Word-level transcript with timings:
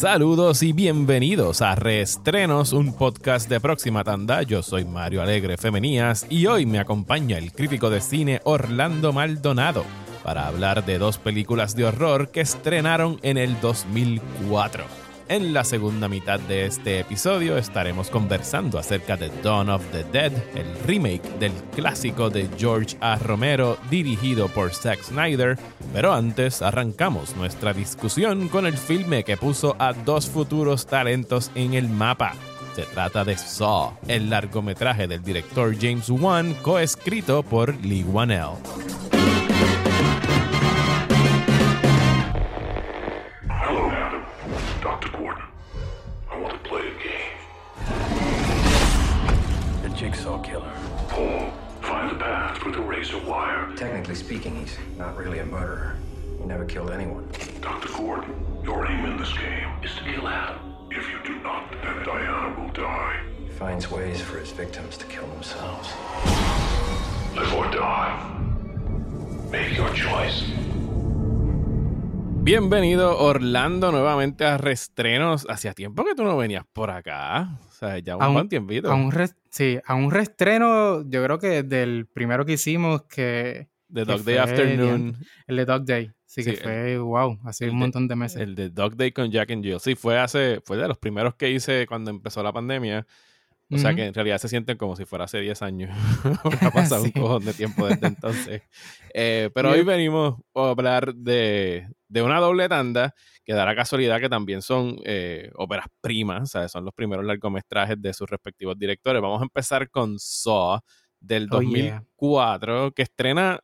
Saludos 0.00 0.62
y 0.62 0.72
bienvenidos 0.72 1.60
a 1.60 1.74
Reestrenos, 1.74 2.72
un 2.72 2.94
podcast 2.94 3.50
de 3.50 3.60
próxima 3.60 4.02
tanda. 4.02 4.42
Yo 4.42 4.62
soy 4.62 4.86
Mario 4.86 5.20
Alegre 5.20 5.58
Femenías 5.58 6.24
y 6.30 6.46
hoy 6.46 6.64
me 6.64 6.78
acompaña 6.78 7.36
el 7.36 7.52
crítico 7.52 7.90
de 7.90 8.00
cine 8.00 8.40
Orlando 8.44 9.12
Maldonado 9.12 9.84
para 10.24 10.46
hablar 10.46 10.86
de 10.86 10.96
dos 10.96 11.18
películas 11.18 11.76
de 11.76 11.84
horror 11.84 12.30
que 12.30 12.40
estrenaron 12.40 13.18
en 13.22 13.36
el 13.36 13.60
2004. 13.60 15.09
En 15.30 15.52
la 15.52 15.62
segunda 15.62 16.08
mitad 16.08 16.40
de 16.40 16.66
este 16.66 16.98
episodio 16.98 17.56
estaremos 17.56 18.10
conversando 18.10 18.80
acerca 18.80 19.16
de 19.16 19.30
Dawn 19.44 19.70
of 19.70 19.80
the 19.92 20.02
Dead, 20.02 20.32
el 20.56 20.66
remake 20.84 21.22
del 21.38 21.52
clásico 21.72 22.30
de 22.30 22.48
George 22.58 22.96
A. 23.00 23.14
Romero 23.14 23.78
dirigido 23.88 24.48
por 24.48 24.74
Zack 24.74 25.04
Snyder, 25.04 25.56
pero 25.92 26.12
antes 26.12 26.62
arrancamos 26.62 27.36
nuestra 27.36 27.72
discusión 27.72 28.48
con 28.48 28.66
el 28.66 28.76
filme 28.76 29.22
que 29.22 29.36
puso 29.36 29.76
a 29.78 29.92
dos 29.92 30.28
futuros 30.28 30.86
talentos 30.86 31.52
en 31.54 31.74
el 31.74 31.88
mapa. 31.88 32.32
Se 32.74 32.82
trata 32.82 33.24
de 33.24 33.38
Saw, 33.38 33.98
el 34.08 34.30
largometraje 34.30 35.06
del 35.06 35.22
director 35.22 35.76
James 35.80 36.10
Wan, 36.10 36.54
coescrito 36.54 37.44
por 37.44 37.76
Lee 37.84 38.02
Wanell. 38.02 38.56
Technically 53.76 54.14
speaking, 54.14 54.56
he's 54.56 54.78
not 54.96 55.14
really 55.14 55.40
a 55.40 55.44
murderer. 55.44 55.96
He 56.38 56.46
never 56.46 56.64
killed 56.64 56.90
anyone. 56.90 57.28
Dr. 57.60 57.88
Gordon, 57.88 58.34
your 58.64 58.86
aim 58.86 59.04
in 59.04 59.18
this 59.18 59.32
game 59.34 59.68
is 59.82 59.94
to 59.96 60.04
kill 60.04 60.26
Adam. 60.26 60.74
If 60.90 61.06
you 61.10 61.18
do 61.22 61.38
not, 61.42 61.70
then 61.82 62.02
Diana 62.02 62.58
will 62.58 62.72
die. 62.72 63.20
He 63.44 63.50
finds 63.50 63.90
ways 63.90 64.22
for 64.22 64.38
his 64.38 64.52
victims 64.52 64.96
to 64.96 65.04
kill 65.04 65.26
themselves. 65.26 65.90
Live 67.36 67.52
or 67.52 67.70
die. 67.70 68.40
Make 69.50 69.76
your 69.76 69.92
choice. 69.92 70.50
Bienvenido 72.42 73.18
Orlando 73.18 73.92
nuevamente 73.92 74.46
a 74.46 74.56
Restrenos. 74.56 75.46
Hacía 75.50 75.74
tiempo 75.74 76.04
que 76.06 76.14
tú 76.14 76.24
no 76.24 76.38
venías 76.38 76.64
por 76.72 76.90
acá. 76.90 77.58
O 77.68 77.72
sea, 77.72 77.98
ya 77.98 78.16
un, 78.16 78.32
buen 78.32 78.48
tiempito. 78.48 78.90
A 78.90 78.94
un 78.94 79.12
sí, 79.50 79.78
a 79.84 79.94
un 79.94 80.10
reestreno, 80.10 81.02
yo 81.02 81.22
creo 81.22 81.38
que 81.38 81.62
del 81.62 82.06
primero 82.06 82.46
que 82.46 82.54
hicimos 82.54 83.02
que... 83.02 83.68
The 83.92 84.06
Dog 84.06 84.24
Day 84.24 84.38
Afternoon. 84.38 85.16
El 85.46 85.56
de 85.56 85.64
Dog 85.66 85.84
Day. 85.84 86.12
Sí, 86.24 86.42
que 86.42 86.54
fue, 86.54 86.96
wow, 86.96 87.38
hace 87.44 87.68
un 87.68 87.76
montón 87.76 88.08
de 88.08 88.16
meses. 88.16 88.40
El 88.40 88.54
de 88.54 88.70
Dog 88.70 88.96
Day 88.96 89.12
con 89.12 89.30
Jack 89.30 89.50
and 89.50 89.62
Jill. 89.62 89.80
Sí, 89.80 89.94
fue 89.94 90.18
hace, 90.18 90.62
fue 90.64 90.78
de 90.78 90.88
los 90.88 90.96
primeros 90.96 91.34
que 91.34 91.50
hice 91.50 91.86
cuando 91.86 92.10
empezó 92.10 92.42
la 92.42 92.52
pandemia. 92.52 93.06
O 93.72 93.78
sea 93.78 93.94
que 93.94 94.06
en 94.06 94.14
realidad 94.14 94.38
se 94.38 94.48
sienten 94.48 94.76
como 94.76 94.96
si 94.96 95.04
fuera 95.04 95.26
hace 95.26 95.40
10 95.40 95.62
años. 95.62 95.90
ha 96.62 96.70
pasado 96.70 97.04
un 97.04 97.10
cojón 97.10 97.44
de 97.44 97.52
tiempo 97.52 97.86
desde 97.86 98.06
entonces. 98.06 98.62
Eh, 99.14 99.50
pero 99.54 99.70
hoy 99.70 99.82
venimos 99.82 100.40
a 100.54 100.70
hablar 100.70 101.14
de, 101.14 101.88
de, 102.10 102.22
una 102.22 102.38
doble 102.38 102.68
tanda 102.68 103.14
que 103.44 103.54
da 103.54 103.64
la 103.64 103.74
casualidad 103.74 104.20
que 104.20 104.28
también 104.28 104.62
son 104.62 104.96
eh, 105.04 105.50
óperas 105.54 105.86
primas, 106.00 106.50
¿sabes? 106.50 106.72
son 106.72 106.84
los 106.84 106.94
primeros 106.94 107.24
largometrajes 107.24 108.00
de 108.00 108.12
sus 108.12 108.28
respectivos 108.28 108.78
directores. 108.78 109.22
Vamos 109.22 109.40
a 109.40 109.44
empezar 109.44 109.88
con 109.90 110.18
Saw 110.18 110.80
del 111.20 111.48
2004, 111.48 112.92
que 112.92 113.02
estrena 113.02 113.60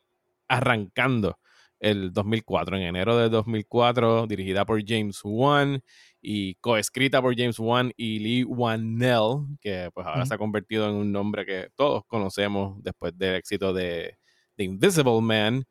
arrancando 0.48 1.38
el 1.78 2.12
2004, 2.12 2.76
en 2.76 2.82
enero 2.84 3.16
de 3.16 3.28
2004, 3.28 4.26
dirigida 4.26 4.64
por 4.64 4.82
James 4.86 5.20
Wan 5.24 5.82
y 6.20 6.54
coescrita 6.56 7.20
por 7.20 7.36
James 7.36 7.58
Wan 7.58 7.92
y 7.96 8.18
Lee 8.18 8.44
Wanell, 8.44 9.46
que 9.60 9.90
pues 9.92 10.06
ahora 10.06 10.24
se 10.26 10.34
ha 10.34 10.38
convertido 10.38 10.88
en 10.88 10.94
un 10.96 11.12
nombre 11.12 11.44
que 11.44 11.68
todos 11.74 12.04
conocemos 12.06 12.82
después 12.82 13.16
del 13.16 13.36
éxito 13.36 13.72
de 13.72 14.16
The 14.56 14.64
Invisible 14.64 15.20
Man. 15.20 15.64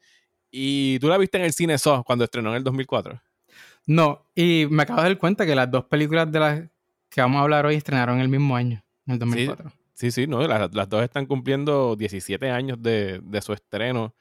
¿Y 0.58 1.00
tú 1.00 1.10
la 1.10 1.18
viste 1.18 1.38
en 1.38 1.44
el 1.44 1.52
cine 1.52 1.78
Saw 1.78 2.06
cuando 2.06 2.24
estrenó 2.24 2.52
en 2.52 2.56
el 2.56 2.64
2004? 2.64 3.22
No, 3.88 4.26
y 4.34 4.68
me 4.70 4.84
acabo 4.84 5.02
de 5.02 5.10
dar 5.10 5.18
cuenta 5.18 5.46
que 5.46 5.54
las 5.54 5.70
dos 5.70 5.84
películas 5.86 6.32
de 6.32 6.40
las 6.40 6.62
que 7.10 7.20
vamos 7.20 7.40
a 7.40 7.42
hablar 7.42 7.66
hoy 7.66 7.76
estrenaron 7.76 8.22
el 8.22 8.30
mismo 8.30 8.56
año, 8.56 8.82
en 9.06 9.14
el 9.14 9.20
2004. 9.20 9.74
Sí, 9.94 10.12
sí, 10.12 10.28
no, 10.28 10.48
las, 10.48 10.90
dos 10.90 11.04
están 11.04 11.26
cumpliendo 11.26 11.98
17 11.98 12.50
años 12.50 12.82
de, 12.82 13.22
su 13.42 13.52
estreno. 13.52 14.16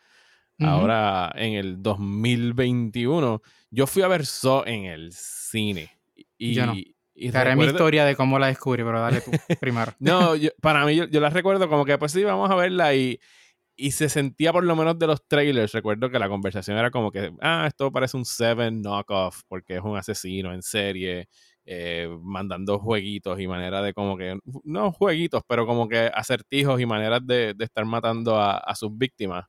Ahora 0.59 1.33
en 1.37 1.55
el 1.55 1.83
2021. 1.83 3.41
Yo 3.71 3.87
fui 3.87 4.03
a 4.03 4.09
ver 4.09 4.27
Saw 4.27 4.65
en 4.67 4.87
el 4.87 5.13
cine. 5.13 5.91
Y, 6.37 6.55
yo 6.55 6.67
no. 6.67 6.75
Y 7.17 7.31
Te 7.31 7.39
haré 7.39 7.55
mi 7.55 7.65
historia 7.65 8.05
de 8.05 8.17
cómo 8.17 8.41
la 8.41 8.49
descubrí, 8.49 8.83
pero 8.83 9.01
dale 9.01 9.21
tú 9.21 9.31
primero. 9.61 9.93
no, 10.01 10.33
para 10.61 10.85
mí, 10.85 10.97
yo, 10.97 11.21
la 11.21 11.31
recuerdo 11.31 11.69
como 11.69 11.85
que 11.85 11.97
pues 11.97 12.11
sí, 12.11 12.25
vamos 12.25 12.51
a 12.51 12.57
verla 12.57 12.93
y, 12.95 13.21
y 13.77 13.91
se 13.93 14.09
sentía 14.09 14.53
por 14.53 14.65
lo 14.65 14.77
menos 14.77 14.99
de 14.99 15.07
los 15.07 15.27
trailers. 15.27 15.73
Recuerdo 15.73 16.11
que 16.11 16.19
la 16.19 16.29
conversación 16.29 16.77
era 16.79 16.91
como 16.91 17.11
que, 17.11 17.33
ah, 17.41 17.65
esto 17.69 17.91
parece 17.93 18.17
un 18.17 18.25
Seven 18.25 18.83
knockoff 18.83 19.43
porque 19.49 19.77
es 19.77 19.83
un 19.83 19.97
asesino 19.97 20.53
en 20.55 20.63
serie, 20.63 21.29
eh, 21.67 22.09
mandando 22.23 22.79
jueguitos 22.79 23.41
y 23.41 23.47
maneras 23.49 23.85
de 23.85 23.95
como 23.95 24.17
que, 24.17 24.39
no 24.65 24.93
jueguitos, 24.93 25.43
pero 25.49 25.67
como 25.67 25.89
que 25.89 26.11
acertijos 26.15 26.81
y 26.81 26.87
maneras 26.87 27.21
de, 27.27 27.55
de 27.55 27.65
estar 27.65 27.85
matando 27.85 28.37
a, 28.37 28.59
a 28.59 28.75
sus 28.75 28.97
víctimas. 28.97 29.45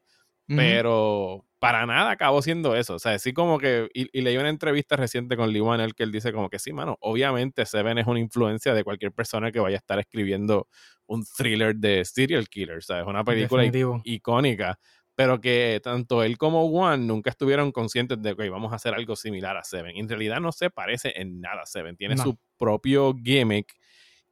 Pero 0.48 1.46
para 1.60 1.86
nada 1.88 2.12
acabó 2.12 2.42
siendo 2.42 2.76
eso. 2.76 2.96
O 2.96 3.00
sea, 3.00 3.18
sí 3.18 3.34
como 3.34 3.58
que, 3.58 3.90
y, 3.94 4.22
leí 4.22 4.38
una 4.38 4.50
entrevista 4.50 4.96
reciente 4.96 5.36
con 5.36 5.52
Lee 5.52 5.62
Wanell 5.62 5.96
que 5.96 6.04
él 6.04 6.12
dice 6.12 6.32
como 6.32 6.50
que 6.50 6.60
sí, 6.60 6.74
mano, 6.74 6.98
obviamente 7.02 7.66
Seven 7.66 7.98
es 7.98 8.06
una 8.06 8.20
influencia 8.20 8.74
de 8.76 8.84
cualquier 8.84 9.12
persona 9.12 9.52
que 9.52 9.60
vaya 9.60 9.78
a 9.78 9.80
estar 9.80 9.98
escribiendo 9.98 10.68
un 11.08 11.26
thriller 11.26 11.76
de 11.76 12.06
serial 12.06 12.48
killer, 12.50 12.84
sea, 12.84 13.00
Es 13.00 13.08
una 13.08 13.24
película 13.24 13.66
icónica, 14.04 14.78
pero 15.16 15.42
que 15.42 15.80
tanto 15.84 16.22
él 16.22 16.38
como 16.38 16.66
Wan 16.66 17.08
nunca 17.08 17.32
estuvieron 17.32 17.72
conscientes 17.72 18.22
de 18.22 18.36
que 18.36 18.50
vamos 18.50 18.72
a 18.72 18.76
hacer 18.76 18.94
algo 18.94 19.16
similar 19.16 19.58
a 19.58 19.64
Seven. 19.64 19.98
En 19.98 20.08
realidad 20.08 20.40
no 20.40 20.52
se 20.52 20.70
parece 20.70 21.20
en 21.20 21.42
nada 21.42 21.64
a 21.64 21.66
Seven, 21.66 21.98
tiene 21.98 22.18
su 22.18 22.38
propio 22.58 23.16
gimmick 23.16 23.74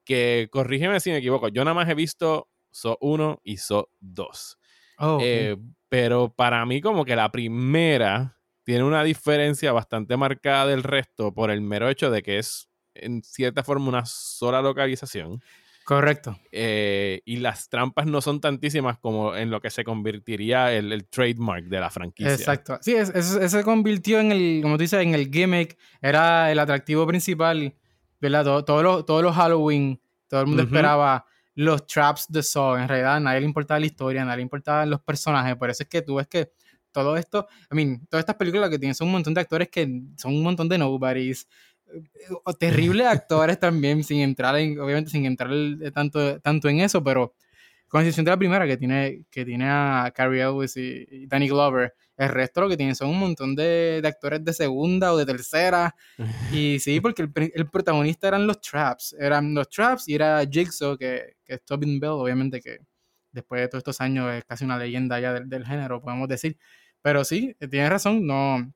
que, 0.04 0.50
corrígeme 0.52 1.00
si 1.00 1.10
me 1.10 1.18
equivoco, 1.18 1.48
yo 1.48 1.64
nada 1.64 1.74
más 1.74 1.90
he 1.90 1.96
visto 1.96 2.50
So 2.72 2.98
1 3.02 3.42
y 3.44 3.58
So 3.58 3.90
2. 4.02 4.60
Oh, 5.00 5.20
eh, 5.22 5.58
pero 5.94 6.34
para 6.34 6.66
mí 6.66 6.82
como 6.82 7.06
que 7.06 7.16
la 7.16 7.32
primera 7.32 8.40
tiene 8.64 8.84
una 8.84 9.04
diferencia 9.04 9.72
bastante 9.74 10.18
marcada 10.18 10.66
del 10.66 10.82
resto 10.82 11.36
por 11.36 11.52
el 11.52 11.62
mero 11.62 11.88
hecho 11.88 12.10
de 12.10 12.24
que 12.24 12.40
es 12.40 12.68
en 12.96 13.22
cierta 13.22 13.62
forma 13.62 13.90
una 13.90 14.04
sola 14.08 14.60
localización. 14.64 15.44
Correcto. 15.86 16.40
Eh, 16.52 17.22
y 17.26 17.38
las 17.38 17.70
trampas 17.70 18.08
no 18.08 18.22
son 18.22 18.42
tantísimas 18.42 18.98
como 18.98 19.36
en 19.36 19.52
lo 19.52 19.62
que 19.62 19.70
se 19.70 19.84
convertiría 19.84 20.74
el, 20.74 21.08
trademark 21.10 21.66
de 21.66 21.80
la 21.80 21.92
franquicia. 21.92 22.34
Exacto. 22.34 22.80
Sí, 22.82 22.96
eso, 22.96 23.48
se 23.48 23.64
convirtió 23.64 24.20
en 24.20 24.32
el, 24.32 24.62
como 24.64 24.78
tú 24.78 24.82
dices, 24.82 25.00
en 25.00 25.14
el 25.14 25.30
gimmick. 25.32 25.78
Era 26.02 26.52
el 26.52 26.58
atractivo 26.58 27.06
principal, 27.06 27.76
¿verdad? 28.20 28.64
Todos 28.66 28.82
los, 28.82 29.06
todos 29.06 29.22
los 29.22 29.36
Halloween, 29.36 30.02
todo 30.28 30.42
el 30.42 30.48
mundo 30.48 30.64
esperaba 30.64 31.28
los 31.56 31.86
traps 31.86 32.28
de 32.30 32.44
Saw. 32.44 32.78
En 32.78 32.88
realidad, 32.88 33.16
a 33.16 33.20
nadie 33.20 33.42
le 33.42 33.46
importaba 33.46 33.80
la 33.80 33.86
historia, 33.86 34.22
a 34.22 34.26
nadie 34.26 34.38
le 34.38 34.44
importaban 34.44 34.90
los 34.90 35.02
personajes. 35.02 35.56
Por 35.56 35.70
eso 35.70 35.84
es 35.84 35.90
que 35.90 36.02
tú 36.02 36.16
ves 36.16 36.28
que 36.28 36.52
todo 36.92 37.18
esto, 37.18 37.48
I 37.72 37.76
mean, 37.76 38.06
todas 38.08 38.22
estas 38.22 38.36
películas 38.36 38.70
que 38.70 38.80
tienen 38.80 38.96
son 38.96 39.08
un 39.08 39.14
montón 39.14 39.34
de 39.34 39.42
actores 39.42 39.70
que 39.70 39.88
son 40.18 40.36
un 40.36 40.44
montón 40.44 40.70
de 40.70 40.78
nobodies. 40.78 41.48
O 42.44 42.54
terribles 42.54 43.08
actores 43.08 43.60
también, 43.60 44.04
sin 44.04 44.20
entrar 44.22 44.56
en, 44.58 44.80
obviamente 44.80 45.12
sin 45.12 45.26
entrar 45.26 45.52
tanto, 45.94 46.40
tanto 46.40 46.70
en 46.70 46.80
eso, 46.80 47.04
pero 47.04 47.34
con 47.94 48.02
excepción 48.02 48.26
de 48.26 48.32
la 48.32 48.38
primera 48.38 48.66
que 48.66 48.76
tiene, 48.76 49.24
que 49.30 49.46
tiene 49.46 49.66
a 49.70 50.12
Carrie 50.16 50.42
Ellis 50.42 50.76
y, 50.78 51.28
Danny 51.28 51.48
Glover, 51.48 51.94
el 52.18 52.30
resto 52.30 52.62
lo 52.62 52.68
que 52.68 52.76
tienen 52.76 52.96
son 52.96 53.10
un 53.10 53.20
montón 53.20 53.54
de, 53.54 54.00
de 54.02 54.08
actores 54.08 54.44
de 54.44 54.52
segunda 54.52 55.14
o 55.14 55.18
de 55.18 55.28
tercera. 55.28 55.96
y 56.52 56.80
sí, 56.80 57.00
porque 57.00 57.22
el, 57.22 57.32
el, 57.54 57.70
protagonista 57.70 58.30
eran 58.30 58.48
los 58.48 58.60
Traps, 58.62 59.16
eran 59.20 59.54
los 59.54 59.70
Traps 59.70 60.10
y 60.10 60.16
era 60.16 60.44
Jigsaw, 60.44 60.98
que, 60.98 61.36
que 61.46 61.54
es 61.54 61.64
Tobin 61.64 62.00
Bell, 62.00 62.14
obviamente 62.14 62.62
que 62.62 62.80
después 63.32 63.62
de 63.62 63.68
todos 63.68 63.82
estos 63.82 64.02
años 64.02 64.34
es 64.34 64.44
casi 64.44 64.66
una 64.66 64.80
leyenda 64.80 65.20
ya 65.20 65.32
del, 65.32 65.48
del 65.48 65.64
género, 65.64 66.02
podemos 66.02 66.28
decir. 66.28 66.58
Pero 67.04 67.24
sí, 67.24 67.56
tienes 67.70 67.92
razón, 67.92 68.26
no. 68.26 68.74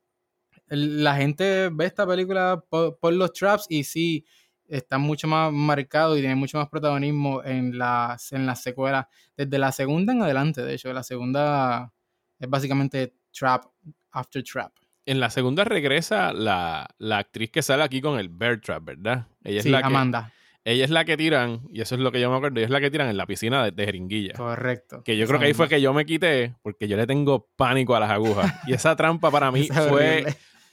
La 0.68 1.16
gente 1.16 1.70
ve 1.74 1.86
esta 1.88 2.06
película 2.06 2.64
por, 2.70 3.00
por 3.00 3.14
los 3.14 3.34
Traps 3.34 3.66
y 3.68 3.84
sí, 3.84 4.28
está 4.68 4.98
mucho 4.98 5.28
más 5.28 5.52
marcado 5.52 6.18
y 6.18 6.20
tiene 6.20 6.36
mucho 6.36 6.58
más 6.58 6.70
protagonismo 6.70 7.44
en 7.44 7.78
las, 7.78 8.32
en 8.34 8.46
las 8.46 8.62
secuelas, 8.62 9.08
desde 9.36 9.58
la 9.58 9.72
segunda 9.72 10.14
en 10.14 10.22
adelante, 10.22 10.64
de 10.64 10.74
hecho, 10.74 10.92
la 10.94 11.04
segunda 11.04 11.94
es 12.40 12.50
básicamente 12.50 13.16
Trap 13.32 13.66
After 14.12 14.44
Trap. 14.44 14.72
En 15.06 15.20
la 15.20 15.30
segunda 15.30 15.64
regresa 15.64 16.34
la, 16.34 16.88
actriz 17.12 17.52
que 17.52 17.62
sale 17.62 17.84
aquí 17.84 18.02
con 18.02 18.20
el 18.20 18.30
Bear 18.30 18.60
Trap, 18.60 18.84
¿verdad? 18.84 19.28
Ella 19.44 19.60
es 19.60 19.66
la 19.66 19.80
Amanda. 19.80 20.34
ella 20.66 20.84
es 20.84 20.90
la 20.90 21.06
que 21.06 21.16
tiran, 21.16 21.62
y 21.72 21.82
eso 21.82 21.96
es 21.96 22.02
lo 22.02 22.12
que 22.12 22.20
yo 22.20 22.30
me 22.30 22.36
acuerdo, 22.36 22.58
ella 22.58 22.66
es 22.66 22.72
la 22.72 22.82
que 22.82 22.92
tiran 22.92 23.08
en 23.08 23.16
la 23.16 23.26
piscina 23.26 23.64
de, 23.64 23.72
de 23.72 23.86
jeringuilla. 23.86 24.34
Correcto. 24.34 25.04
Que 25.04 25.16
yo 25.18 25.26
creo 25.28 25.40
que 25.40 25.46
ahí 25.46 25.54
fue 25.54 25.70
que 25.70 25.80
yo 25.80 25.94
me 25.94 26.06
quité, 26.06 26.56
porque 26.62 26.88
yo 26.90 26.98
le 26.98 27.08
tengo 27.08 27.48
pánico 27.56 27.96
a 27.96 28.02
las 28.02 28.12
agujas. 28.12 28.54
Y 28.68 28.74
esa 28.74 28.96
trampa 28.96 29.32
para 29.32 29.50
mí 29.52 29.68
fue 29.90 30.26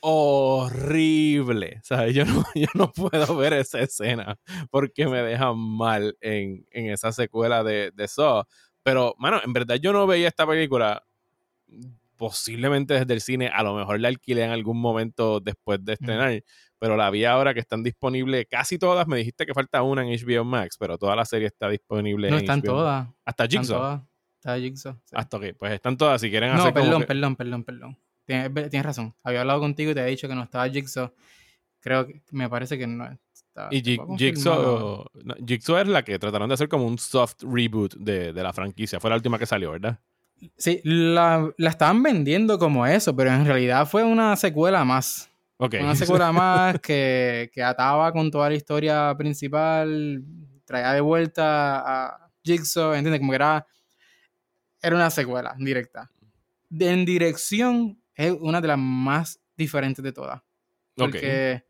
horrible. 0.06 1.80
¿Sabes? 1.82 2.14
Yo 2.14 2.24
no, 2.24 2.44
yo 2.54 2.66
no 2.74 2.92
puedo 2.92 3.36
ver 3.36 3.52
esa 3.54 3.80
escena 3.80 4.36
porque 4.70 5.06
me 5.06 5.22
deja 5.22 5.52
mal 5.52 6.16
en, 6.20 6.66
en 6.70 6.90
esa 6.90 7.12
secuela 7.12 7.62
de, 7.64 7.90
de 7.94 8.08
Saw. 8.08 8.44
Pero, 8.82 9.14
mano, 9.18 9.40
en 9.44 9.52
verdad 9.52 9.76
yo 9.76 9.92
no 9.92 10.06
veía 10.06 10.28
esta 10.28 10.46
película 10.46 11.02
posiblemente 12.16 12.94
desde 12.94 13.14
el 13.14 13.20
cine. 13.20 13.48
A 13.52 13.62
lo 13.62 13.74
mejor 13.74 14.00
la 14.00 14.08
alquilé 14.08 14.44
en 14.44 14.50
algún 14.50 14.80
momento 14.80 15.40
después 15.40 15.84
de 15.84 15.94
estrenar. 15.94 16.42
Pero 16.78 16.96
la 16.96 17.08
vi 17.10 17.24
ahora 17.24 17.54
que 17.54 17.60
están 17.60 17.82
disponibles 17.82 18.46
casi 18.50 18.78
todas. 18.78 19.06
Me 19.06 19.16
dijiste 19.16 19.46
que 19.46 19.54
falta 19.54 19.82
una 19.82 20.02
en 20.06 20.08
HBO 20.08 20.44
Max, 20.44 20.76
pero 20.78 20.98
toda 20.98 21.16
la 21.16 21.24
serie 21.24 21.46
está 21.46 21.68
disponible 21.68 22.28
No 22.30 22.36
en 22.36 22.42
están 22.42 22.60
HBO. 22.60 22.66
todas. 22.72 23.08
Hasta 23.24 23.44
Están 23.44 23.60
Jigsaw. 23.62 23.78
todas. 23.78 24.02
Está 24.38 24.58
Jigsaw. 24.58 24.92
sí. 25.04 25.14
Hasta 25.16 25.40
que, 25.40 25.54
pues 25.54 25.72
están 25.72 25.96
todas. 25.96 26.20
Si 26.20 26.28
quieren 26.30 26.50
No, 26.52 26.60
hacer 26.60 26.74
como 26.74 26.84
perdón, 26.84 27.00
que- 27.00 27.06
perdón, 27.06 27.36
perdón, 27.36 27.64
perdón. 27.64 27.98
Tienes, 28.26 28.84
razón. 28.84 29.14
Había 29.22 29.42
hablado 29.42 29.60
contigo 29.60 29.90
y 29.90 29.94
te 29.94 30.00
he 30.00 30.06
dicho 30.06 30.28
que 30.28 30.34
no 30.34 30.42
estaba 30.44 30.68
Jigsaw. 30.68 31.12
Creo 31.80 32.06
que 32.06 32.22
me 32.30 32.48
parece 32.48 32.78
que 32.78 32.86
no 32.86 33.06
está. 33.32 33.68
Y. 33.70 33.82
Jigsaw, 34.16 35.04
no, 35.22 35.34
Jigsaw 35.46 35.78
es 35.78 35.88
la 35.88 36.02
que 36.02 36.18
trataron 36.18 36.48
de 36.48 36.54
hacer 36.54 36.68
como 36.68 36.86
un 36.86 36.98
soft 36.98 37.42
reboot 37.42 37.94
de, 37.96 38.32
de 38.32 38.42
la 38.42 38.52
franquicia. 38.52 38.98
Fue 38.98 39.10
la 39.10 39.16
última 39.16 39.38
que 39.38 39.46
salió, 39.46 39.72
¿verdad? 39.72 39.98
Sí, 40.56 40.80
la, 40.84 41.50
la 41.56 41.70
estaban 41.70 42.02
vendiendo 42.02 42.58
como 42.58 42.86
eso, 42.86 43.14
pero 43.14 43.30
en 43.32 43.44
realidad 43.46 43.86
fue 43.86 44.02
una 44.02 44.34
secuela 44.36 44.84
más. 44.84 45.30
Ok. 45.58 45.76
Una 45.80 45.94
secuela 45.94 46.32
más 46.32 46.80
que, 46.80 47.50
que 47.52 47.62
ataba 47.62 48.12
con 48.12 48.30
toda 48.30 48.48
la 48.48 48.56
historia 48.56 49.14
principal, 49.16 50.24
traía 50.64 50.92
de 50.92 51.00
vuelta 51.00 51.78
a 51.78 52.30
Jigsaw, 52.42 52.94
¿entiendes? 52.94 53.20
Como 53.20 53.30
que 53.32 53.36
era, 53.36 53.66
era 54.82 54.96
una 54.96 55.10
secuela 55.10 55.54
directa. 55.58 56.10
De- 56.68 56.90
en 56.90 57.04
dirección 57.04 58.02
es 58.14 58.32
una 58.40 58.60
de 58.60 58.68
las 58.68 58.78
más 58.78 59.40
diferentes 59.56 60.02
de 60.02 60.12
todas. 60.12 60.40
Porque, 60.94 61.64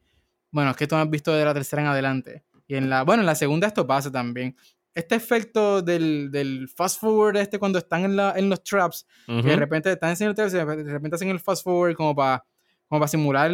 bueno, 0.50 0.70
es 0.70 0.76
que 0.76 0.86
tú 0.86 0.94
has 0.96 1.08
visto 1.08 1.32
de 1.32 1.44
la 1.44 1.54
tercera 1.54 1.82
en 1.82 1.88
adelante. 1.88 2.44
Y 2.66 2.76
en 2.76 2.88
la, 2.90 3.02
bueno, 3.02 3.22
en 3.22 3.26
la 3.26 3.34
segunda 3.34 3.66
esto 3.66 3.86
pasa 3.86 4.10
también. 4.10 4.56
Este 4.94 5.16
efecto 5.16 5.82
del, 5.82 6.30
del 6.30 6.68
fast 6.68 7.00
forward 7.00 7.36
este 7.36 7.58
cuando 7.58 7.78
están 7.78 8.04
en, 8.04 8.16
la, 8.16 8.34
en 8.36 8.48
los 8.48 8.62
traps, 8.62 9.06
Ujú. 9.26 9.42
que 9.42 9.48
de 9.48 9.56
repente 9.56 9.90
están 9.92 10.14
en 10.18 10.28
el 10.28 10.34
traps 10.34 10.52
y 10.52 10.56
de 10.56 10.64
repente- 10.64 10.84
de 10.84 10.92
repente 10.92 11.14
hacen 11.16 11.28
el 11.30 11.40
fast 11.40 11.64
forward 11.64 11.94
como 11.96 12.14
para 12.14 12.44
como 12.86 13.00
para 13.00 13.08
simular 13.08 13.50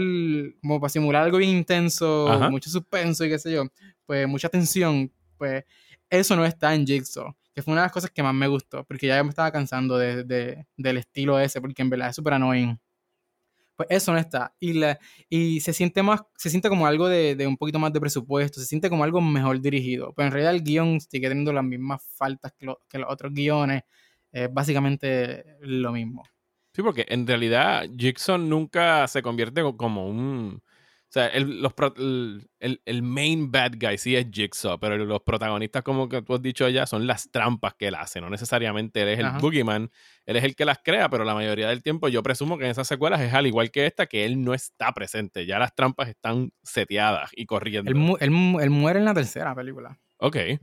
como 0.60 0.80
para 0.80 0.90
simular 0.90 1.22
algo 1.22 1.38
bien 1.38 1.56
intenso, 1.56 2.28
Ajá. 2.30 2.50
mucho 2.50 2.68
suspenso 2.68 3.24
y 3.24 3.30
qué 3.30 3.38
sé 3.38 3.52
yo, 3.52 3.64
pues 4.04 4.26
mucha 4.28 4.48
tensión, 4.50 5.10
pues 5.38 5.64
eso 6.10 6.36
no 6.36 6.44
está 6.44 6.74
en 6.74 6.84
Jigsaw, 6.86 7.34
que 7.54 7.62
fue 7.62 7.72
una 7.72 7.82
de 7.82 7.86
las 7.86 7.92
cosas 7.92 8.10
que 8.10 8.22
más 8.22 8.34
me 8.34 8.46
gustó, 8.48 8.84
porque 8.84 9.06
ya 9.08 9.22
me 9.22 9.30
estaba 9.30 9.50
cansando 9.52 9.98
de, 9.98 10.24
de- 10.24 10.66
del 10.76 10.96
estilo 10.98 11.38
ese, 11.40 11.60
porque 11.60 11.82
en 11.82 11.90
verdad 11.90 12.10
es 12.10 12.16
súper 12.16 12.34
annoying. 12.34 12.78
Pues 13.76 13.88
eso 13.90 14.12
no 14.12 14.18
está. 14.18 14.54
Y, 14.60 14.74
la, 14.74 14.98
y 15.30 15.60
se 15.60 15.72
siente 15.72 16.02
más, 16.02 16.20
se 16.36 16.50
siente 16.50 16.68
como 16.68 16.86
algo 16.86 17.08
de, 17.08 17.34
de 17.34 17.46
un 17.46 17.56
poquito 17.56 17.78
más 17.78 17.92
de 17.92 18.00
presupuesto, 18.00 18.60
se 18.60 18.66
siente 18.66 18.90
como 18.90 19.04
algo 19.04 19.20
mejor 19.22 19.58
dirigido. 19.60 20.12
Pero 20.14 20.26
en 20.26 20.32
realidad 20.32 20.54
el 20.54 20.62
guion 20.62 21.00
sigue 21.00 21.28
teniendo 21.28 21.52
las 21.52 21.64
mismas 21.64 22.02
faltas 22.16 22.52
que, 22.52 22.66
lo- 22.66 22.80
que 22.88 22.98
los 22.98 23.10
otros 23.10 23.32
guiones. 23.32 23.82
Es 24.32 24.52
básicamente 24.52 25.44
lo 25.60 25.92
mismo. 25.92 26.22
Sí, 26.74 26.82
porque 26.82 27.04
en 27.08 27.26
realidad 27.26 27.84
Jigsaw 27.96 28.38
nunca 28.38 29.08
se 29.08 29.22
convierte 29.22 29.62
co- 29.62 29.76
como 29.76 30.06
un... 30.06 30.62
O 31.10 31.12
sea, 31.12 31.26
el, 31.26 31.60
los 31.60 31.72
el, 32.60 32.80
el- 32.84 33.02
main 33.02 33.50
bad 33.50 33.72
guy 33.80 33.98
sí 33.98 34.14
es 34.14 34.28
Jigsaw, 34.30 34.78
pero 34.78 34.96
los 34.96 35.20
protagonistas, 35.22 35.82
como 35.82 36.08
que 36.08 36.22
tú 36.22 36.34
has 36.36 36.40
dicho 36.42 36.68
ya, 36.68 36.86
son 36.86 37.08
las 37.08 37.28
trampas 37.32 37.74
que 37.74 37.88
él 37.88 37.96
hace. 37.96 38.20
No 38.20 38.30
necesariamente 38.30 39.02
él 39.02 39.08
es 39.08 39.18
el 39.18 39.26
Ajá. 39.26 39.38
boogeyman, 39.40 39.90
él 40.26 40.36
es 40.36 40.44
el 40.44 40.54
que 40.54 40.64
las 40.64 40.78
crea, 40.84 41.08
pero 41.10 41.24
la 41.24 41.34
mayoría 41.34 41.66
del 41.68 41.82
tiempo 41.82 42.06
yo 42.06 42.22
presumo 42.22 42.58
que 42.58 42.64
en 42.66 42.70
esas 42.70 42.86
secuelas 42.86 43.20
es 43.22 43.34
al 43.34 43.48
igual 43.48 43.72
que 43.72 43.86
esta, 43.86 44.06
que 44.06 44.24
él 44.24 44.40
no 44.44 44.54
está 44.54 44.92
presente. 44.92 45.46
Ya 45.46 45.58
las 45.58 45.74
trampas 45.74 46.08
están 46.08 46.52
seteadas 46.62 47.30
y 47.34 47.44
corriendo. 47.46 47.90
Él, 47.90 47.96
mu- 47.96 48.16
él 48.20 48.30
mu- 48.30 48.60
él 48.60 48.70
muere 48.70 49.00
en 49.00 49.04
la 49.06 49.14
tercera 49.14 49.52
película. 49.52 49.98
Ok. 50.18 50.36
Sí. 50.36 50.58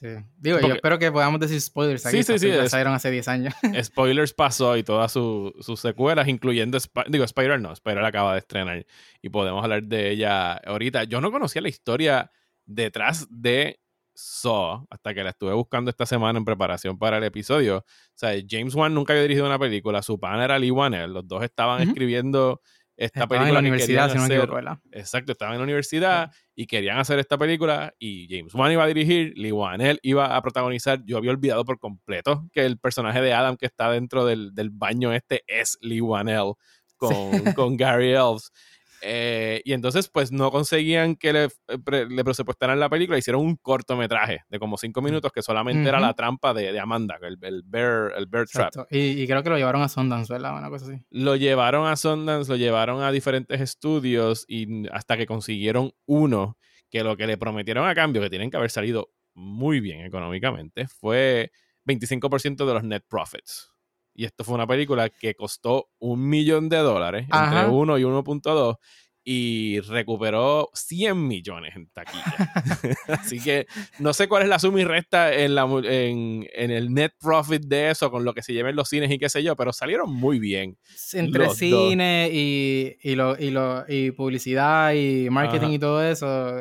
Digo, 0.00 0.56
Porque- 0.56 0.68
yo 0.68 0.74
espero 0.74 0.98
que 0.98 1.12
podamos 1.12 1.40
decir 1.40 1.60
spoilers 1.60 2.06
aquí. 2.06 2.16
Sí, 2.18 2.22
sí, 2.22 2.38
sí, 2.38 2.48
es- 2.48 2.70
salieron 2.70 2.94
hace 2.94 3.10
10 3.10 3.28
años. 3.28 3.54
Spoilers 3.84 4.32
pasó 4.32 4.76
y 4.76 4.82
todas 4.82 5.12
su- 5.12 5.54
sus 5.60 5.78
secuelas, 5.80 6.26
incluyendo, 6.28 6.78
Sp- 6.80 7.04
digo, 7.08 7.24
Spider 7.24 7.60
no, 7.60 7.72
Spider 7.72 8.04
acaba 8.04 8.32
de 8.32 8.38
estrenar 8.38 8.86
y 9.20 9.28
podemos 9.28 9.62
hablar 9.62 9.82
de 9.84 10.10
ella 10.10 10.52
ahorita. 10.54 11.04
Yo 11.04 11.20
no 11.20 11.30
conocía 11.30 11.60
la 11.62 11.68
historia 11.68 12.30
detrás 12.64 13.26
de 13.30 13.78
Saw 14.14 14.86
hasta 14.90 15.14
que 15.14 15.22
la 15.22 15.30
estuve 15.30 15.52
buscando 15.54 15.90
esta 15.90 16.04
semana 16.06 16.38
en 16.38 16.44
preparación 16.44 16.98
para 16.98 17.18
el 17.18 17.24
episodio. 17.24 17.78
O 17.78 17.84
sea, 18.14 18.32
James 18.48 18.74
Wan 18.74 18.94
nunca 18.94 19.12
había 19.12 19.22
dirigido 19.22 19.46
una 19.46 19.58
película, 19.58 20.02
su 20.02 20.18
pan 20.18 20.40
era 20.40 20.58
Lee 20.58 20.70
Wanell, 20.70 21.12
los 21.12 21.26
dos 21.26 21.42
estaban 21.42 21.82
escribiendo 21.82 22.60
esta 22.96 23.20
Estaba 23.20 23.28
película 23.28 23.48
en 23.48 23.54
la 23.54 23.60
que 23.60 23.66
universidad, 23.68 24.08
si 24.10 24.16
no 24.18 24.20
me 24.28 24.34
equivoco, 24.34 24.54
¿verdad? 24.56 24.78
Exacto, 24.92 25.32
estaban 25.32 25.54
en 25.54 25.60
la 25.60 25.64
universidad 25.64 26.30
y 26.60 26.66
querían 26.66 26.98
hacer 26.98 27.18
esta 27.18 27.38
película 27.38 27.94
y 27.98 28.26
James 28.28 28.54
Wan 28.54 28.70
iba 28.70 28.84
a 28.84 28.86
dirigir, 28.86 29.32
Lee 29.34 29.50
Wanell 29.50 29.98
iba 30.02 30.36
a 30.36 30.42
protagonizar. 30.42 31.02
Yo 31.06 31.16
había 31.16 31.30
olvidado 31.30 31.64
por 31.64 31.78
completo 31.78 32.50
que 32.52 32.66
el 32.66 32.78
personaje 32.78 33.22
de 33.22 33.32
Adam 33.32 33.56
que 33.56 33.64
está 33.64 33.90
dentro 33.90 34.26
del, 34.26 34.54
del 34.54 34.68
baño 34.68 35.10
este 35.14 35.42
es 35.46 35.78
Lee 35.80 36.02
Wanell 36.02 36.52
con, 36.98 37.54
con 37.54 37.78
Gary 37.78 38.12
Elves. 38.12 38.52
Eh, 39.02 39.62
y 39.64 39.72
entonces, 39.72 40.08
pues 40.08 40.32
no 40.32 40.50
conseguían 40.50 41.16
que 41.16 41.32
le, 41.32 41.44
eh, 41.44 42.06
le 42.08 42.24
presupuestaran 42.24 42.78
la 42.78 42.88
película. 42.88 43.18
Hicieron 43.18 43.42
un 43.42 43.56
cortometraje 43.56 44.40
de 44.48 44.58
como 44.58 44.76
cinco 44.76 45.02
minutos 45.02 45.32
que 45.32 45.42
solamente 45.42 45.88
era 45.88 46.00
la 46.00 46.14
trampa 46.14 46.54
de, 46.54 46.72
de 46.72 46.80
Amanda, 46.80 47.18
el, 47.22 47.38
el 47.42 47.62
bear, 47.64 48.12
el 48.16 48.26
bear 48.26 48.46
trap. 48.46 48.72
Y 48.90 49.26
creo 49.26 49.42
que 49.42 49.50
lo 49.50 49.56
llevaron 49.56 49.82
a 49.82 49.88
Sundance, 49.88 50.32
¿verdad? 50.32 50.56
Una 50.56 50.68
cosa 50.68 50.86
así. 50.86 51.02
Lo 51.10 51.36
llevaron 51.36 51.86
a 51.86 51.96
Sundance, 51.96 52.50
lo 52.50 52.56
llevaron 52.56 53.02
a 53.02 53.12
diferentes 53.12 53.60
estudios 53.60 54.44
y 54.48 54.88
hasta 54.90 55.16
que 55.16 55.26
consiguieron 55.26 55.92
uno 56.06 56.56
que 56.90 57.04
lo 57.04 57.16
que 57.16 57.26
le 57.26 57.38
prometieron 57.38 57.88
a 57.88 57.94
cambio, 57.94 58.20
que 58.20 58.30
tienen 58.30 58.50
que 58.50 58.56
haber 58.56 58.70
salido 58.70 59.10
muy 59.34 59.80
bien 59.80 60.00
económicamente, 60.00 60.88
fue 60.88 61.52
25% 61.86 62.66
de 62.66 62.74
los 62.74 62.84
net 62.84 63.04
profits. 63.08 63.69
Y 64.20 64.26
esto 64.26 64.44
fue 64.44 64.54
una 64.54 64.66
película 64.66 65.08
que 65.08 65.34
costó 65.34 65.88
un 65.98 66.28
millón 66.28 66.68
de 66.68 66.76
dólares, 66.76 67.26
Ajá. 67.30 67.62
entre 67.62 67.74
1 67.74 67.98
y 68.00 68.02
1.2, 68.02 68.76
y 69.24 69.80
recuperó 69.80 70.68
100 70.74 71.26
millones 71.26 71.74
en 71.74 71.88
taquilla. 71.88 72.34
Así 73.08 73.40
que 73.40 73.66
no 73.98 74.12
sé 74.12 74.28
cuál 74.28 74.42
es 74.42 74.50
la 74.50 74.58
suma 74.58 74.82
y 74.82 74.84
resta 74.84 75.32
en, 75.32 75.54
la, 75.54 75.62
en, 75.84 76.46
en 76.52 76.70
el 76.70 76.92
net 76.92 77.12
profit 77.18 77.62
de 77.62 77.92
eso, 77.92 78.10
con 78.10 78.22
lo 78.26 78.34
que 78.34 78.42
se 78.42 78.52
lleven 78.52 78.76
los 78.76 78.90
cines 78.90 79.10
y 79.10 79.18
qué 79.18 79.30
sé 79.30 79.42
yo, 79.42 79.56
pero 79.56 79.72
salieron 79.72 80.12
muy 80.12 80.38
bien. 80.38 80.76
Entre 81.14 81.38
Los 81.46 81.48
dos. 81.48 81.56
cine 81.56 82.28
y, 82.30 82.98
y, 83.02 83.14
lo, 83.14 83.38
y, 83.38 83.50
lo, 83.50 83.86
y 83.88 84.10
publicidad 84.10 84.92
y 84.92 85.30
marketing 85.30 85.68
Ajá. 85.68 85.74
y 85.76 85.78
todo 85.78 86.04
eso. 86.06 86.58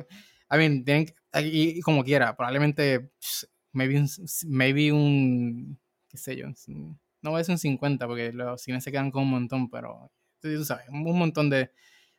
I 0.49 0.55
mean, 0.55 0.85
tienen, 0.85 1.07
y, 1.43 1.81
como 1.81 2.05
quiera, 2.05 2.37
probablemente 2.37 3.11
maybe 3.73 3.99
un, 3.99 4.07
maybe 4.47 4.93
un 4.93 5.77
qué 6.09 6.17
sé 6.17 6.35
yo, 6.35 6.47
no 7.21 7.31
voy 7.31 7.37
a 7.37 7.39
decir 7.39 7.53
un 7.53 7.59
50 7.59 8.07
porque 8.07 8.31
los 8.33 8.61
cines 8.61 8.83
se 8.83 8.91
quedan 8.91 9.11
con 9.11 9.23
un 9.23 9.29
montón, 9.31 9.69
pero 9.69 10.11
tú 10.41 10.63
sabes, 10.65 10.85
un 10.89 11.17
montón 11.17 11.49
de 11.49 11.71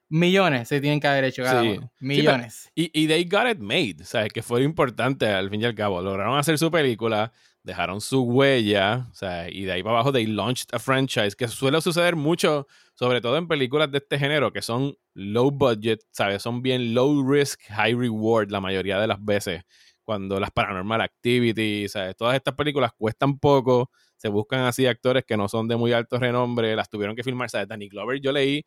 millones 0.08 0.68
se 0.68 0.80
tienen 0.80 1.00
que 1.00 1.06
haber 1.06 1.24
hecho 1.24 1.42
cada 1.42 1.62
Sí. 1.62 1.68
uno. 1.78 1.92
Sí, 1.98 2.04
Millones. 2.04 2.70
Y, 2.74 2.90
y 2.92 3.06
they 3.06 3.24
got 3.24 3.46
it 3.48 3.58
made, 3.60 4.04
¿sabes? 4.04 4.32
Que 4.32 4.42
fue 4.42 4.60
lo 4.60 4.64
importante 4.66 5.26
al 5.26 5.48
fin 5.50 5.60
y 5.60 5.64
al 5.64 5.74
cabo. 5.74 6.02
Lograron 6.02 6.36
hacer 6.38 6.58
su 6.58 6.70
película, 6.70 7.32
dejaron 7.62 8.00
su 8.00 8.22
huella, 8.22 9.06
o 9.10 9.14
sea, 9.14 9.48
y 9.48 9.62
de 9.64 9.72
ahí 9.72 9.82
para 9.82 9.96
abajo 9.96 10.12
they 10.12 10.26
launched 10.26 10.68
a 10.72 10.78
franchise, 10.78 11.36
que 11.36 11.46
suele 11.46 11.80
suceder 11.80 12.16
mucho, 12.16 12.66
sobre 12.94 13.20
todo 13.20 13.36
en 13.36 13.46
películas 13.46 13.90
de 13.92 13.98
este 13.98 14.18
género, 14.18 14.52
que 14.52 14.62
son 14.62 14.96
low 15.14 15.50
budget, 15.50 16.00
¿sabes? 16.10 16.42
Son 16.42 16.60
bien 16.60 16.92
low 16.92 17.22
risk, 17.30 17.60
high 17.68 17.94
reward 17.94 18.50
la 18.50 18.60
mayoría 18.60 18.98
de 18.98 19.06
las 19.06 19.24
veces. 19.24 19.62
Cuando 20.02 20.40
las 20.40 20.50
Paranormal 20.50 21.02
Activity, 21.02 21.86
¿sabes? 21.88 22.16
Todas 22.16 22.34
estas 22.34 22.54
películas 22.54 22.90
cuestan 22.96 23.38
poco, 23.38 23.90
se 24.20 24.28
buscan 24.28 24.60
así 24.60 24.86
actores 24.86 25.24
que 25.24 25.36
no 25.38 25.48
son 25.48 25.66
de 25.66 25.76
muy 25.76 25.92
alto 25.94 26.18
renombre, 26.18 26.76
las 26.76 26.90
tuvieron 26.90 27.16
que 27.16 27.22
filmar, 27.22 27.48
¿sabes? 27.48 27.68
Danny 27.68 27.88
Glover, 27.88 28.20
yo 28.20 28.32
leí 28.32 28.62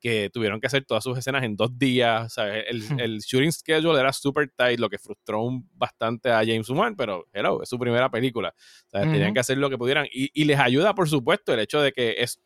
que 0.00 0.28
tuvieron 0.32 0.60
que 0.60 0.66
hacer 0.68 0.84
todas 0.84 1.02
sus 1.02 1.16
escenas 1.18 1.42
en 1.44 1.56
dos 1.56 1.76
días. 1.78 2.32
¿sabes? 2.34 2.64
El, 2.68 2.82
el 3.00 3.18
shooting 3.20 3.50
schedule 3.50 3.98
era 3.98 4.12
super 4.12 4.48
tight, 4.54 4.78
lo 4.78 4.88
que 4.90 4.98
frustró 4.98 5.42
un- 5.42 5.66
bastante 5.72 6.30
a 6.30 6.40
James 6.44 6.68
Wan, 6.68 6.94
pero 6.94 7.26
hello, 7.32 7.62
es 7.62 7.68
su 7.68 7.78
primera 7.78 8.10
película. 8.10 8.54
¿sabes? 8.88 9.10
Tenían 9.10 9.28
Ujú. 9.28 9.34
que 9.34 9.40
hacer 9.40 9.56
lo 9.58 9.70
que 9.70 9.78
pudieran. 9.78 10.06
Y, 10.12 10.30
y 10.34 10.44
les 10.44 10.58
ayuda, 10.58 10.94
por 10.94 11.08
supuesto, 11.08 11.54
el 11.54 11.60
hecho 11.60 11.80
de 11.80 11.92
que 11.92 12.16
es 12.18 12.38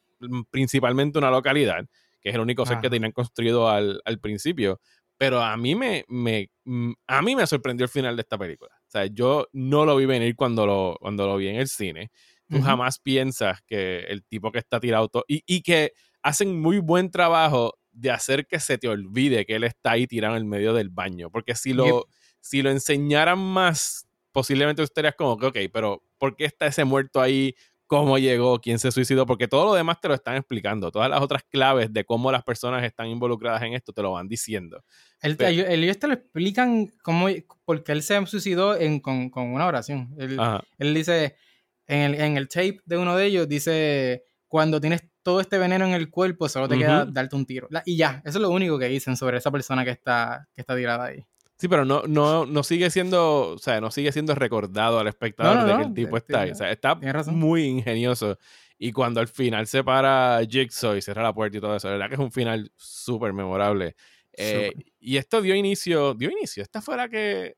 principalmente 0.51 1.19
una 1.19 1.31
localidad, 1.31 1.85
que 2.21 2.29
es 2.29 2.35
el 2.35 2.41
único 2.41 2.65
set 2.65 2.81
que 2.81 2.89
tenían 2.91 3.13
construido 3.13 3.69
al, 3.69 4.01
al 4.05 4.19
principio. 4.21 4.81
Pero 5.19 5.41
a 5.41 5.57
mí 5.57 5.75
me, 5.75 6.05
me, 6.09 6.51
mm, 6.65 6.93
a 7.07 7.23
mí 7.23 7.37
me 7.37 7.47
sorprendió 7.47 7.85
el 7.85 7.91
final 7.91 8.17
de 8.17 8.23
esta 8.23 8.39
película. 8.39 8.71
O 8.87 8.91
sea, 8.91 9.07
yo 9.07 9.47
no 9.53 9.85
lo 9.85 9.97
vi 9.97 10.07
venir 10.07 10.35
cuando 10.37 10.67
lo, 10.67 10.97
cuando 11.01 11.27
lo 11.27 11.37
vi 11.37 11.49
en 11.49 11.57
el 11.57 11.69
cine. 11.69 12.11
Tú 12.53 12.59
Ujú. 12.59 12.67
jamás 12.67 12.99
piensas 12.99 13.63
que 13.63 14.01
el 14.01 14.23
tipo 14.25 14.53
que 14.53 14.59
está 14.59 14.79
tirado 14.79 15.09
to- 15.09 15.25
y, 15.27 15.43
y 15.47 15.63
que 15.63 15.93
hacen 16.23 16.61
muy 16.61 16.79
buen 16.79 17.11
trabajo 17.11 17.73
de 17.93 18.11
hacer 18.11 18.47
que 18.47 18.61
se 18.61 18.77
te 18.79 18.89
olvide 18.89 19.47
que 19.47 19.55
él 19.57 19.65
está 19.65 19.93
ahí 19.93 20.07
tirado 20.07 20.35
en 20.35 20.39
el 20.43 20.45
medio 20.45 20.75
del 20.75 20.91
baño. 20.91 21.31
Porque 21.31 21.55
si 21.55 21.73
lo, 21.73 21.85
Yep. 21.87 22.15
si 22.41 22.63
lo 22.63 22.71
enseñaran 22.71 23.39
más, 23.39 24.07
posiblemente 24.33 24.81
tú 24.83 24.85
estarías 24.85 25.15
como 25.15 25.37
que, 25.39 25.47
ok, 25.47 25.57
pero 25.73 26.03
¿por 26.19 26.37
qué 26.37 26.45
está 26.45 26.67
ese 26.67 26.85
muerto 26.85 27.21
ahí 27.21 27.55
cómo 27.87 28.17
llegó, 28.17 28.59
quién 28.59 28.79
se 28.79 28.91
suicidó, 28.91 29.27
porque 29.27 29.49
todo 29.49 29.67
lo 29.67 29.75
demás 29.75 30.01
te 30.01 30.09
lo 30.09 30.15
están 30.15 30.37
explicando. 30.37 30.91
Todas 30.91 31.11
las 31.11 31.21
otras 31.21 31.43
claves 31.45 31.93
de 31.93 32.05
cómo 32.07 32.33
las 32.33 32.43
personas 32.43 32.83
están 32.85 33.09
involucradas 33.09 33.61
en 33.63 33.75
esto 33.75 33.93
te 33.93 34.01
lo 34.01 34.13
van 34.13 34.29
diciendo. 34.29 34.83
El, 35.21 35.37
Pero- 35.37 35.51
ellos, 35.51 35.67
ellos 35.69 35.99
te 35.99 36.07
lo 36.07 36.15
explican 36.15 36.87
cómo, 37.03 37.27
porque 37.67 37.93
él 37.93 38.03
se 38.03 38.25
suicidó 38.27 38.79
en, 38.81 38.99
con, 39.01 39.29
con 39.29 39.53
una 39.53 39.67
oración. 39.67 40.15
Él, 40.19 40.41
él 40.79 40.95
dice, 40.95 41.37
en 41.87 42.01
el, 42.01 42.15
en 42.21 42.37
el 42.37 42.49
tape 42.49 42.79
de 42.85 42.99
uno 42.99 43.17
de 43.17 43.27
ellos, 43.27 43.49
dice, 43.49 44.25
cuando 44.49 44.81
tienes 44.81 45.03
todo 45.23 45.41
este 45.41 45.59
veneno 45.59 45.85
en 45.87 45.93
el 45.93 46.11
cuerpo, 46.11 46.49
solo 46.49 46.69
te 46.69 46.77
queda 46.79 47.05
Ujú. 47.05 47.13
darte 47.13 47.37
un 47.37 47.47
tiro. 47.47 47.69
La- 47.71 47.83
y 47.87 47.97
ya, 47.97 48.23
eso 48.25 48.39
es 48.39 48.43
lo 48.43 48.51
único 48.51 48.79
que 48.79 48.87
dicen 48.89 49.17
sobre 49.17 49.39
esa 49.39 49.51
persona 49.51 49.85
que 49.85 49.91
está, 49.91 50.49
que 50.55 50.61
está 50.63 50.77
tirada 50.77 51.05
ahí. 51.05 51.25
Sí, 51.59 51.69
pero 51.69 51.85
no, 51.85 52.03
no, 52.09 52.45
no 52.45 52.63
sigue 52.65 52.91
siendo, 52.91 53.51
o 53.53 53.59
sea, 53.59 53.81
no 53.81 53.93
sigue 53.93 54.11
siendo 54.11 54.35
recordado 54.35 54.99
al 54.99 55.07
espectador 55.07 55.57
No, 55.59 55.63
no, 55.63 55.69
de 55.69 55.77
que 55.77 55.83
el 55.89 55.95
tipo 55.95 56.17
está 56.17 56.41
ahí. 56.41 56.51
O 56.51 56.55
sea, 56.57 56.73
está 56.73 56.97
muy 57.27 57.63
ingenioso. 57.65 58.37
Y 58.79 58.91
cuando 58.91 59.21
al 59.21 59.29
final 59.29 59.69
se 59.69 59.85
para 59.85 60.41
Jigsaw 60.45 60.97
y 60.97 61.03
cierra 61.03 61.23
la 61.23 61.33
puerta 61.33 61.57
y 61.57 61.61
todo 61.61 61.77
eso, 61.77 61.87
la 61.87 61.93
verdad 61.93 62.09
que 62.09 62.15
es 62.15 62.21
un 62.21 62.33
final 62.33 62.73
súper 62.77 63.33
memorable. 63.33 63.95
Eh, 64.33 64.73
y 64.99 65.19
esto 65.19 65.41
dio 65.41 65.55
inicio, 65.55 66.15
dio 66.15 66.31
inicio. 66.31 66.65
Esta 66.65 66.83
fue 66.83 66.97
la 66.97 67.09
que. 67.09 67.55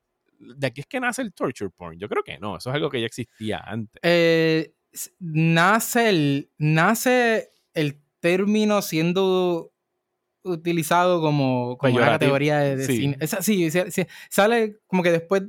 De 0.57 0.67
aquí 0.67 0.81
es 0.81 0.87
que 0.87 1.01
nace 1.01 1.23
el 1.23 1.33
torture 1.33 1.71
porn. 1.71 1.99
Yo 1.99 2.09
creo 2.09 2.23
que 2.23 2.39
no. 2.39 2.57
Eso 2.57 2.71
es 2.71 2.75
algo 2.77 2.91
que 2.91 3.01
ya 3.01 3.07
existía 3.07 3.59
antes. 3.59 4.01
Eh, 4.03 4.75
nace, 5.21 6.09
el, 6.09 6.51
nace 6.59 7.51
el 7.73 8.01
término 8.21 8.81
siendo 8.83 9.73
utilizado 10.43 11.21
como, 11.21 11.79
como 11.79 11.95
una 11.97 12.07
categoría 12.13 12.59
de, 12.59 12.77
de 12.77 12.87
Sí. 12.87 12.97
cine. 12.99 13.17
Esa- 13.21 13.43
sí, 13.43 13.71
sí, 13.71 13.81
sí, 13.91 14.07
sale 14.31 14.77
como 14.87 15.03
que 15.03 15.11
después. 15.13 15.43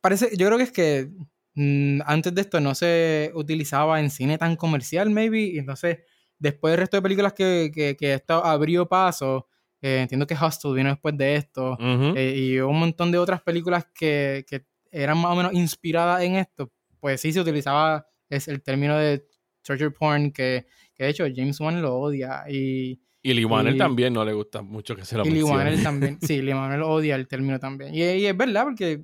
Parece, 0.00 0.30
yo 0.36 0.46
creo 0.46 0.56
que 0.58 0.64
es 0.64 0.72
que 0.72 1.10
mm, 1.54 2.00
antes 2.06 2.34
de 2.34 2.40
esto 2.40 2.60
no 2.60 2.74
se 2.74 3.30
utilizaba 3.34 4.00
en 4.00 4.10
cine 4.10 4.38
tan 4.38 4.56
comercial, 4.56 5.10
maybe. 5.10 5.40
Y 5.40 5.58
entonces, 5.58 5.98
después 6.38 6.72
del 6.72 6.80
resto 6.80 6.96
de 6.96 7.02
películas 7.02 7.34
que, 7.34 7.70
que, 7.74 7.96
que 7.96 8.14
esto 8.14 8.44
abrió 8.44 8.88
paso, 8.88 9.46
eh, 9.82 10.00
entiendo 10.02 10.26
que 10.26 10.34
Hostel 10.34 10.74
vino 10.74 10.90
después 10.90 11.16
de 11.16 11.36
esto. 11.36 11.72
Ujú. 11.72 12.14
Eh, 12.16 12.34
y 12.36 12.58
un 12.60 12.78
montón 12.78 13.10
de 13.12 13.18
otras 13.18 13.40
películas 13.42 13.86
que, 13.94 14.44
que 14.48 14.64
eran 14.90 15.18
más 15.18 15.32
o 15.32 15.36
menos 15.36 15.52
inspiradas 15.54 16.22
en 16.22 16.36
esto, 16.36 16.70
pues 16.98 17.20
sí 17.20 17.32
se 17.32 17.40
utilizaba 17.40 18.06
es 18.28 18.46
el 18.48 18.62
término 18.62 18.96
de 18.96 19.24
torture 19.62 19.90
porn, 19.90 20.30
que, 20.32 20.66
que 20.94 21.04
de 21.04 21.10
hecho 21.10 21.24
James 21.34 21.58
Wan 21.60 21.80
lo 21.82 21.96
odia. 21.96 22.44
Y, 22.48 23.00
y 23.22 23.34
Lee 23.34 23.42
y- 23.44 23.78
también 23.78 24.12
no 24.12 24.24
le 24.24 24.32
gusta 24.32 24.62
mucho 24.62 24.94
que 24.96 25.04
se 25.04 25.16
lo 25.16 25.24
y 25.24 25.30
Lee 25.30 25.38
mencione. 25.42 25.64
Wanner 25.64 25.82
también. 25.82 26.18
Sí, 26.22 26.40
Lee 26.42 26.52
Wanner 26.54 26.80
odia 26.82 27.16
el 27.16 27.26
término 27.28 27.58
también. 27.58 27.94
Y, 27.94 28.02
y 28.02 28.26
es 28.26 28.36
verdad, 28.36 28.64
porque 28.64 29.02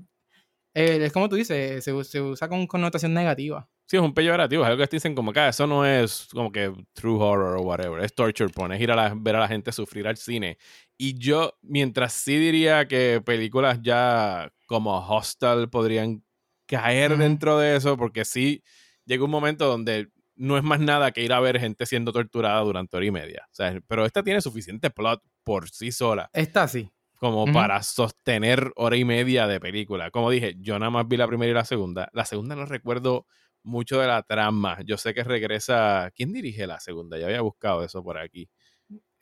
eh, 0.74 0.98
es 1.06 1.12
como 1.12 1.28
tú 1.28 1.36
dices, 1.36 1.82
se, 1.84 2.04
se 2.04 2.20
usa 2.22 2.48
con 2.48 2.66
connotación 2.66 3.12
negativa. 3.14 3.68
Sí, 3.88 3.96
es 3.96 4.02
un 4.02 4.12
peyorativo. 4.14 4.62
Es 4.64 4.68
algo 4.68 4.80
que 4.82 4.88
te 4.88 4.96
dicen 4.96 5.14
como 5.14 5.32
que 5.32 5.40
ah, 5.40 5.48
eso 5.48 5.66
no 5.66 5.86
es 5.86 6.28
como 6.32 6.50
que 6.50 6.72
true 6.92 7.16
horror 7.22 7.56
o 7.58 7.62
whatever. 7.62 8.02
Es 8.04 8.14
torture 8.14 8.50
porn. 8.52 8.72
Es 8.72 8.80
ir 8.80 8.90
a 8.90 8.96
la- 8.96 9.14
ver 9.16 9.36
a 9.36 9.40
la 9.40 9.48
gente 9.48 9.70
sufrir 9.70 10.08
al 10.08 10.16
cine. 10.16 10.58
Y 10.98 11.16
yo, 11.18 11.52
mientras 11.62 12.12
sí 12.12 12.36
diría 12.36 12.88
que 12.88 13.22
películas 13.24 13.78
ya 13.82 14.50
como 14.66 14.96
Hostel 15.08 15.68
podrían 15.68 16.24
caer 16.66 17.12
Ujú. 17.12 17.20
dentro 17.20 17.58
de 17.58 17.76
eso, 17.76 17.96
porque 17.96 18.24
sí 18.24 18.62
llega 19.04 19.24
un 19.24 19.30
momento 19.30 19.66
donde 19.66 20.08
no 20.34 20.58
es 20.58 20.64
más 20.64 20.80
nada 20.80 21.12
que 21.12 21.22
ir 21.22 21.32
a 21.32 21.38
ver 21.40 21.60
gente 21.60 21.86
siendo 21.86 22.12
torturada 22.12 22.60
durante 22.62 22.96
hora 22.96 23.06
y 23.06 23.10
media. 23.12 23.46
O 23.52 23.54
sea, 23.54 23.80
pero 23.86 24.04
esta 24.04 24.22
tiene 24.24 24.40
suficiente 24.40 24.90
plot 24.90 25.22
por 25.44 25.70
sí 25.70 25.92
sola 25.92 26.28
Esta 26.32 26.66
sí. 26.66 26.90
como 27.18 27.50
para 27.52 27.82
sostener 27.84 28.72
hora 28.76 28.96
y 28.96 29.04
media 29.04 29.46
de 29.46 29.60
película. 29.60 30.10
Como 30.10 30.28
dije, 30.30 30.56
yo 30.58 30.78
nada 30.78 30.90
más 30.90 31.06
vi 31.08 31.16
la 31.16 31.28
primera 31.28 31.50
y 31.52 31.54
la 31.54 31.64
segunda. 31.64 32.10
La 32.12 32.24
segunda 32.24 32.56
no 32.56 32.66
recuerdo 32.66 33.26
mucho 33.66 34.00
de 34.00 34.06
la 34.06 34.22
trama. 34.22 34.78
Yo 34.84 34.96
sé 34.96 35.12
que 35.12 35.24
regresa. 35.24 36.10
¿Quién 36.14 36.32
dirige 36.32 36.66
la 36.66 36.80
segunda? 36.80 37.18
Ya 37.18 37.26
había 37.26 37.40
buscado 37.42 37.84
eso 37.84 38.02
por 38.02 38.18
aquí. 38.18 38.48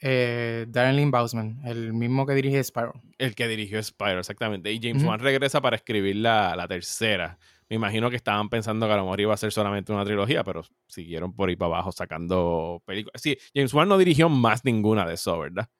Eh, 0.00 0.66
Darren 0.68 0.96
Lynn 0.96 1.10
Bousman, 1.10 1.62
el 1.64 1.94
mismo 1.94 2.26
que 2.26 2.34
dirige 2.34 2.62
Spiral. 2.62 2.92
El 3.16 3.34
que 3.34 3.48
dirigió 3.48 3.82
Spyro, 3.82 4.20
exactamente. 4.20 4.70
Y 4.70 4.80
James. 4.80 5.02
Wan 5.02 5.18
regresa 5.18 5.60
para 5.60 5.76
escribir 5.76 6.16
la, 6.16 6.54
la 6.56 6.68
tercera. 6.68 7.38
Me 7.70 7.76
imagino 7.76 8.10
que 8.10 8.16
estaban 8.16 8.50
pensando 8.50 8.86
que 8.86 8.92
a 8.92 8.96
lo 8.96 9.04
mejor 9.04 9.20
iba 9.20 9.32
a 9.32 9.38
ser 9.38 9.50
solamente 9.50 9.92
una 9.92 10.04
trilogía, 10.04 10.44
pero 10.44 10.62
siguieron 10.86 11.34
por 11.34 11.48
ahí 11.48 11.56
para 11.56 11.74
abajo 11.74 11.92
sacando 11.92 12.82
películas. 12.84 13.22
Sí, 13.22 13.38
James 13.54 13.72
Wan 13.72 13.88
no 13.88 13.96
dirigió 13.96 14.28
más 14.28 14.64
ninguna 14.64 15.06
de 15.06 15.14
eso, 15.14 15.38
¿verdad? 15.38 15.70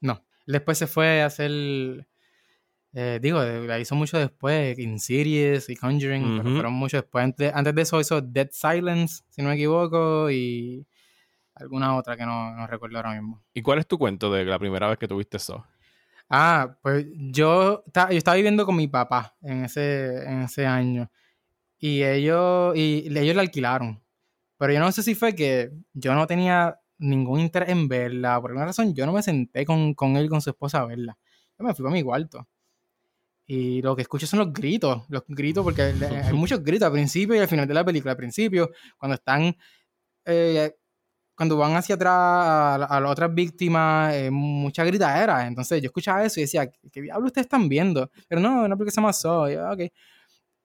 No. 0.00 0.22
Después 0.46 0.76
se 0.76 0.86
fue 0.86 1.22
a 1.22 1.26
hacer. 1.26 2.06
Eh, 2.94 3.18
digo, 3.20 3.42
la 3.42 3.78
hizo 3.78 3.94
mucho 3.94 4.18
después, 4.18 4.78
Insidious 4.78 5.68
y 5.68 5.76
Conjuring, 5.76 6.36
pero 6.36 6.50
fueron 6.54 6.72
mucho 6.74 6.96
después. 6.98 7.24
Antes, 7.24 7.52
antes 7.54 7.74
de 7.74 7.82
eso 7.82 8.00
hizo 8.00 8.20
Dead 8.20 8.48
Silence, 8.52 9.22
si 9.30 9.42
no 9.42 9.48
me 9.48 9.54
equivoco, 9.56 10.30
y 10.30 10.86
alguna 11.54 11.96
otra 11.96 12.16
que 12.16 12.24
no, 12.24 12.54
no 12.54 12.66
recuerdo 12.66 12.96
ahora 12.98 13.12
mismo. 13.12 13.42
¿Y 13.52 13.62
cuál 13.62 13.78
es 13.80 13.86
tu 13.86 13.98
cuento 13.98 14.32
de 14.32 14.44
la 14.44 14.58
primera 14.58 14.88
vez 14.88 14.98
que 14.98 15.08
tuviste 15.08 15.36
eso? 15.38 15.64
Ah, 16.28 16.76
pues 16.82 17.06
yo, 17.14 17.82
ta- 17.92 18.10
yo 18.10 18.16
estaba 18.18 18.36
viviendo 18.36 18.64
con 18.64 18.76
mi 18.76 18.88
papá 18.88 19.36
en 19.42 19.64
ese, 19.64 20.24
en 20.24 20.42
ese 20.42 20.66
año. 20.66 21.10
Y 21.78 22.02
ellos, 22.02 22.76
y 22.76 23.06
ellos 23.16 23.36
la 23.36 23.42
alquilaron. 23.42 24.02
Pero 24.58 24.72
yo 24.72 24.80
no 24.80 24.90
sé 24.92 25.02
si 25.02 25.14
fue 25.14 25.34
que 25.34 25.70
yo 25.92 26.14
no 26.14 26.26
tenía 26.26 26.80
ningún 26.98 27.40
interés 27.40 27.68
en 27.70 27.88
verla. 27.88 28.40
Por 28.40 28.50
alguna 28.52 28.66
razón, 28.66 28.94
yo 28.94 29.04
no 29.06 29.12
me 29.12 29.22
senté 29.22 29.66
con, 29.66 29.94
con 29.94 30.16
él 30.16 30.28
con 30.30 30.40
su 30.40 30.50
esposa 30.50 30.80
a 30.80 30.86
verla. 30.86 31.18
Yo 31.58 31.64
me 31.64 31.74
fui 31.74 31.82
para 31.84 31.92
mi 31.94 32.02
cuarto. 32.02 32.48
Y 33.46 33.82
lo 33.82 33.94
que 33.94 34.02
escucho 34.02 34.26
son 34.26 34.38
los 34.40 34.52
gritos. 34.52 35.04
Los 35.08 35.22
gritos, 35.28 35.62
porque 35.64 35.82
hay 35.82 35.92
muchos 36.34 36.62
gritos 36.62 36.86
al 36.86 36.92
principio 36.92 37.36
y 37.36 37.38
al 37.40 37.48
final 37.48 37.66
de 37.68 37.74
la 37.74 37.84
película. 37.84 38.12
Al 38.12 38.16
principio, 38.18 38.70
cuando 38.98 39.14
están. 39.16 39.56
eh, 40.26 40.72
cuando 41.36 41.56
van 41.56 41.74
hacia 41.76 41.96
atrás 41.96 42.12
a, 42.14 42.76
la- 42.78 42.86
a 42.86 43.00
las 43.00 43.10
otras 43.12 43.34
víctimas, 43.34 44.14
eh, 44.14 44.30
mucha 44.30 44.84
gritadera. 44.84 45.46
Entonces 45.48 45.82
yo 45.82 45.86
escuchaba 45.86 46.24
eso 46.24 46.40
y 46.40 46.44
decía, 46.44 46.70
¿qué, 46.92 47.02
diablo 47.02 47.26
ustedes 47.26 47.46
están 47.46 47.68
viendo? 47.68 48.10
Pero 48.28 48.40
no, 48.40 48.68
no 48.68 48.76
porque 48.76 48.92
se 48.92 49.00
yo, 49.02 49.70
ok. 49.72 49.80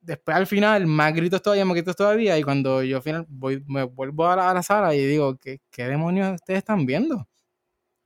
Después 0.02 0.36
al 0.36 0.46
final, 0.46 0.86
más 0.86 1.14
gritos 1.14 1.42
todavía, 1.42 1.64
más 1.64 1.74
gritos 1.76 1.96
todavía. 1.96 2.38
Y 2.38 2.42
cuando 2.42 2.82
yo 2.82 2.98
al 2.98 3.02
final 3.02 3.26
voy, 3.28 3.64
me 3.68 3.84
vuelvo 3.84 4.26
a 4.28 4.36
la, 4.36 4.50
a 4.50 4.54
la 4.54 4.62
sala 4.62 4.94
y 4.94 5.04
digo, 5.06 5.36
¿qué, 5.38 5.60
¿qué 5.70 5.84
demonios 5.86 6.34
ustedes 6.34 6.58
están 6.58 6.86
viendo? 6.86 7.28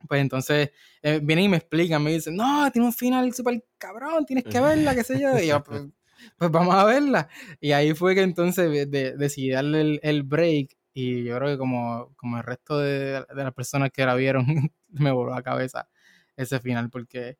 Pues 0.08 0.20
entonces 0.20 0.70
eh, 1.02 1.20
vienen 1.23 1.46
y 1.46 1.49
me 1.49 1.56
explican, 1.56 2.02
me 2.02 2.12
dicen, 2.12 2.37
no, 2.37 2.70
tiene 2.70 2.87
un 2.87 2.92
final 2.92 3.32
súper 3.34 3.64
cabrón, 3.78 4.25
tienes 4.26 4.44
que 4.44 4.61
verla, 4.61 4.94
qué 4.94 5.04
sé 5.04 5.20
yo. 5.20 5.38
Y 5.38 5.46
yo, 5.49 5.62
pues, 5.64 5.82
pues 6.38 6.50
vamos 6.50 6.75
a 6.75 6.84
verla. 6.84 7.28
Y 7.61 7.73
ahí 7.73 7.94
fue 7.94 8.14
que 8.14 8.23
entonces 8.23 8.70
de- 8.70 8.87
de- 8.87 9.16
decidí 9.16 9.50
darle 9.50 9.80
el, 9.80 10.00
el 10.02 10.23
break. 10.23 10.76
Y 10.92 11.25
yo 11.25 11.37
creo 11.38 11.49
que 11.50 11.58
como, 11.58 12.12
como 12.16 12.37
el 12.37 12.44
resto 12.44 12.78
de, 12.78 13.25
de 13.34 13.44
las 13.44 13.52
personas 13.52 13.90
que 13.90 14.06
la 14.06 14.14
vieron, 14.14 14.46
me 14.88 15.11
voló 15.11 15.30
la 15.34 15.42
cabeza 15.42 15.88
ese 16.37 16.61
final. 16.61 16.88
Porque 16.90 17.37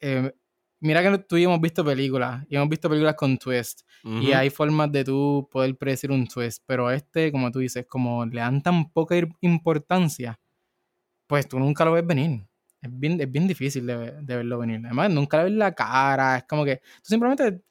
eh, 0.00 0.32
mira 0.80 1.02
que 1.02 1.18
tú 1.18 1.36
y 1.36 1.44
hemos 1.44 1.60
visto 1.60 1.84
películas, 1.84 2.44
y 2.48 2.56
hemos 2.56 2.68
visto 2.68 2.88
películas 2.88 3.14
con 3.16 3.36
twist. 3.38 3.80
Y 4.22 4.32
hay 4.32 4.50
formas 4.50 4.92
de 4.92 5.02
tú 5.02 5.48
poder 5.50 5.76
predecir 5.76 6.10
un 6.12 6.26
twist. 6.28 6.62
Pero 6.66 6.90
este, 6.90 7.32
como 7.32 7.50
tú 7.50 7.58
dices, 7.60 7.86
como 7.88 8.24
le 8.26 8.40
dan 8.40 8.62
tan 8.62 8.90
poca 8.90 9.16
importancia, 9.40 10.38
pues 11.26 11.48
tú 11.48 11.58
nunca 11.58 11.84
lo 11.84 11.92
ves 11.92 12.06
venir. 12.06 12.46
Es 12.82 12.90
bien, 12.98 13.20
es 13.20 13.30
bien 13.30 13.46
difícil 13.48 13.86
de, 13.86 14.12
de 14.22 14.36
verlo 14.36 14.58
venir. 14.58 14.80
Además, 14.84 15.10
nunca 15.10 15.38
le 15.38 15.44
ves 15.44 15.52
la 15.54 15.74
cara. 15.74 16.38
Es 16.38 16.44
como 16.44 16.64
que 16.64 16.76
tú 16.78 16.82
simplemente 17.04 17.62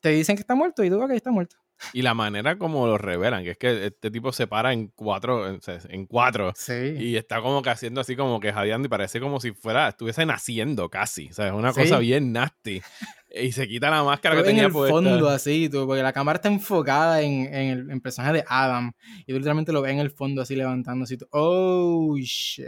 te 0.00 0.10
dicen 0.10 0.36
que 0.36 0.42
está 0.42 0.54
muerto 0.54 0.84
y 0.84 0.90
tú, 0.90 1.02
ok, 1.02 1.10
está 1.12 1.30
muerto. 1.32 1.56
Y 1.92 2.02
la 2.02 2.14
manera 2.14 2.58
como 2.58 2.86
lo 2.86 2.98
revelan, 2.98 3.44
que 3.44 3.50
es 3.52 3.58
que 3.58 3.86
este 3.86 4.10
tipo 4.10 4.32
se 4.32 4.46
para 4.46 4.72
en 4.72 4.88
cuatro, 4.88 5.48
en, 5.48 5.60
en 5.88 6.06
cuatro, 6.06 6.52
Sí. 6.56 6.72
y 6.98 7.16
está 7.16 7.40
como 7.40 7.62
que 7.62 7.70
haciendo 7.70 8.00
así 8.00 8.16
como 8.16 8.40
que 8.40 8.52
jadeando 8.52 8.86
y 8.86 8.88
parece 8.88 9.20
como 9.20 9.40
si 9.40 9.52
fuera, 9.52 9.88
estuviese 9.88 10.26
naciendo 10.26 10.88
casi. 10.90 11.28
O 11.28 11.32
sea, 11.32 11.46
es 11.48 11.52
una 11.52 11.72
Sí. 11.72 11.82
cosa 11.82 11.98
bien 11.98 12.32
nasty. 12.32 12.82
Y 13.30 13.52
se 13.52 13.68
quita 13.68 13.90
la 13.90 14.02
máscara 14.02 14.34
Tú 14.34 14.38
que 14.38 14.42
ves 14.42 14.50
en 14.50 14.56
tenía 14.56 14.66
el 14.68 14.72
puesta. 14.72 14.94
fondo 14.94 15.28
así, 15.28 15.68
tú, 15.68 15.86
porque 15.86 16.02
la 16.02 16.12
cámara 16.12 16.36
está 16.36 16.48
enfocada 16.48 17.20
en, 17.22 17.52
en 17.54 17.68
el 17.78 17.90
en 17.90 18.00
personaje 18.00 18.34
de 18.34 18.44
Adam. 18.48 18.92
Y 19.26 19.32
tú 19.32 19.34
literalmente 19.34 19.70
lo 19.72 19.82
ves 19.82 19.92
en 19.92 19.98
el 19.98 20.10
fondo 20.10 20.42
así 20.42 20.56
levantando 20.56 21.04
así. 21.04 21.16
tú, 21.18 21.26
oh, 21.30 22.16
shit. 22.18 22.66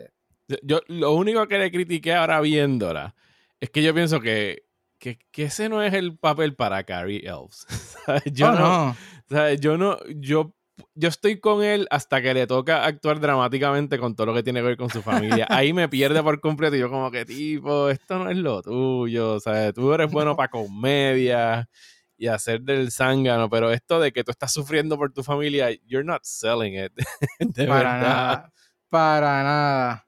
Yo 0.63 0.81
lo 0.89 1.13
único 1.13 1.47
que 1.49 1.59
le 1.59 1.71
critiqué 1.71 2.13
ahora 2.15 2.41
viéndola 2.41 3.15
es 3.61 3.71
que 3.71 3.83
yo 3.83 3.95
pienso 3.95 4.21
que, 4.21 4.65
que, 5.01 5.19
que 5.33 5.45
ese 5.45 5.69
no 5.69 5.83
es 5.83 5.95
el 5.95 6.17
papel 6.17 6.55
para 6.55 6.85
Carrie 6.85 7.27
Elves. 7.27 7.67
Yo 8.33 8.51
oh, 8.51 8.53
no, 8.53 8.59
no. 8.59 8.97
¿sabes? 9.29 9.61
Yo 9.61 9.77
no, 9.79 9.99
yo, 10.09 10.55
yo 10.95 11.09
estoy 11.09 11.41
con 11.41 11.65
él 11.65 11.89
hasta 11.91 12.21
que 12.21 12.35
le 12.35 12.47
toca 12.47 12.85
actuar 12.85 13.19
dramáticamente 13.19 13.99
con 13.99 14.15
todo 14.15 14.27
lo 14.27 14.35
que 14.35 14.43
tiene 14.43 14.61
que 14.61 14.67
ver 14.67 14.77
con 14.77 14.91
su 14.91 15.03
familia. 15.03 15.47
Ahí 15.51 15.73
me 15.73 15.89
pierde 15.89 16.23
por 16.23 16.41
completo 16.41 16.77
y 16.77 16.81
yo 16.81 16.91
como 16.91 17.11
que 17.11 17.25
tipo, 17.25 17.89
esto 17.89 18.19
no 18.19 18.31
es 18.31 18.37
lo 18.37 18.63
tuyo, 18.63 19.41
¿sabes? 19.41 19.73
Tú 19.75 19.93
eres 19.93 20.11
bueno 20.11 20.37
para 20.37 20.51
comedia 20.51 21.69
y 22.17 22.27
hacer 22.27 22.61
del 22.61 22.93
zángano, 22.93 23.49
pero 23.49 23.73
esto 23.73 23.99
de 23.99 24.13
que 24.13 24.23
tú 24.23 24.31
estás 24.31 24.53
sufriendo 24.53 24.99
por 24.99 25.11
tu 25.13 25.23
familia, 25.23 25.71
you're 25.87 26.05
not 26.05 26.21
selling 26.23 26.75
it. 26.75 26.93
De 27.41 27.67
Para 27.67 27.93
verdad. 27.95 28.01
nada. 28.03 28.53
Para 28.91 29.43
nada. 29.43 30.07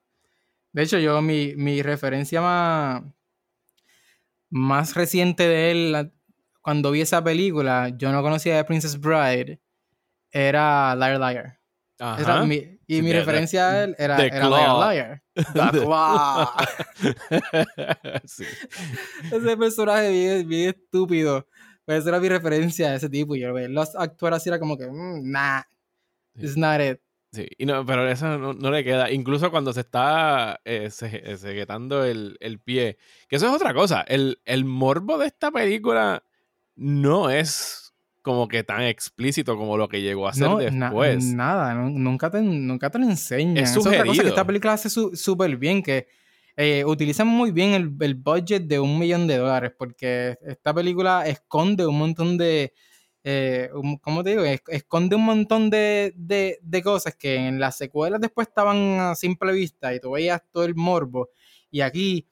De 0.71 0.83
hecho, 0.83 0.99
yo, 0.99 1.21
mi, 1.21 1.55
mi 1.55 1.81
referencia 1.81 2.41
más, 2.41 3.01
más 4.53 4.93
reciente 4.95 5.47
de 5.47 5.71
él, 5.71 6.11
cuando 6.61 6.91
vi 6.91 7.01
esa 7.01 7.23
película, 7.23 7.89
yo 7.97 8.11
no 8.11 8.21
conocía 8.21 8.55
de 8.55 8.63
Princess 8.63 8.99
Bride. 8.99 9.59
era 10.31 10.95
Liar 10.95 11.19
Liar. 11.19 11.59
Era 12.19 12.43
mi- 12.43 12.79
y 12.87 13.01
mi 13.01 13.09
de- 13.09 13.19
referencia 13.19 13.69
a 13.69 13.83
él 13.83 13.95
era. 13.97 14.17
Liar 14.17 14.93
Liar. 14.93 15.23
Sí. 18.25 18.45
Ese 19.31 19.57
personaje 19.57 20.09
bien, 20.11 20.47
bien 20.47 20.69
estúpido. 20.69 21.47
Pues 21.85 21.99
esa 21.99 22.09
era 22.09 22.19
mi 22.19 22.29
referencia 22.29 22.89
a 22.89 22.95
ese 22.95 23.09
tipo. 23.09 23.35
Y 23.35 23.41
yo 23.41 23.53
verlo 23.53 23.83
actuar 23.97 24.33
así 24.33 24.49
era 24.49 24.59
como 24.59 24.77
que, 24.77 24.87
mm, 24.87 25.31
nah, 25.31 25.61
Sí. 26.35 26.45
it's 26.45 26.57
not 26.57 26.81
it. 26.81 26.99
Sí, 27.33 27.47
y 27.57 27.65
no, 27.65 27.83
pero 27.85 28.07
eso 28.07 28.37
no, 28.37 28.53
no 28.53 28.69
le 28.71 28.83
queda. 28.83 29.11
Incluso 29.11 29.49
cuando 29.49 29.73
se 29.73 29.79
está 29.81 30.61
eh, 30.65 30.89
se- 30.91 31.31
eh, 31.31 31.35
ceguetando 31.37 32.05
el, 32.05 32.37
el 32.39 32.59
pie. 32.59 32.97
Que 33.27 33.37
eso 33.37 33.47
es 33.47 33.53
otra 33.53 33.73
cosa. 33.73 34.01
El, 34.07 34.39
el 34.45 34.65
morbo 34.65 35.17
de 35.17 35.25
esta 35.27 35.49
película 35.51 36.23
no 36.75 37.29
es 37.31 37.93
como 38.21 38.47
que 38.47 38.63
tan 38.63 38.83
explícito 38.83 39.57
como 39.57 39.77
lo 39.77 39.89
que 39.89 40.01
llegó 40.01 40.27
a 40.27 40.33
ser 40.33 40.47
No, 40.47 40.59
na- 40.71 40.89
después. 40.89 41.25
nada, 41.25 41.73
nu- 41.73 41.89
nunca 41.99 42.29
te, 42.29 42.41
nunca 42.41 42.89
te 42.89 42.99
lo 42.99 43.05
enseñan. 43.05 43.57
Es 43.57 43.71
Es 43.71 43.77
otra 43.77 44.05
cosa 44.05 44.21
que 44.21 44.29
esta 44.29 44.45
película 44.47 44.73
hace 44.73 44.89
su- 44.89 45.15
súper 45.15 45.57
bien, 45.57 45.83
que 45.83 46.07
eh, 46.55 46.85
utilizan 46.85 47.27
muy 47.27 47.51
bien 47.51 47.71
el, 47.73 47.91
el 47.99 48.13
budget 48.15 48.63
de 48.63 48.79
un 48.79 48.97
millón 48.99 49.25
de 49.27 49.37
dólares, 49.37 49.71
porque 49.77 50.37
esta 50.45 50.73
película 50.73 51.27
esconde 51.27 51.85
un 51.85 51.97
montón 51.97 52.37
de, 52.37 52.73
eh, 53.23 53.69
¿cómo 54.01 54.23
te 54.23 54.31
digo? 54.31 54.43
Es- 54.43 54.61
esconde 54.67 55.15
un 55.15 55.25
montón 55.25 55.69
de, 55.69 56.13
de- 56.17 56.59
de 56.61 56.83
cosas 56.83 57.15
que 57.15 57.35
en 57.35 57.59
las 57.59 57.77
secuelas 57.77 58.21
después 58.21 58.47
estaban 58.47 58.99
a 58.99 59.15
simple 59.15 59.53
vista 59.53 59.93
y 59.93 59.99
tú 59.99 60.11
veías 60.11 60.41
todo 60.51 60.65
el 60.65 60.75
morbo, 60.75 61.29
y 61.71 61.81
aquí 61.81 62.27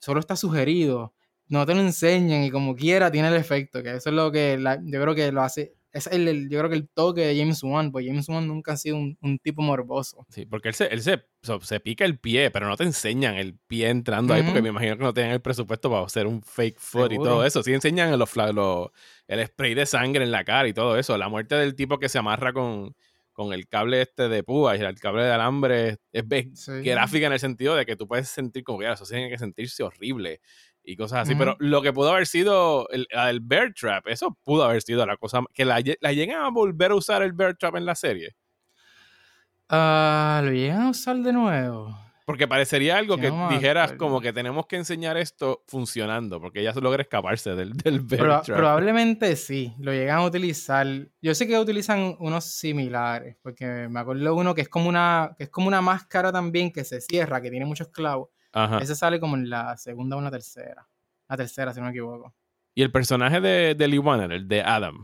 solo 0.00 0.20
está 0.20 0.36
sugerido, 0.36 1.14
no 1.48 1.66
te 1.66 1.74
lo 1.74 1.80
enseñan 1.80 2.44
y 2.44 2.50
como 2.50 2.74
quiera 2.76 3.10
tiene 3.10 3.28
el 3.28 3.34
efecto, 3.36 3.82
que 3.82 3.96
eso 3.96 4.10
es 4.10 4.16
lo 4.16 4.32
que 4.32 4.58
la- 4.58 4.80
yo 4.84 5.00
creo 5.02 5.14
que 5.14 5.32
lo 5.32 5.42
hace, 5.42 5.74
es 5.92 6.06
el, 6.06 6.26
el- 6.28 6.48
yo 6.48 6.58
creo 6.58 6.70
que 6.70 6.76
el 6.76 6.88
toque 6.88 7.20
de 7.22 7.36
James 7.38 7.62
Wan, 7.62 7.92
pues 7.92 8.06
James 8.06 8.28
Wan 8.28 8.46
nunca 8.48 8.72
ha 8.72 8.76
sido 8.76 8.96
un, 8.96 9.16
un 9.20 9.38
tipo 9.38 9.62
morboso. 9.62 10.26
Sí, 10.30 10.46
porque 10.46 10.68
él, 10.68 10.74
se, 10.74 10.86
él 10.86 11.02
se, 11.02 11.22
so- 11.42 11.60
se 11.60 11.80
pica 11.80 12.04
el 12.04 12.18
pie, 12.18 12.50
pero 12.50 12.66
no 12.68 12.76
te 12.76 12.84
enseñan 12.84 13.34
el 13.36 13.56
pie 13.66 13.88
entrando 13.90 14.32
ahí, 14.34 14.42
porque 14.42 14.62
me 14.62 14.70
imagino 14.70 14.96
que 14.96 15.02
no 15.04 15.12
tienen 15.14 15.32
el 15.32 15.40
presupuesto 15.40 15.90
para 15.90 16.04
hacer 16.06 16.26
un 16.26 16.42
fake 16.42 16.78
foot 16.78 17.12
y 17.12 17.14
Seguro. 17.14 17.30
todo 17.30 17.44
eso. 17.44 17.62
Sí 17.62 17.72
enseñan 17.72 18.18
los, 18.18 18.34
los- 18.36 18.88
el 19.28 19.46
spray 19.46 19.74
de 19.74 19.86
sangre 19.86 20.24
en 20.24 20.30
la 20.30 20.44
cara 20.44 20.66
y 20.68 20.72
todo 20.72 20.96
eso. 20.98 21.16
La 21.18 21.28
muerte 21.28 21.54
del 21.56 21.74
tipo 21.74 21.98
que 21.98 22.08
se 22.08 22.18
amarra 22.18 22.52
con, 22.52 22.94
con 23.32 23.52
el 23.52 23.66
cable 23.66 24.02
este 24.02 24.28
de 24.28 24.42
púas 24.42 24.78
y 24.78 24.82
el 24.82 24.98
cable 24.98 25.22
de 25.24 25.32
alambre 25.32 25.98
es 26.12 26.26
be- 26.28 26.50
Sí. 26.54 26.72
gráfica 26.82 27.26
en 27.28 27.32
el 27.32 27.40
sentido 27.40 27.74
de 27.74 27.86
que 27.86 27.96
tú 27.96 28.06
puedes 28.06 28.28
sentir 28.28 28.62
como 28.62 28.78
que 28.78 28.86
"Ah, 28.86 28.92
eso 28.92 29.04
tiene 29.06 29.30
que 29.30 29.38
sentirse 29.38 29.82
horrible 29.82 30.40
y 30.84 30.96
cosas 30.96 31.20
así. 31.20 31.34
Pero 31.34 31.56
lo 31.60 31.80
que 31.82 31.92
pudo 31.92 32.10
haber 32.12 32.26
sido 32.26 32.88
el, 32.90 33.06
el 33.10 33.40
bear 33.40 33.72
trap, 33.74 34.08
eso 34.08 34.36
pudo 34.42 34.64
haber 34.64 34.82
sido 34.82 35.04
la 35.06 35.16
cosa 35.16 35.40
que 35.54 35.64
la, 35.64 35.80
lle- 35.80 35.98
la 36.00 36.12
llegan 36.12 36.42
a 36.44 36.50
volver 36.50 36.90
a 36.90 36.94
usar 36.96 37.22
el 37.22 37.32
bear 37.32 37.56
trap 37.56 37.76
en 37.76 37.86
la 37.86 37.94
serie. 37.94 38.34
Ah, 39.68 40.40
¿Lo 40.44 40.50
llegan 40.52 40.82
a 40.82 40.90
usar 40.90 41.16
de 41.18 41.32
nuevo? 41.32 41.96
Porque 42.24 42.46
parecería 42.46 42.98
algo 42.98 43.16
que 43.16 43.30
no 43.30 43.48
dijeras 43.48 43.92
como 43.94 44.20
que 44.20 44.32
tenemos 44.32 44.66
que 44.66 44.76
enseñar 44.76 45.16
esto 45.16 45.64
funcionando, 45.66 46.40
porque 46.40 46.60
ella 46.60 46.72
logra 46.80 47.02
escaparse 47.02 47.54
del, 47.56 47.72
del 47.72 48.00
bear 48.00 48.22
Proba- 48.22 48.42
trap. 48.42 48.58
probablemente 48.58 49.34
sí, 49.34 49.74
lo 49.80 49.92
llegan 49.92 50.18
a 50.18 50.24
utilizar. 50.24 50.86
Yo 51.20 51.34
sé 51.34 51.46
que 51.48 51.58
utilizan 51.58 52.16
unos 52.20 52.44
similares, 52.44 53.36
porque 53.42 53.88
me 53.90 53.98
acuerdo 54.00 54.34
uno 54.36 54.54
que 54.54 54.60
es 54.62 54.68
como 54.68 54.88
una, 54.88 55.34
que 55.36 55.44
es 55.44 55.50
como 55.50 55.66
una 55.68 55.80
máscara 55.82 56.30
también 56.30 56.70
que 56.70 56.84
se 56.84 57.00
cierra, 57.00 57.40
que 57.40 57.50
tiene 57.50 57.66
muchos 57.66 57.88
clavos. 57.88 58.28
Ajá. 58.52 58.78
Ese 58.78 58.94
sale 58.94 59.18
como 59.20 59.36
en 59.36 59.48
la 59.50 59.76
segunda 59.76 60.16
o 60.16 60.18
en 60.20 60.24
la 60.26 60.30
tercera. 60.30 60.86
La 61.28 61.36
tercera, 61.36 61.72
si 61.72 61.80
no 61.80 61.86
me 61.86 61.90
equivoco. 61.92 62.34
Y 62.74 62.82
el 62.82 62.90
personaje 62.92 63.40
de, 63.40 63.74
de 63.74 63.88
Lee 63.88 63.98
Warner, 63.98 64.32
el 64.32 64.48
de 64.48 64.62
Adam, 64.62 65.02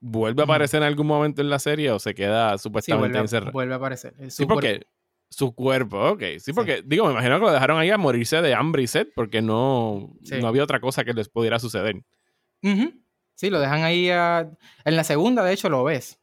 ¿vuelve 0.00 0.42
a 0.42 0.44
aparecer 0.44 0.82
en 0.82 0.88
algún 0.88 1.06
momento 1.06 1.40
en 1.42 1.50
la 1.50 1.58
serie 1.58 1.90
o 1.90 1.98
se 1.98 2.14
queda 2.14 2.56
Sí, 2.58 2.62
supuestamente 2.64 3.02
vuelve 3.08 3.18
a, 3.18 3.22
encerrado? 3.22 3.52
vuelve 3.52 3.74
a 3.74 3.76
aparecer. 3.76 4.14
Sí, 4.30 4.46
porque 4.46 4.82
su 5.28 5.54
cuerpo, 5.54 5.98
ok. 6.10 6.22
Sí, 6.38 6.52
porque, 6.52 6.82
digo, 6.84 7.06
me 7.06 7.12
imagino 7.12 7.38
que 7.38 7.46
lo 7.46 7.52
dejaron 7.52 7.78
ahí 7.78 7.90
a 7.90 7.98
morirse 7.98 8.40
de 8.42 8.54
hambre 8.54 8.82
y 8.82 8.86
sed 8.86 9.08
porque 9.14 9.42
no, 9.42 10.12
Sí. 10.24 10.38
no 10.40 10.48
había 10.48 10.64
otra 10.64 10.80
cosa 10.80 11.04
que 11.04 11.12
les 11.12 11.28
pudiera 11.28 11.58
suceder. 11.58 12.02
Ujú. 12.62 12.92
Sí, 13.34 13.48
lo 13.48 13.60
dejan 13.60 13.82
ahí. 13.84 14.10
a- 14.10 14.50
En 14.84 14.96
la 14.96 15.04
segunda, 15.04 15.42
de 15.44 15.52
hecho, 15.52 15.68
lo 15.70 15.84
ves. 15.84 16.18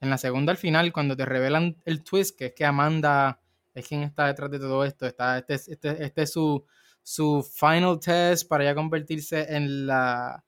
En 0.00 0.10
la 0.10 0.18
segunda, 0.18 0.52
al 0.52 0.58
final, 0.58 0.92
cuando 0.92 1.16
te 1.16 1.24
revelan 1.24 1.76
el 1.84 2.04
twist, 2.04 2.36
que 2.38 2.46
es 2.46 2.52
que 2.52 2.64
Amanda 2.66 3.40
es 3.76 3.86
quien 3.86 4.02
está 4.02 4.26
detrás 4.26 4.50
de 4.50 4.58
todo 4.58 4.84
esto. 4.84 5.06
Está, 5.06 5.38
este, 5.38 5.54
es- 5.54 5.68
este, 5.68 6.04
este 6.04 6.22
es 6.22 6.32
su, 6.32 6.64
su 7.02 7.42
final 7.54 8.00
test 8.00 8.48
para 8.48 8.64
ya 8.64 8.74
convertirse 8.74 9.54
en 9.54 9.86
la, 9.86 10.44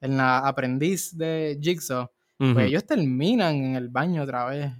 en 0.00 0.16
la 0.16 0.38
aprendiz 0.38 1.16
de 1.16 1.58
Jigsaw. 1.60 2.10
Pues 2.54 2.68
ellos 2.68 2.86
terminan 2.86 3.56
en 3.56 3.74
el 3.76 3.88
baño 3.88 4.22
otra 4.22 4.44
vez. 4.46 4.72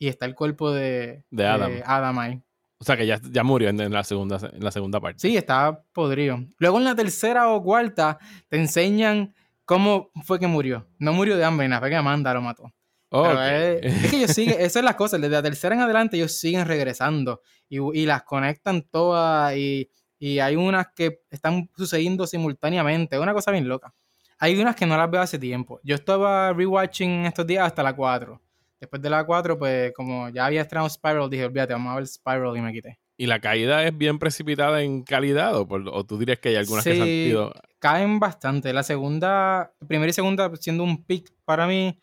Y 0.00 0.08
está 0.08 0.26
el 0.26 0.34
cuerpo 0.34 0.72
de, 0.72 1.24
De 1.30 1.46
Adam. 1.86 2.18
ahí. 2.18 2.42
O 2.80 2.84
sea 2.84 2.96
que 2.96 3.06
ya, 3.06 3.20
ya 3.30 3.42
murió 3.42 3.68
en, 3.68 3.80
en 3.80 3.92
la 3.92 4.04
segunda, 4.04 4.38
en 4.52 4.62
la 4.62 4.70
segunda 4.70 5.00
parte. 5.00 5.18
Sí, 5.20 5.36
está 5.36 5.82
podrido. 5.92 6.38
Luego 6.58 6.78
en 6.78 6.84
la 6.84 6.94
tercera 6.94 7.48
o 7.52 7.62
cuarta 7.62 8.18
te 8.48 8.56
enseñan 8.56 9.34
cómo 9.64 10.10
fue 10.24 10.38
que 10.38 10.46
murió. 10.46 10.88
No 10.98 11.12
murió 11.12 11.36
de 11.36 11.44
hambre, 11.44 11.68
nada, 11.68 11.80
fue 11.80 11.90
que 11.90 11.96
Amanda 11.96 12.32
lo 12.34 12.42
mató. 12.42 12.72
Pero 13.10 13.32
Ok. 13.32 13.38
es, 13.40 14.04
es 14.04 14.10
que 14.10 14.16
ellos 14.18 14.30
siguen, 14.32 14.56
esa 14.60 14.78
es 14.80 14.84
la 14.84 14.96
cosa, 14.96 15.16
desde 15.18 15.30
la 15.34 15.42
tercera 15.42 15.74
en 15.74 15.80
adelante 15.80 16.16
ellos 16.16 16.38
siguen 16.38 16.66
regresando 16.66 17.40
y, 17.68 17.78
y 18.00 18.06
las 18.06 18.22
conectan 18.24 18.82
todas 18.82 19.56
y, 19.56 19.88
y 20.18 20.38
hay 20.40 20.56
unas 20.56 20.88
que 20.94 21.20
están 21.30 21.70
sucediendo 21.76 22.26
simultáneamente, 22.26 23.16
es 23.16 23.22
una 23.22 23.32
cosa 23.32 23.50
bien 23.50 23.66
loca. 23.68 23.94
Hay 24.40 24.60
unas 24.60 24.76
que 24.76 24.86
no 24.86 24.96
las 24.96 25.10
veo 25.10 25.20
hace 25.20 25.38
tiempo. 25.38 25.80
Yo 25.82 25.94
estaba 25.96 26.52
rewatching 26.52 27.26
estos 27.26 27.46
días 27.46 27.66
hasta 27.66 27.82
la 27.82 27.96
4. 27.96 28.40
Después 28.80 29.02
de 29.02 29.10
la 29.10 29.24
4, 29.24 29.58
pues 29.58 29.92
como 29.92 30.28
ya 30.28 30.46
había 30.46 30.60
estrenado 30.62 30.88
Spiral, 30.88 31.28
dije, 31.28 31.44
olvídate, 31.46 31.72
vamos 31.72 31.92
a 31.92 31.96
ver 31.96 32.06
Spiral 32.06 32.56
y 32.56 32.60
me 32.60 32.72
quité. 32.72 32.98
¿Y 33.16 33.26
la 33.26 33.40
caída 33.40 33.82
es 33.84 33.96
bien 33.98 34.20
precipitada 34.20 34.80
en 34.82 35.02
calidad 35.02 35.56
o, 35.56 35.66
por- 35.66 35.88
o 35.88 36.04
tú 36.04 36.18
dirías 36.18 36.38
que 36.38 36.50
hay 36.50 36.54
algunas 36.56 36.84
que 36.84 36.94
se 36.94 37.00
han 37.00 37.06
Sí. 37.08 37.12
ido... 37.30 37.52
caen 37.80 38.20
bastante. 38.20 38.72
La 38.72 38.84
segunda, 38.84 39.72
primera 39.88 40.08
y 40.10 40.12
segunda 40.12 40.52
siendo 40.54 40.84
un 40.84 41.02
pick 41.04 41.32
para 41.44 41.66
mí. 41.66 41.98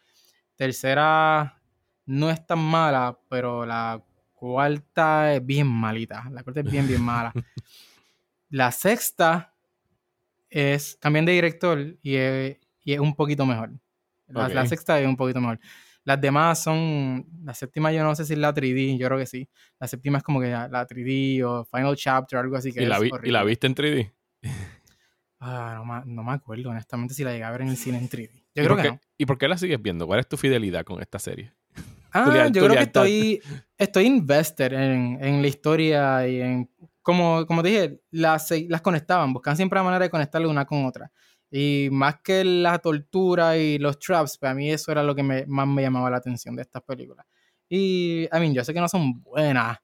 Tercera 0.55 1.61
no 2.05 2.29
es 2.29 2.45
tan 2.45 2.59
mala, 2.59 3.17
pero 3.29 3.65
la 3.65 4.01
cuarta 4.33 5.33
es 5.33 5.45
bien 5.45 5.67
malita. 5.67 6.27
La 6.31 6.43
cuarta 6.43 6.61
es 6.61 6.69
bien, 6.69 6.87
bien 6.87 7.01
mala. 7.03 7.33
La 8.49 8.71
sexta 8.71 9.53
es, 10.49 10.97
cambian 11.01 11.25
de 11.25 11.33
director 11.33 11.97
y 12.01 12.15
es, 12.15 12.57
y 12.83 12.93
es 12.93 12.99
un 12.99 13.15
poquito 13.15 13.45
mejor. 13.45 13.71
La, 14.27 14.65
sexta 14.65 14.99
es 14.99 15.07
un 15.07 15.15
poquito 15.15 15.39
mejor. 15.39 15.59
Las 16.03 16.21
demás 16.21 16.61
son, 16.63 17.25
la 17.43 17.53
séptima 17.53 17.91
yo 17.91 18.03
no 18.03 18.15
sé 18.15 18.25
si 18.25 18.33
es 18.33 18.39
la 18.39 18.53
3D, 18.53 18.97
yo 18.97 19.07
creo 19.07 19.17
que 19.17 19.25
sí. 19.25 19.49
La 19.79 19.87
séptima 19.87 20.19
es 20.19 20.23
como 20.23 20.39
que 20.39 20.49
la, 20.49 20.67
la 20.67 20.85
3D 20.85 21.43
o 21.43 21.65
Final 21.65 21.95
Chapter, 21.95 22.39
algo 22.39 22.55
así 22.55 22.71
que 22.71 22.83
¿Y 22.83 22.85
la, 22.85 22.95
es 22.97 23.01
vi- 23.01 23.07
¿Y 23.07 23.11
horrible. 23.11 23.31
la 23.31 23.43
viste 23.43 23.67
en 23.67 23.75
3D? 23.75 24.13
Ah, 25.39 25.83
no, 25.83 26.05
no 26.05 26.23
me 26.23 26.31
acuerdo, 26.33 26.69
honestamente, 26.69 27.13
si 27.13 27.23
la 27.23 27.31
llegué 27.31 27.43
a 27.43 27.51
ver 27.51 27.61
en 27.61 27.69
el 27.69 27.77
cine 27.77 27.97
en 27.97 28.07
3D. 28.09 28.44
Yo 28.55 28.63
¿Y 28.63 28.65
creo 28.65 28.77
que 28.77 28.81
qué- 28.83 28.89
no. 28.89 28.99
¿Y 29.17 29.25
por 29.25 29.37
qué 29.37 29.47
la 29.47 29.57
sigues 29.57 29.81
viendo? 29.81 30.07
¿Cuál 30.07 30.19
es 30.21 30.27
tu 30.27 30.37
fidelidad 30.37 30.83
con 30.83 31.01
esta 31.01 31.19
serie? 31.19 31.53
Ah, 32.11 32.29
leal- 32.31 32.51
yo 32.53 32.61
creo 32.63 32.75
que 32.75 32.83
estoy, 32.83 33.41
estoy 33.77 34.05
invested 34.05 34.71
en, 34.73 35.17
en 35.21 35.41
la 35.41 35.47
historia 35.47 36.27
y 36.27 36.41
en. 36.41 36.69
Como, 37.01 37.45
como 37.45 37.61
te 37.61 37.69
dije, 37.69 38.01
las, 38.11 38.49
las 38.69 38.81
conectaban, 38.81 39.31
buscaban 39.33 39.57
siempre 39.57 39.77
la 39.77 39.83
manera 39.83 40.05
de 40.05 40.09
conectarle 40.09 40.47
una 40.47 40.65
con 40.65 40.85
otra. 40.85 41.11
Y 41.51 41.89
más 41.91 42.15
que 42.23 42.43
la 42.43 42.79
tortura 42.79 43.57
y 43.57 43.77
los 43.77 43.99
traps, 43.99 44.37
para 44.39 44.55
mí 44.55 44.71
eso 44.71 44.91
era 44.91 45.03
lo 45.03 45.13
que 45.13 45.21
me- 45.21 45.45
más 45.45 45.67
me 45.67 45.81
llamaba 45.83 46.09
la 46.09 46.17
atención 46.17 46.55
de 46.55 46.63
estas 46.63 46.81
películas. 46.83 47.25
Y, 47.69 48.23
I 48.23 48.39
mean, 48.39 48.53
yo 48.53 48.63
sé 48.63 48.73
que 48.73 48.79
no 48.79 48.87
son 48.87 49.21
buenas, 49.21 49.77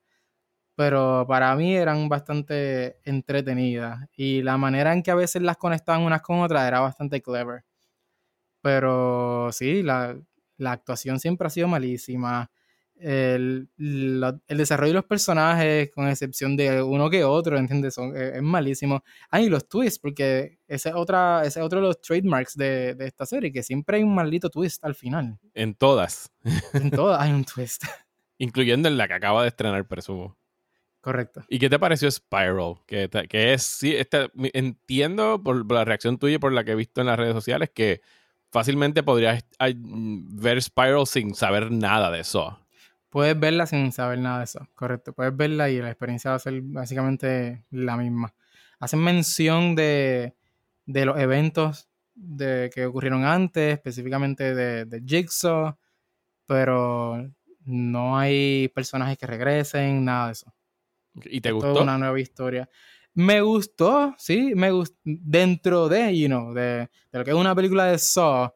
pero 0.75 1.25
para 1.27 1.55
mí 1.55 1.75
eran 1.75 2.09
bastante 2.09 2.97
entretenidas. 3.03 3.99
Y 4.15 4.41
la 4.41 4.57
manera 4.57 4.93
en 4.93 5.03
que 5.03 5.11
a 5.11 5.15
veces 5.15 5.41
las 5.41 5.57
conectaban 5.57 6.01
unas 6.03 6.21
con 6.21 6.39
otras 6.39 6.67
era 6.67 6.79
bastante 6.79 7.21
clever. 7.21 7.63
Pero 8.61 9.49
sí, 9.51 9.83
la, 9.83 10.17
la 10.57 10.71
actuación 10.73 11.19
siempre 11.19 11.47
ha 11.47 11.49
sido 11.49 11.67
malísima. 11.67 12.51
El, 13.03 13.67
el 13.79 14.57
desarrollo 14.57 14.89
de 14.91 14.95
los 14.99 15.05
personajes, 15.05 15.89
con 15.89 16.07
excepción 16.07 16.55
de 16.55 16.83
uno 16.83 17.09
que 17.09 17.23
otro, 17.23 17.57
¿entiendes? 17.57 17.95
Son, 17.95 18.15
eh, 18.15 18.33
es 18.35 18.41
malísimo. 18.43 19.03
Ah, 19.31 19.41
y 19.41 19.49
los 19.49 19.67
twists, 19.67 19.97
porque 19.97 20.59
ese 20.67 20.89
es, 20.89 20.95
otra, 20.95 21.41
ese 21.43 21.59
es 21.59 21.65
otro 21.65 21.81
de 21.81 21.87
los 21.87 21.99
trademarks 21.99 22.55
de, 22.55 22.93
de 22.93 23.07
esta 23.07 23.25
serie, 23.25 23.51
que 23.51 23.63
siempre 23.63 23.97
hay 23.97 24.03
un 24.03 24.13
maldito 24.13 24.51
twist 24.51 24.83
al 24.85 24.93
final. 24.93 25.39
En 25.55 25.73
todas. 25.73 26.31
En 26.73 26.91
todas 26.91 27.19
hay 27.19 27.31
un 27.31 27.43
twist. 27.43 27.85
Incluyendo 28.37 28.87
en 28.87 28.97
la 28.97 29.07
que 29.07 29.15
acaba 29.15 29.41
de 29.41 29.47
estrenar, 29.47 29.87
presumo. 29.87 30.37
Correcto. 30.99 31.43
¿Y 31.49 31.57
qué 31.57 31.71
te 31.71 31.79
pareció 31.79 32.11
Spiral? 32.11 32.75
Que, 32.85 33.09
que 33.27 33.53
es, 33.53 33.63
sí, 33.63 33.95
mi- 34.35 34.51
entiendo 34.53 35.41
por, 35.43 35.65
por 35.67 35.77
la 35.77 35.85
reacción 35.85 36.19
tuya 36.19 36.35
y 36.35 36.39
por 36.39 36.53
la 36.53 36.63
que 36.63 36.73
he 36.73 36.75
visto 36.75 37.01
en 37.01 37.07
las 37.07 37.17
redes 37.17 37.33
sociales 37.33 37.71
que 37.73 38.01
fácilmente 38.51 39.03
podrías 39.03 39.43
mm, 39.59 40.39
ver 40.39 40.61
Spiral 40.61 41.07
sin 41.07 41.33
saber 41.33 41.71
nada 41.71 42.11
de 42.11 42.19
eso. 42.19 42.59
Puedes 43.09 43.37
verla 43.37 43.65
sin 43.65 43.91
saber 43.91 44.19
nada 44.19 44.39
de 44.39 44.43
eso, 44.45 44.67
correcto. 44.75 45.13
Puedes 45.13 45.35
verla 45.35 45.69
y 45.69 45.81
la 45.81 45.89
experiencia 45.89 46.31
va 46.31 46.37
a 46.37 46.39
ser 46.39 46.61
básicamente 46.61 47.65
la 47.69 47.97
misma. 47.97 48.33
Hacen 48.79 48.99
mención 48.99 49.75
de, 49.75 50.33
de 50.85 51.05
los 51.05 51.19
eventos 51.19 51.89
de, 52.15 52.69
que 52.73 52.85
ocurrieron 52.85 53.25
antes, 53.25 53.73
específicamente 53.73 54.55
de, 54.55 54.85
de 54.85 55.01
Jigsaw, 55.05 55.77
pero 56.45 57.29
no 57.65 58.17
hay 58.17 58.69
personajes 58.69 59.17
que 59.17 59.27
regresen, 59.27 60.05
nada 60.05 60.27
de 60.27 60.31
eso. 60.33 60.53
¿Y 61.25 61.41
te 61.41 61.49
Es 61.49 61.53
gustó? 61.53 61.73
Toda 61.73 61.83
una 61.83 61.97
nueva 61.97 62.19
historia. 62.19 62.69
Me 63.13 63.41
gustó, 63.41 64.15
sí, 64.17 64.53
me 64.55 64.71
gustó. 64.71 64.95
Dentro 65.03 65.89
de, 65.89 66.17
you 66.17 66.27
know, 66.27 66.53
de, 66.53 66.61
de 67.11 67.19
lo 67.19 67.23
que 67.25 67.31
es 67.31 67.35
una 67.37 67.53
película 67.55 67.85
de 67.85 67.97
Saw, 67.97 68.51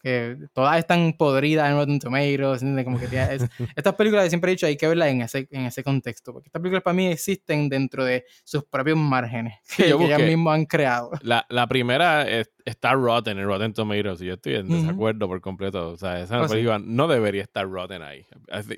que 0.00 0.36
todas 0.54 0.78
están 0.78 1.12
podridas 1.18 1.68
en 1.68 1.76
Rotten 1.76 1.98
Tomatoes, 1.98 2.62
¿entiendes? 2.62 2.84
Como 2.84 2.98
que 3.00 3.08
tiene- 3.08 3.34
es- 3.34 3.48
estas 3.76 3.94
películas 3.96 4.28
siempre 4.28 4.50
he 4.50 4.54
dicho 4.54 4.66
hay 4.66 4.76
que 4.76 4.86
verlas 4.86 5.08
en 5.08 5.22
ese, 5.22 5.48
en 5.50 5.66
ese 5.66 5.82
contexto, 5.82 6.32
porque 6.32 6.48
estas 6.48 6.62
películas 6.62 6.82
para 6.84 6.94
mí 6.94 7.06
existen 7.08 7.68
dentro 7.68 8.04
de 8.04 8.24
sus 8.44 8.64
propios 8.64 8.96
márgenes 8.96 9.54
Sí, 9.64 9.82
que, 9.82 9.88
yo 9.90 9.98
que 9.98 10.04
ellas 10.06 10.22
mismas 10.22 10.54
han 10.54 10.66
creado. 10.66 11.10
La, 11.20 11.44
la 11.50 11.66
primera 11.66 12.26
es- 12.28 12.50
está 12.64 12.92
rotten 12.94 13.38
en 13.38 13.44
Rotten 13.46 13.72
Tomatoes 13.74 14.22
y 14.22 14.26
yo 14.26 14.34
estoy 14.34 14.54
en 14.54 14.68
desacuerdo 14.68 15.26
por 15.26 15.40
completo. 15.40 15.90
O 15.90 15.96
sea, 15.96 16.20
esa 16.20 16.40
Oh, 16.40 16.46
sí. 16.48 16.54
película 16.54 16.78
no 16.78 17.08
debería 17.08 17.42
estar 17.42 17.68
rotten 17.68 18.02
ahí. 18.02 18.24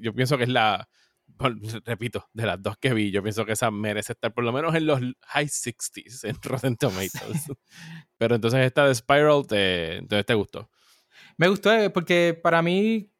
Yo 0.01 0.14
pienso 0.14 0.38
que 0.38 0.45
es 0.45 0.49
la, 0.49 0.88
por- 1.40 1.57
repito, 1.85 2.29
de 2.33 2.46
las 2.46 2.62
dos 2.62 2.76
que 2.76 2.92
vi, 2.92 3.11
yo 3.11 3.22
pienso 3.22 3.44
que 3.46 3.53
esa 3.53 3.70
merece 3.70 4.12
estar 4.12 4.33
por 4.33 4.44
lo 4.44 4.53
menos 4.53 4.74
en 4.74 4.87
los 4.87 5.00
high 5.29 5.48
60s 5.48 6.24
en 6.24 6.37
Rotten 6.42 6.76
Tomatoes. 6.76 7.50
Pero 8.18 8.35
entonces 8.35 8.61
esta 8.61 8.87
de 8.87 8.94
Spiral, 8.94 9.46
te, 9.48 9.96
entonces 9.98 10.26
te 10.26 10.35
gustó. 10.35 10.70
Me 11.38 11.48
gustó 11.48 11.72
eh, 11.72 11.90
porque 11.90 12.38
para 12.40 12.61
mí 12.62 13.11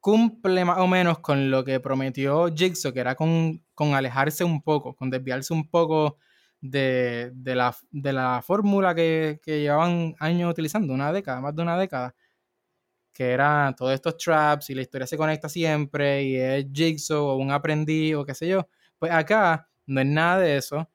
cumple 0.00 0.64
más 0.64 0.78
o 0.78 0.86
menos 0.86 1.18
con 1.18 1.50
lo 1.50 1.64
que 1.64 1.80
prometió 1.80 2.48
Jigsaw, 2.54 2.92
que 2.92 3.00
era 3.00 3.14
con, 3.14 3.64
con 3.74 3.94
alejarse 3.94 4.44
un 4.44 4.62
poco, 4.62 4.94
con 4.94 5.10
desviarse 5.10 5.52
un 5.52 5.68
poco 5.68 6.18
de, 6.60 7.30
de 7.34 7.54
la, 7.54 7.74
de 7.90 8.12
la 8.12 8.42
fórmula 8.42 8.94
que, 8.94 9.40
que 9.42 9.60
llevaban 9.60 10.14
años 10.20 10.50
utilizando, 10.50 10.92
una 10.94 11.12
década, 11.12 11.40
más 11.40 11.56
de 11.56 11.62
una 11.62 11.78
década, 11.78 12.14
que 13.16 13.30
era 13.30 13.74
todos 13.76 13.94
estos 13.94 14.18
traps 14.18 14.68
y 14.68 14.74
la 14.74 14.82
historia 14.82 15.06
se 15.06 15.16
conecta 15.16 15.48
siempre 15.48 16.22
y 16.22 16.36
es 16.36 16.66
Jigsaw 16.70 17.24
o 17.24 17.36
un 17.36 17.50
aprendiz 17.50 18.14
o 18.14 18.26
qué 18.26 18.34
sé 18.34 18.46
yo. 18.46 18.68
Pues 18.98 19.10
acá 19.10 19.68
no 19.86 20.00
es 20.00 20.06
nada 20.06 20.40
de 20.40 20.56
eso, 20.56 20.88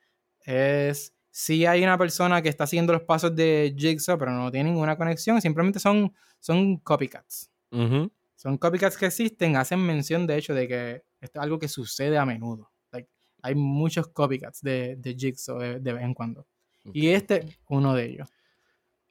es... 0.45 1.13
Sí 1.33 1.65
hay 1.65 1.81
una 1.81 1.97
persona 1.97 2.41
que 2.41 2.49
está 2.49 2.67
siguiendo 2.67 2.91
los 2.91 3.03
pasos 3.03 3.33
de 3.33 3.73
Jigsaw, 3.77 4.17
pero 4.17 4.33
no 4.33 4.51
tiene 4.51 4.69
ninguna 4.69 4.97
conexión, 4.97 5.41
simplemente 5.41 5.79
son 5.79 6.13
son 6.41 6.77
copycats. 6.77 7.49
Ujú. 7.71 8.11
Son 8.35 8.57
copycats 8.57 8.97
que 8.97 9.05
existen, 9.05 9.55
hacen 9.55 9.79
mención 9.79 10.27
de 10.27 10.35
hecho 10.37 10.53
de 10.53 10.67
que 10.67 11.03
esto 11.21 11.39
es 11.39 11.43
algo 11.43 11.57
que 11.57 11.69
sucede 11.69 12.17
a 12.17 12.25
menudo. 12.25 12.69
Like, 12.91 13.09
hay 13.43 13.55
muchos 13.55 14.09
copycats 14.09 14.61
de, 14.61 14.97
de 14.97 15.15
Jigsaw 15.15 15.57
de, 15.57 15.79
de 15.79 15.93
vez 15.93 16.03
en 16.03 16.13
cuando. 16.13 16.45
Y 16.91 17.07
este, 17.09 17.59
uno 17.69 17.93
de 17.93 18.05
ellos. 18.05 18.27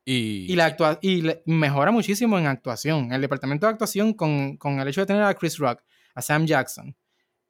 Y, 0.04 0.46
Y, 0.52 0.56
la 0.56 0.66
actua 0.66 0.98
y 1.02 1.22
le- 1.22 1.42
mejora 1.46 1.90
muchísimo 1.90 2.38
en 2.38 2.46
actuación. 2.46 3.12
El 3.12 3.20
departamento 3.20 3.66
de 3.66 3.72
actuación 3.72 4.14
con, 4.14 4.56
con 4.56 4.80
el 4.80 4.88
hecho 4.88 5.02
de 5.02 5.06
tener 5.06 5.22
a 5.22 5.34
Chris 5.34 5.58
Rock, 5.58 5.82
a 6.14 6.22
Sam 6.22 6.46
Jackson. 6.46 6.94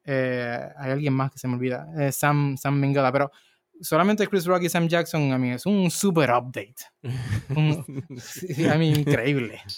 eh, 0.03 0.59
hay 0.77 0.91
alguien 0.91 1.13
más 1.13 1.31
que 1.31 1.37
se 1.39 1.47
me 1.47 1.55
olvida. 1.55 1.87
eh, 1.99 2.11
Sam, 2.11 2.57
Sam 2.57 2.79
Minghella, 2.79 3.11
pero 3.11 3.31
solamente 3.79 4.27
Chris 4.27 4.45
Rock 4.45 4.63
y 4.63 4.69
Sam 4.69 4.87
Jackson, 4.87 5.31
a 5.31 5.37
mí 5.37 5.51
es 5.51 5.65
un 5.65 5.89
super 5.91 6.29
update. 6.31 6.75
Un- 7.55 8.03
a 8.71 8.77
mí 8.77 8.89
increíble. 8.91 9.61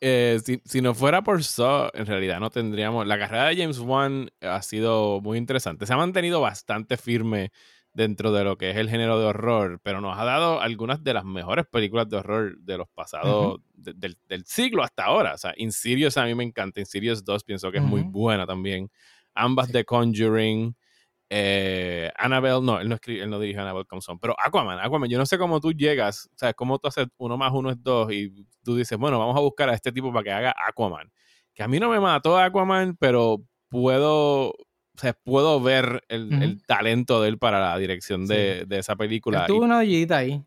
Eh, 0.00 0.38
si, 0.46 0.62
si 0.64 0.80
no 0.80 0.94
fuera 0.94 1.22
por 1.22 1.42
Saw, 1.42 1.90
en 1.92 2.06
realidad 2.06 2.38
no 2.38 2.50
tendríamos. 2.50 3.04
La 3.04 3.18
carrera 3.18 3.46
de 3.48 3.56
James 3.56 3.80
Wan 3.80 4.30
ha 4.40 4.62
sido 4.62 5.20
muy 5.20 5.38
interesante. 5.38 5.86
Se 5.86 5.92
ha 5.92 5.96
mantenido 5.96 6.40
bastante 6.40 6.96
firme 6.96 7.50
dentro 7.98 8.30
de 8.32 8.44
lo 8.44 8.56
que 8.56 8.70
es 8.70 8.76
el 8.76 8.88
género 8.88 9.18
de 9.18 9.26
horror, 9.26 9.80
pero 9.82 10.00
nos 10.00 10.16
ha 10.16 10.24
dado 10.24 10.60
algunas 10.60 11.02
de 11.02 11.12
las 11.14 11.24
mejores 11.24 11.66
películas 11.66 12.08
de 12.08 12.16
horror 12.16 12.56
de 12.60 12.78
los 12.78 12.88
pasados, 12.88 13.60
de- 13.74 13.92
del, 13.94 14.16
del 14.28 14.44
siglo 14.46 14.84
hasta 14.84 15.04
ahora. 15.04 15.34
O 15.34 15.38
sea, 15.38 15.52
Insidious 15.56 16.16
a 16.16 16.24
mí 16.24 16.34
me 16.34 16.44
encanta. 16.44 16.78
Insidious 16.80 17.24
2 17.24 17.42
pienso 17.44 17.70
que 17.72 17.78
es 17.78 17.84
muy 17.84 18.02
buena 18.02 18.46
también. 18.46 18.88
Ambas 19.34 19.72
de 19.72 19.84
Conjuring. 19.84 20.74
Eh, 21.30 22.10
Annabelle, 22.16 22.62
no, 22.62 22.80
él 22.80 22.88
no, 22.88 22.94
escribe, 22.94 23.22
él 23.22 23.28
no 23.30 23.38
dirige 23.38 23.60
Annabelle 23.60 23.84
Compson, 23.84 24.18
pero 24.18 24.34
Aquaman, 24.38 24.78
Aquaman, 24.78 25.10
yo 25.10 25.18
no 25.18 25.26
sé 25.26 25.36
cómo 25.36 25.60
tú 25.60 25.72
llegas, 25.72 26.30
o 26.32 26.38
sea, 26.38 26.54
cómo 26.54 26.78
tú 26.78 26.88
haces 26.88 27.06
uno 27.18 27.36
más 27.36 27.52
uno 27.52 27.70
es 27.70 27.82
dos 27.82 28.10
y 28.10 28.46
tú 28.64 28.74
dices, 28.76 28.96
bueno, 28.96 29.18
vamos 29.18 29.36
a 29.36 29.40
buscar 29.40 29.68
a 29.68 29.74
este 29.74 29.92
tipo 29.92 30.10
para 30.10 30.24
que 30.24 30.32
haga 30.32 30.54
Aquaman. 30.68 31.12
Que 31.52 31.62
a 31.62 31.68
mí 31.68 31.78
no 31.78 31.90
me 31.90 32.00
mató 32.00 32.38
Aquaman, 32.38 32.96
pero 32.98 33.42
puedo, 33.68 34.54
o 34.98 35.00
sea, 35.00 35.12
puedo 35.12 35.60
ver 35.60 36.02
el, 36.08 36.60
talento 36.66 37.22
de 37.22 37.28
él 37.28 37.38
para 37.38 37.60
la 37.60 37.78
dirección 37.78 38.26
de, 38.26 38.64
de 38.66 38.78
esa 38.78 38.92
Él 38.92 38.98
película. 38.98 39.46
tuvo 39.46 39.62
Y- 39.62 39.64
una 39.64 39.78
ayudita 39.78 40.16
ahí. 40.16 40.42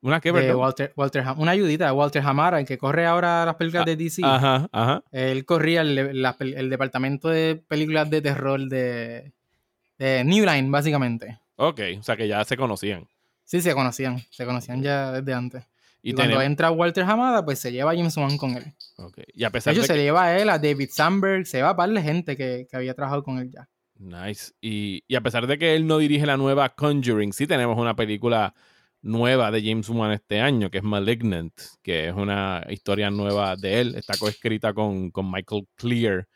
¿Una 0.00 0.20
qué, 0.20 0.32
de? 0.32 0.52
Walter, 0.52 0.92
Walter 0.96 1.24
una 1.36 1.52
ayudita 1.52 1.86
de 1.86 1.92
Walter 1.92 2.20
Hamara, 2.26 2.58
el 2.58 2.66
que 2.66 2.76
corre 2.76 3.06
ahora 3.06 3.46
las 3.46 3.54
películas 3.54 3.84
Ah, 3.86 3.90
de 3.90 3.96
DC. 3.96 4.22
Ajá, 4.24 4.68
ajá. 4.72 5.04
Él 5.12 5.44
corría 5.44 5.82
el, 5.82 6.20
la 6.20 6.36
pel- 6.36 6.54
el 6.56 6.68
departamento 6.68 7.28
de 7.28 7.54
películas 7.68 8.10
de 8.10 8.20
terror 8.20 8.60
de, 8.68 9.32
de 9.98 10.24
New 10.24 10.44
Line, 10.44 10.68
básicamente. 10.70 11.38
Ok, 11.54 11.80
o 12.00 12.02
sea 12.02 12.16
que 12.16 12.26
ya 12.26 12.44
se 12.44 12.56
conocían. 12.56 13.06
Sí, 13.44 13.60
se 13.62 13.72
conocían, 13.74 14.18
se 14.30 14.44
conocían 14.44 14.82
ya 14.82 15.12
desde 15.12 15.34
antes. 15.34 15.64
Y, 16.02 16.10
Y, 16.10 16.14
cuando 16.14 16.42
entra 16.42 16.72
Walter 16.72 17.04
Hamada, 17.04 17.44
pues 17.44 17.60
se 17.60 17.70
lleva 17.70 17.92
a 17.92 17.94
James 17.94 18.16
Wan 18.16 18.36
con 18.36 18.56
él. 18.56 18.74
ok, 18.96 19.18
y 19.34 19.44
a 19.44 19.48
De 19.48 19.52
pesar 19.52 19.72
hecho, 19.72 19.82
de 19.82 19.86
se 19.86 19.94
que- 19.94 20.02
lleva 20.02 20.24
a 20.24 20.36
él, 20.36 20.48
a 20.50 20.58
David 20.58 20.88
Sandberg, 20.90 21.46
se 21.46 21.62
va 21.62 21.68
a 21.70 21.76
par 21.76 21.88
de 21.90 22.02
gente 22.02 22.36
que, 22.36 22.66
que 22.68 22.76
había 22.76 22.94
trabajado 22.94 23.22
con 23.22 23.38
él 23.38 23.52
ya. 23.52 23.68
Nice. 24.02 24.52
Y, 24.60 25.04
y 25.06 25.14
a 25.14 25.20
pesar 25.20 25.46
de 25.46 25.58
que 25.58 25.76
él 25.76 25.86
no 25.86 25.98
dirige 25.98 26.26
la 26.26 26.36
nueva 26.36 26.70
Conjuring, 26.70 27.32
sí 27.32 27.46
tenemos 27.46 27.78
una 27.78 27.94
película 27.94 28.52
nueva 29.00 29.50
de 29.52 29.62
James 29.62 29.88
Wan 29.88 30.12
este 30.12 30.40
año, 30.40 30.70
que 30.70 30.78
es 30.78 30.84
Malignant, 30.84 31.52
que 31.82 32.08
es 32.08 32.14
una 32.14 32.64
historia 32.68 33.10
nueva 33.10 33.56
de 33.56 33.80
él. 33.80 33.94
Está 33.94 34.16
coescrita 34.18 34.74
con, 34.74 35.10
con 35.10 35.30
Michael 35.30 35.68
Clear, 35.76 36.28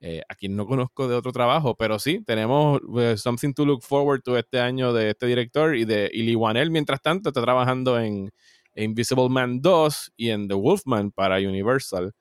eh, 0.00 0.22
a 0.28 0.34
quien 0.34 0.56
no 0.56 0.66
conozco 0.66 1.06
de 1.06 1.14
otro 1.14 1.30
trabajo, 1.32 1.76
pero 1.76 1.98
sí, 2.00 2.24
tenemos 2.24 2.80
eh, 2.98 3.16
Something 3.16 3.52
to 3.54 3.64
Look 3.64 3.82
Forward 3.82 4.22
to 4.22 4.36
este 4.36 4.58
año 4.60 4.92
de 4.92 5.10
este 5.10 5.26
director 5.26 5.76
y 5.76 5.84
de 5.84 6.10
Ili 6.12 6.34
Wanel. 6.34 6.72
Mientras 6.72 7.00
tanto, 7.02 7.28
está 7.28 7.42
trabajando 7.42 8.00
en, 8.00 8.30
Invisible 8.74 9.28
Man 9.28 9.60
2 9.60 10.12
y 10.16 10.30
en 10.30 10.48
The 10.48 10.54
Wolfman 10.54 11.10
para 11.12 11.36
Universal. 11.36 12.12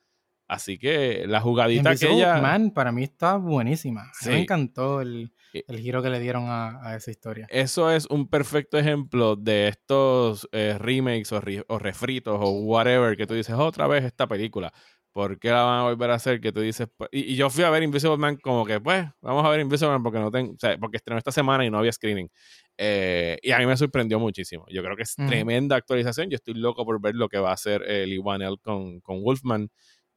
Así 0.54 0.78
que 0.78 1.24
la 1.28 1.40
jugadita 1.40 1.92
que 1.96 2.06
Invisible 2.08 2.16
ella... 2.18 2.42
Man 2.42 2.72
para 2.72 2.92
mí 2.92 3.04
está 3.04 3.38
buenísima. 3.38 4.12
Sí. 4.20 4.30
Me 4.32 4.40
encantó 4.42 5.00
el, 5.00 5.32
el 5.54 5.80
giro 5.80 6.04
que 6.04 6.10
le 6.10 6.20
dieron 6.20 6.44
a, 6.50 6.86
a 6.86 6.98
esa 6.98 7.10
historia. 7.10 7.48
Eso 7.50 7.90
es 7.90 8.06
un 8.08 8.28
perfecto 8.28 8.78
ejemplo 8.78 9.38
de 9.38 9.70
estos 9.70 10.50
eh, 10.52 10.76
remakes 10.78 11.32
o, 11.32 11.40
re- 11.40 11.64
o 11.70 11.80
refritos 11.80 12.38
o 12.38 12.50
whatever 12.64 13.16
que 13.16 13.26
tú 13.26 13.34
dices 13.34 13.56
otra 13.56 13.88
vez 13.88 14.04
esta 14.04 14.28
película. 14.28 14.74
¿Por 15.14 15.40
qué 15.40 15.50
la 15.52 15.64
van 15.64 15.80
a 15.80 15.84
volver 15.84 16.10
a 16.12 16.16
hacer? 16.16 16.40
Que 16.42 16.52
tú 16.52 16.60
dices. 16.62 16.88
pues, 16.98 17.10
Y, 17.14 17.34
y 17.34 17.36
yo 17.36 17.50
fui 17.50 17.64
a 17.66 17.70
ver 17.70 17.84
Invisible 17.84 18.18
Man 18.18 18.38
como 18.38 18.66
que, 18.66 18.80
pues, 18.80 19.06
vamos 19.22 19.46
a 19.46 19.50
ver 19.50 19.60
Invisible 19.62 19.92
Man 19.92 20.04
porque 20.04 20.20
no 20.20 20.32
tengo. 20.32 20.54
O 20.54 20.58
sea, 20.58 20.78
porque 20.78 20.98
estrenó 20.98 21.18
esta 21.18 21.32
semana 21.34 21.66
y 21.66 21.70
no 21.70 21.78
había 21.80 21.92
screening. 21.92 22.30
Eh, 22.78 23.38
y 23.42 23.52
a 23.52 23.58
mí 23.60 23.66
me 23.66 23.76
sorprendió 23.76 24.20
muchísimo. 24.20 24.66
Yo 24.70 24.82
creo 24.82 24.96
que 24.96 25.04
es 25.04 25.16
tremenda 25.16 25.76
actualización. 25.76 26.30
Yo 26.30 26.36
estoy 26.36 26.54
loco 26.56 26.86
por 26.86 27.02
ver 27.02 27.16
lo 27.16 27.28
que 27.28 27.38
va 27.40 27.50
a 27.52 27.54
hacer 27.54 27.84
el 27.84 28.12
Iwanel 28.14 28.58
con, 28.62 29.02
con 29.02 29.22
Wolfman. 29.22 29.70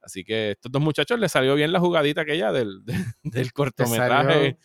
Así 0.05 0.23
que 0.23 0.51
estos 0.51 0.71
dos 0.71 0.81
muchachos 0.81 1.19
les 1.19 1.31
salió 1.31 1.55
bien 1.55 1.71
la 1.71 1.79
jugadita 1.79 2.21
aquella 2.21 2.51
del, 2.51 2.83
del 3.23 3.47
Te 3.47 3.51
cortometraje. 3.51 4.57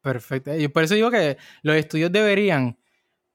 Perfecto. 0.00 0.54
Y 0.56 0.68
por 0.68 0.84
eso 0.84 0.94
digo 0.94 1.10
que 1.10 1.36
los 1.62 1.74
estudios 1.76 2.12
deberían 2.12 2.78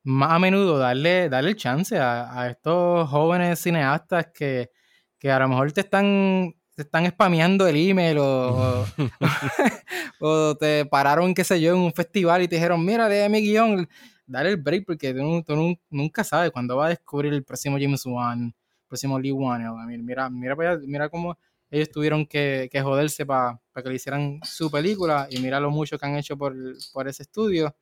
más 0.03 0.31
a 0.31 0.39
menudo 0.39 0.77
darle, 0.77 1.27
darle 1.27 1.49
el 1.51 1.55
chance 1.57 1.97
a, 1.97 2.41
a 2.41 2.49
estos 2.49 3.09
jóvenes 3.09 3.59
cineastas 3.59 4.27
que, 4.33 4.71
que 5.17 5.29
a 5.31 5.39
lo 5.39 5.49
mejor 5.49 5.71
te 5.73 5.81
están, 5.81 6.55
te 6.75 6.83
están 6.83 7.05
spameando 7.09 7.67
el 7.67 7.75
email 7.75 8.19
o, 8.19 8.81
o, 8.81 8.85
o 10.19 10.55
te 10.57 10.85
pararon, 10.85 11.33
qué 11.33 11.43
sé 11.43 11.59
yo, 11.59 11.73
en 11.73 11.79
un 11.79 11.93
festival 11.93 12.41
y 12.43 12.47
te 12.47 12.55
dijeron, 12.55 12.83
mira, 12.85 13.09
lee 13.09 13.27
mi 13.29 13.41
guion, 13.41 13.87
dale 14.25 14.49
el 14.51 14.57
break 14.57 14.85
porque 14.85 15.13
tú, 15.13 15.21
nu- 15.21 15.43
tú 15.43 15.55
nu- 15.55 15.79
nunca 15.89 16.23
sabes 16.23 16.51
cuándo 16.51 16.77
va 16.77 16.85
a 16.87 16.89
descubrir 16.89 17.33
el 17.33 17.43
próximo 17.43 17.77
James 17.79 18.05
Wan, 18.05 18.43
el 18.45 18.87
próximo 18.87 19.19
Lee 19.19 19.31
Wan. 19.31 19.61
Mira, 20.05 20.29
mira, 20.29 20.53
allá, 20.57 20.79
mira 20.85 21.09
cómo 21.09 21.37
ellos 21.71 21.89
tuvieron 21.91 22.25
que, 22.25 22.69
que 22.71 22.81
joderse 22.81 23.25
para 23.25 23.59
que 23.75 23.89
le 23.89 23.95
hicieran 23.95 24.39
su 24.43 24.69
película 24.71 25.27
y 25.29 25.39
mira 25.39 25.59
lo 25.59 25.71
mucho 25.71 25.97
que 25.97 26.05
han 26.05 26.15
hecho 26.17 26.37
por, 26.37 26.55
por 26.93 27.07
ese 27.07 27.23
estudio. 27.23 27.75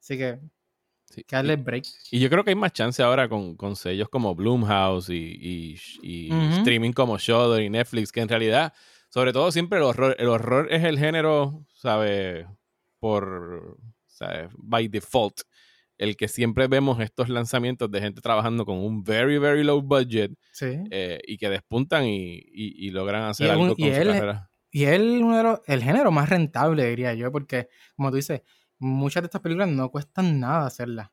Así 0.00 0.18
que, 0.18 0.38
Sí, 1.04 1.22
que 1.24 1.36
darle 1.36 1.56
break. 1.56 1.84
Y 2.10 2.20
yo 2.20 2.30
creo 2.30 2.42
que 2.42 2.50
hay 2.50 2.56
más 2.56 2.72
chance 2.72 3.02
ahora 3.02 3.28
con, 3.28 3.54
con 3.54 3.76
sellos 3.76 4.08
como 4.08 4.34
Bloomhouse 4.34 5.10
y, 5.10 5.76
y- 6.02 6.30
streaming 6.54 6.92
como 6.92 7.18
Shudder 7.18 7.62
y 7.62 7.68
Netflix, 7.68 8.10
que 8.10 8.20
en 8.22 8.28
realidad, 8.30 8.72
sobre 9.10 9.32
todo 9.34 9.52
siempre 9.52 9.78
el 9.78 9.84
horror, 9.84 10.16
el 10.18 10.28
horror 10.28 10.68
es 10.72 10.82
el 10.84 10.98
género, 10.98 11.66
¿sabe? 11.74 12.46
Por, 12.98 13.76
¿sabe? 14.06 14.48
By 14.56 14.88
default, 14.88 15.42
el 16.02 16.16
que 16.16 16.28
siempre 16.28 16.66
vemos 16.68 17.00
estos 17.00 17.28
lanzamientos 17.28 17.90
de 17.90 18.00
gente 18.00 18.20
trabajando 18.20 18.64
con 18.64 18.78
un 18.78 19.02
very, 19.04 19.38
very 19.38 19.62
low 19.64 19.80
budget 19.82 20.32
Sí. 20.52 20.78
eh, 20.90 21.20
y 21.26 21.38
que 21.38 21.48
despuntan 21.48 22.04
y, 22.06 22.34
y- 22.34 22.86
y 22.86 22.90
logran 22.90 23.22
hacer 23.24 23.46
Y 23.46 23.50
es 23.50 23.56
un- 23.56 23.62
algo 23.62 23.76
con 23.76 23.84
y 23.86 23.94
su 23.94 24.00
él- 24.00 24.08
carrera. 24.08 24.50
Y 24.70 24.84
es 24.84 24.90
el, 24.92 25.22
uno 25.22 25.36
de 25.36 25.42
los- 25.42 25.60
el 25.66 25.82
género 25.82 26.10
más 26.10 26.28
rentable, 26.28 26.88
diría 26.88 27.12
yo, 27.14 27.30
porque, 27.30 27.68
como 27.94 28.10
tú 28.10 28.16
dices, 28.16 28.40
muchas 28.78 29.22
de 29.22 29.26
estas 29.26 29.40
películas 29.42 29.68
no 29.68 29.90
cuestan 29.90 30.40
nada 30.40 30.66
hacerlas. 30.66 31.10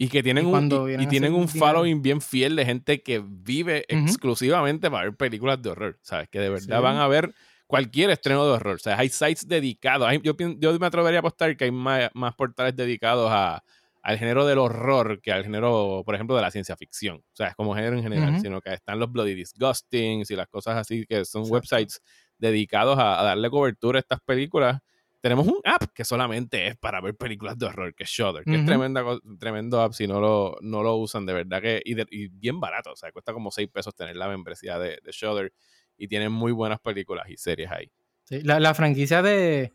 Y 0.00 0.08
que 0.08 0.22
tienen 0.22 0.46
Y 0.46 0.52
un, 0.52 1.00
y- 1.00 1.06
tienen 1.08 1.34
un 1.34 1.48
following 1.48 2.00
bien 2.02 2.20
fiel 2.20 2.54
de 2.54 2.64
gente 2.64 3.02
que 3.02 3.20
vive 3.26 3.84
exclusivamente 3.88 4.90
para 4.90 5.04
ver 5.04 5.16
películas 5.16 5.60
de 5.62 5.70
horror, 5.70 5.98
¿sabes? 6.02 6.28
Que 6.28 6.38
de 6.38 6.50
verdad 6.50 6.76
Sí. 6.78 6.82
van 6.82 6.96
a 6.98 7.08
ver 7.08 7.34
cualquier 7.66 8.10
estreno 8.10 8.44
de 8.46 8.52
horror. 8.52 8.76
O 8.76 8.78
sea, 8.78 8.98
hay 8.98 9.08
sites 9.08 9.46
dedicados. 9.48 10.06
Hay- 10.08 10.20
yo, 10.22 10.34
yo 10.58 10.78
me 10.78 10.86
atrevería 10.86 11.18
a 11.18 11.20
apostar 11.20 11.56
que 11.56 11.64
hay 11.64 11.70
más, 11.70 12.10
más 12.14 12.34
portales 12.34 12.76
dedicados 12.76 13.28
a, 13.32 13.62
al 14.02 14.18
género 14.18 14.46
del 14.46 14.58
horror 14.58 15.20
que 15.20 15.32
al 15.32 15.44
género, 15.44 16.02
por 16.04 16.14
ejemplo, 16.14 16.34
de 16.36 16.42
la 16.42 16.50
ciencia 16.50 16.76
ficción. 16.76 17.18
O 17.18 17.36
sea, 17.36 17.48
es 17.48 17.54
como 17.56 17.74
género 17.74 17.96
en 17.96 18.02
general, 18.02 18.38
sino 18.40 18.60
que 18.60 18.72
están 18.72 18.98
los 18.98 19.10
Bloody 19.12 19.34
Disgustings 19.34 20.30
y 20.30 20.36
las 20.36 20.48
cosas 20.48 20.76
así 20.76 21.04
que 21.06 21.24
son 21.24 21.42
Exacto. 21.42 21.54
websites 21.54 22.00
dedicados 22.38 22.98
a, 22.98 23.20
a 23.20 23.24
darle 23.24 23.50
cobertura 23.50 23.98
a 23.98 24.00
estas 24.00 24.20
películas. 24.20 24.80
Tenemos 25.20 25.48
un 25.48 25.60
app 25.64 25.82
que 25.92 26.04
solamente 26.04 26.68
es 26.68 26.76
para 26.76 27.00
ver 27.00 27.16
películas 27.16 27.58
de 27.58 27.66
horror, 27.66 27.92
que 27.94 28.04
es 28.04 28.08
Shudder, 28.10 28.44
que 28.44 28.54
es 28.54 28.64
tremenda, 28.64 29.02
tremendo 29.40 29.80
app 29.82 29.92
si 29.92 30.06
no 30.06 30.20
lo, 30.20 30.56
no 30.60 30.84
lo 30.84 30.94
usan, 30.96 31.26
de 31.26 31.32
verdad 31.34 31.60
que, 31.60 31.82
y, 31.84 31.94
de- 31.94 32.06
y 32.10 32.28
bien 32.28 32.60
barato, 32.60 32.92
o 32.92 32.96
sea, 32.96 33.10
cuesta 33.10 33.32
como 33.32 33.50
6 33.50 33.68
pesos 33.68 33.96
tener 33.96 34.14
la 34.16 34.28
membresía 34.28 34.78
de, 34.78 35.00
de 35.02 35.10
Shudder 35.12 35.52
y 35.96 36.06
tienen 36.06 36.30
muy 36.30 36.52
buenas 36.52 36.78
películas 36.78 37.28
y 37.28 37.36
series 37.36 37.68
ahí. 37.72 37.90
Sí, 38.22 38.42
la, 38.42 38.60
la 38.60 38.74
franquicia 38.74 39.20
de. 39.22 39.72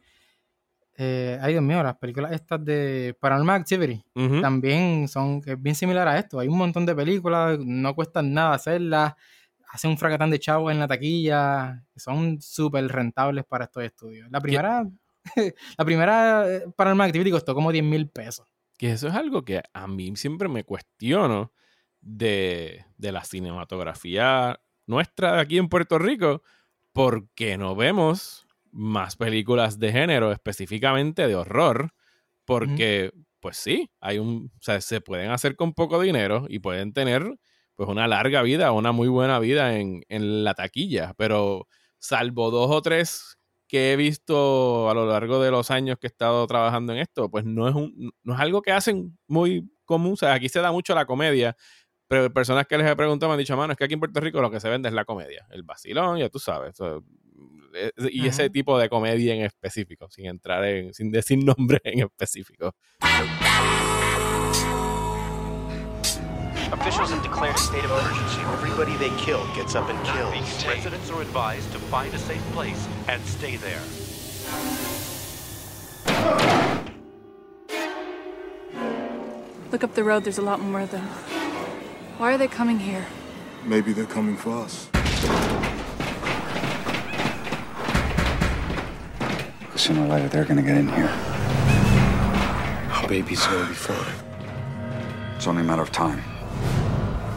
Eh, 0.95 1.39
ay, 1.41 1.53
Dios 1.53 1.63
mío, 1.63 1.82
las 1.82 1.97
películas 1.97 2.32
estas 2.34 2.63
de 2.63 3.15
Paranormal 3.19 3.62
Activity 3.62 4.03
también 4.41 5.08
son 5.08 5.41
es 5.45 5.60
bien 5.62 5.75
similar 5.75 6.08
a 6.08 6.19
esto. 6.19 6.39
Hay 6.39 6.47
un 6.47 6.58
montón 6.58 6.86
de 6.86 6.95
películas, 6.95 7.58
no 7.60 7.95
cuestan 7.95 8.34
nada 8.34 8.53
hacerlas, 8.53 9.13
hacen 9.69 9.91
un 9.91 9.97
fracatán 9.97 10.29
de 10.29 10.39
chavos 10.39 10.71
en 10.71 10.79
la 10.79 10.88
taquilla, 10.88 11.84
son 11.95 12.39
súper 12.41 12.88
rentables 12.88 13.43
para 13.45 13.65
estos 13.65 13.84
estudios. 13.84 14.29
La 14.29 14.39
primera, 14.39 14.88
la 15.77 15.86
primera 15.86 16.47
eh, 16.47 16.65
Paranormal 16.75 17.08
Activity 17.08 17.32
costó 17.32 17.56
como 17.56 17.71
10 17.71 17.84
mil 17.84 18.08
pesos. 18.10 18.47
Que 18.77 18.91
eso 18.91 19.08
es 19.08 19.15
algo 19.15 19.43
que 19.43 19.63
a 19.73 19.88
mí 19.88 20.15
siempre 20.15 20.47
me 20.47 20.63
cuestiono 20.63 21.53
de, 22.01 22.86
de 22.97 23.12
la 23.12 23.23
cinematografía 23.23 24.60
nuestra 24.86 25.36
de 25.36 25.41
aquí 25.41 25.58
en 25.58 25.69
Puerto 25.69 25.97
Rico, 25.97 26.43
porque 26.91 27.58
no 27.58 27.75
vemos 27.75 28.42
más 28.73 29.15
películas 29.15 29.79
de 29.79 29.91
género, 29.91 30.31
específicamente 30.31 31.27
de 31.27 31.36
horror, 31.36 31.91
porque, 32.45 33.12
pues 33.39 33.57
sí, 33.57 33.89
hay 34.01 34.19
un, 34.19 34.51
o 34.55 34.63
sea, 34.63 34.81
se 34.81 35.01
pueden 35.01 35.31
hacer 35.31 35.55
con 35.55 35.73
poco 35.73 36.01
dinero 36.01 36.45
y 36.49 36.59
pueden 36.59 36.93
tener 36.93 37.38
pues 37.75 37.89
una 37.89 38.07
larga 38.07 38.41
vida, 38.43 38.71
una 38.71 38.91
muy 38.91 39.07
buena 39.07 39.39
vida 39.39 39.77
en, 39.79 40.03
en 40.09 40.43
la 40.43 40.53
taquilla, 40.53 41.13
pero 41.17 41.67
salvo 41.99 42.51
dos 42.51 42.69
o 42.71 42.81
tres 42.81 43.38
que 43.67 43.93
he 43.93 43.95
visto 43.95 44.89
a 44.89 44.93
lo 44.93 45.07
largo 45.07 45.41
de 45.41 45.49
los 45.49 45.71
años 45.71 45.97
que 45.99 46.05
he 46.07 46.09
estado 46.09 46.45
trabajando 46.45 46.93
en 46.93 46.99
esto, 46.99 47.31
pues 47.31 47.45
no 47.45 47.67
es, 47.67 47.73
un, 47.73 48.12
no 48.23 48.33
es 48.36 48.39
algo 48.39 48.62
que 48.62 48.71
hacen 48.71 49.17
muy 49.27 49.67
común. 49.86 50.13
O 50.13 50.15
sea, 50.15 50.33
aquí 50.33 50.47
se 50.49 50.59
da 50.59 50.71
mucho 50.71 50.93
la 50.93 51.07
comedia, 51.07 51.55
pero 52.07 52.31
personas 52.31 52.67
que 52.67 52.77
les 52.77 52.88
he 52.88 52.95
preguntado 52.95 53.29
me 53.31 53.33
han 53.33 53.39
dicho, 53.39 53.57
mano, 53.57 53.73
es 53.73 53.77
que 53.77 53.86
aquí 53.86 53.95
en 53.95 53.99
Puerto 53.99 54.19
Rico 54.19 54.41
lo 54.41 54.51
que 54.51 54.59
se 54.59 54.69
vende 54.69 54.89
es 54.89 54.93
la 54.93 55.05
comedia, 55.05 55.47
el 55.49 55.63
vacilón, 55.63 56.19
ya 56.19 56.29
tú 56.29 56.38
sabes. 56.38 56.75
Eh, 57.76 57.91
y 58.12 58.28
ese 58.28 58.43
Ajá. 58.43 58.52
tipo 58.52 58.78
de 58.78 58.88
comedia 58.89 59.34
en 59.34 59.41
específico, 59.41 60.10
sin 60.10 60.28
entrar 60.28 60.63
en, 60.65 60.93
sin 60.93 61.12
decir 61.12 61.38
nombre 61.43 61.80
en 61.84 62.02
específico. 62.02 62.76
Officials 66.72 67.12
have 67.12 67.22
declared 67.24 67.56
a 67.56 67.58
state 67.58 67.84
of 67.86 67.91
emergency. 67.91 68.41
Everybody 68.54 68.96
they 68.98 69.10
kill 69.17 69.46
gets 69.56 69.76
up 69.76 69.89
and 69.89 69.98
kills. 70.06 70.65
Residents 70.65 71.10
are 71.12 71.22
advised 71.22 71.72
to 71.72 71.80
find 71.80 72.13
a 72.13 72.17
safe 72.17 72.41
place 72.52 72.88
and 73.08 73.24
stay 73.26 73.58
there. 73.58 73.82
Look 79.72 79.84
up 79.84 79.96
the 79.96 80.04
road, 80.04 80.24
there's 80.24 80.38
a 80.38 80.41
lot 80.43 80.60
more 80.60 80.82
of 80.82 80.91
them. 80.91 81.08
Why 82.17 82.34
are 82.34 82.38
they 82.38 82.48
coming 82.48 82.80
here? 82.80 83.06
Maybe 83.65 83.93
they're 83.93 84.06
coming 84.06 84.36
for 84.38 84.52
us. 84.58 84.88
Sooner 89.75 90.01
or 90.05 90.07
later, 90.07 90.29
they're 90.29 90.45
gonna 90.45 90.62
get 90.62 90.77
in 90.77 90.88
here. 90.88 91.09
Our 92.93 93.07
baby's 93.07 93.45
gonna 93.45 93.67
be 93.67 93.73
fine. 93.73 94.13
It's 95.36 95.47
only 95.47 95.62
a 95.62 95.65
matter 95.65 95.81
of 95.81 95.91
time. 95.91 96.21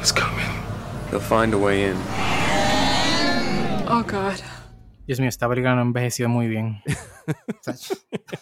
It's 0.01 0.12
coming. 0.12 0.46
They'll 1.11 1.20
find 1.20 1.55
a 1.55 1.59
way 1.59 1.85
in. 1.85 1.96
Oh 3.88 4.05
god. 4.07 4.40
Dios 5.07 5.20
mío, 5.20 5.29
esta 5.29 5.49
película 5.49 5.77
no 5.77 5.83
envejeció 5.83 6.29
muy 6.29 6.49
bien. 6.49 6.83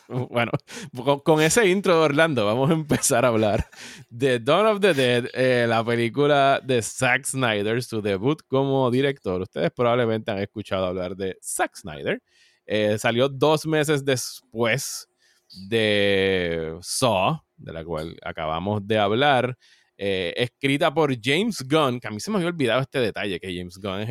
Bueno, 0.08 0.52
con, 0.94 1.20
con 1.20 1.40
ese 1.40 1.66
intro 1.66 1.94
de 1.98 2.04
Orlando, 2.04 2.44
vamos 2.44 2.70
a 2.70 2.74
empezar 2.74 3.24
a 3.24 3.28
hablar 3.28 3.66
de 4.10 4.38
Dawn 4.38 4.66
of 4.66 4.80
the 4.80 4.92
Dead, 4.92 5.26
eh, 5.32 5.64
la 5.66 5.82
película 5.82 6.60
de 6.62 6.82
Zack 6.82 7.24
Snyder, 7.24 7.82
su 7.82 8.02
debut 8.02 8.42
como 8.46 8.90
director. 8.90 9.40
Ustedes 9.40 9.70
probablemente 9.70 10.30
han 10.30 10.38
escuchado 10.38 10.84
hablar 10.84 11.16
de 11.16 11.38
Zack 11.42 11.76
Snyder. 11.76 12.22
Eh, 12.66 12.96
salió 12.98 13.28
dos 13.28 13.66
meses 13.66 14.04
después 14.04 15.08
de 15.68 16.76
Saw, 16.80 17.40
de 17.56 17.72
la 17.72 17.84
cual 17.84 18.16
acabamos 18.22 18.86
de 18.86 18.98
hablar. 18.98 19.56
eh, 19.96 20.34
escrita 20.36 20.92
por 20.92 21.14
James 21.22 21.64
Gunn, 21.68 22.00
que 22.00 22.08
a 22.08 22.10
mí 22.10 22.18
se 22.18 22.28
me 22.30 22.38
había 22.38 22.48
olvidado 22.48 22.80
este 22.80 22.98
detalle, 22.98 23.38
que 23.38 23.56
James 23.56 23.78
Gunn 23.78 24.00
es 24.00 24.10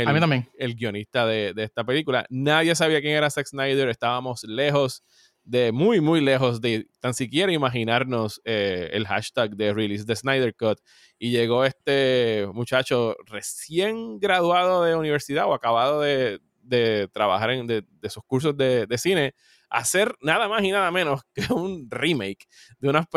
el, 0.58 0.76
guionista 0.76 1.26
de, 1.26 1.54
de 1.54 1.64
esta 1.64 1.84
película. 1.84 2.26
Nadie 2.30 2.74
sabía 2.74 3.02
quién 3.02 3.18
era 3.18 3.30
Zack 3.30 3.48
Snyder, 3.48 3.90
estábamos 3.90 4.44
lejos 4.44 5.04
de, 5.44 5.72
muy, 5.72 6.00
muy 6.02 6.22
lejos 6.22 6.62
de 6.62 6.88
tan 7.00 7.14
siquiera 7.14 7.52
imaginarnos 7.52 8.42
eh, 8.46 8.90
el 8.94 9.06
hashtag 9.06 9.56
de 9.56 9.74
release 9.74 10.06
de 10.06 10.16
Snyder 10.16 10.56
Cut. 10.56 10.80
Y 11.20 11.32
llegó 11.32 11.66
este 11.66 12.48
muchacho 12.54 13.16
recién 13.26 14.20
graduado 14.20 14.84
de 14.84 14.96
universidad 14.96 15.48
o 15.48 15.54
acabado 15.54 16.02
de, 16.02 16.40
de 16.64 17.08
trabajar 17.14 17.52
en 17.52 17.68
de, 17.68 17.84
de 17.88 18.10
sus 18.10 18.24
cursos 18.24 18.56
de, 18.58 18.88
de 18.88 18.98
cine 18.98 19.34
hacer 19.74 20.16
nada 20.22 20.48
más 20.48 20.64
y 20.64 20.72
nada 20.72 20.92
menos 20.92 21.22
que 21.34 21.52
un 21.52 21.88
remake 21.90 22.46
de 22.80 22.90
una, 22.90 23.08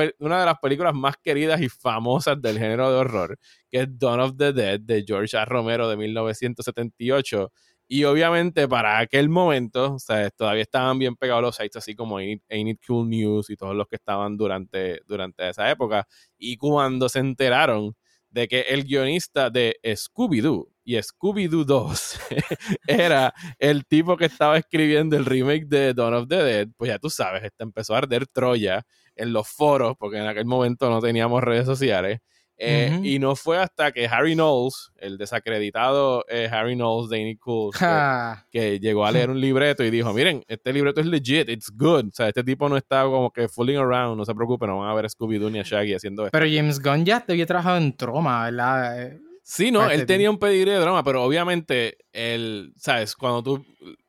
de 0.41 0.47
las 0.47 0.59
películas 0.59 0.95
más 0.95 1.17
queridas 1.23 1.61
y 1.61 1.69
famosas 1.69 2.41
del 2.41 2.59
género 2.59 2.91
de 2.91 2.97
horror, 2.97 3.39
que 3.71 3.83
es 3.83 3.99
Dawn 3.99 4.21
of 4.21 4.37
the 4.37 4.53
Dead 4.53 4.81
de 4.81 5.05
George 5.07 5.37
A. 5.37 5.45
Romero 5.45 5.89
de 5.89 5.97
1978. 5.97 7.53
Y 7.89 8.03
obviamente 8.03 8.67
para 8.67 8.99
aquel 8.99 9.29
momento, 9.29 9.95
o 9.95 9.99
sea, 10.01 10.29
todavía 10.31 10.63
estaban 10.63 10.99
bien 10.99 11.15
pegados 11.15 11.43
los 11.43 11.57
sites 11.57 11.77
así 11.77 11.95
como 11.95 12.17
Ain't 12.19 12.43
It 12.51 12.81
Cool 12.85 13.09
News 13.09 13.49
y 13.51 13.57
todos 13.57 13.77
los 13.77 13.87
que 13.87 13.95
estaban 13.97 14.37
durante, 14.37 15.03
durante 15.07 15.49
esa 15.49 15.71
época. 15.71 16.05
Y 16.37 16.57
cuando 16.57 17.09
se 17.09 17.21
enteraron 17.21 17.95
de 18.31 18.49
que 18.49 18.63
el 18.63 18.85
guionista 18.85 19.51
de 19.51 19.79
Scooby-Doo 19.85 20.69
y 20.87 20.97
Scooby-Doo 20.97 21.65
2 21.65 22.21
era 22.87 23.35
el 23.59 23.85
tipo 23.87 24.17
que 24.17 24.27
estaba 24.27 24.57
escribiendo 24.57 25.17
el 25.17 25.25
remake 25.27 25.67
de 25.67 25.93
Dawn 25.93 26.15
of 26.15 26.29
the 26.29 26.37
Dead, 26.43 26.69
pues 26.77 26.89
ya 26.91 26.99
tú 26.99 27.11
sabes, 27.11 27.43
este 27.45 27.65
empezó 27.65 27.95
a 27.95 27.99
arder 27.99 28.27
Troya 28.29 28.83
en 29.17 29.33
los 29.33 29.49
foros, 29.49 29.95
porque 29.99 30.19
en 30.19 30.27
aquel 30.27 30.45
momento 30.47 30.89
no 30.89 31.01
teníamos 31.01 31.43
redes 31.43 31.67
sociales. 31.67 32.21
Eh. 32.59 33.01
Y 33.03 33.19
no 33.19 33.37
fue 33.37 33.59
hasta 33.59 33.93
que 33.93 34.07
Harry 34.07 34.35
Knowles, 34.35 34.91
el 34.97 35.19
desacreditado 35.19 36.25
eh, 36.27 36.49
Harry 36.51 36.75
Knowles 36.75 37.11
de 37.11 37.17
Ain't 37.19 37.33
It 37.35 37.39
Cool, 37.39 37.73
que- 37.73 37.79
Ja. 37.81 38.47
que 38.51 38.81
llegó 38.81 39.05
a 39.05 39.13
leer 39.13 39.29
un 39.29 39.39
libreto 39.41 39.85
y 39.85 39.91
dijo, 39.91 40.15
miren, 40.15 40.43
este 40.49 40.73
libreto 40.73 41.03
es 41.03 41.07
legit, 41.07 41.51
it's 41.51 41.71
good. 41.71 42.07
O 42.07 42.11
sea, 42.15 42.29
este 42.29 42.43
tipo 42.43 42.67
no 42.71 42.79
está 42.79 43.03
como 43.05 43.31
que 43.31 43.47
fooling 43.49 43.77
around, 43.77 44.17
no 44.17 44.25
se 44.25 44.35
preocupe, 44.35 44.67
no 44.67 44.79
van 44.79 44.89
a 44.91 44.95
ver 44.95 45.05
a 45.05 45.09
Scooby-Doo 45.09 45.51
ni 45.51 45.59
a 45.59 45.65
Shaggy 45.65 45.93
haciendo 45.95 46.25
esto. 46.25 46.39
Pero 46.39 46.47
James 46.51 46.81
Gunn 46.83 47.05
ya 47.05 47.21
te 47.21 47.33
había 47.33 47.45
trabajado 47.45 47.77
en 47.77 47.95
Troma, 47.95 48.45
¿verdad? 48.45 49.13
Sí, 49.49 49.71
no, 49.71 49.89
él 49.89 50.07
tenía 50.07 50.29
un 50.29 50.41
pedigrí 50.41 50.73
de 50.73 50.81
drama, 50.81 51.05
pero 51.05 51.23
obviamente, 51.23 51.99
él, 52.13 52.73
¿sabes? 52.77 53.15
Cuando 53.15 53.45
tú, 53.45 53.65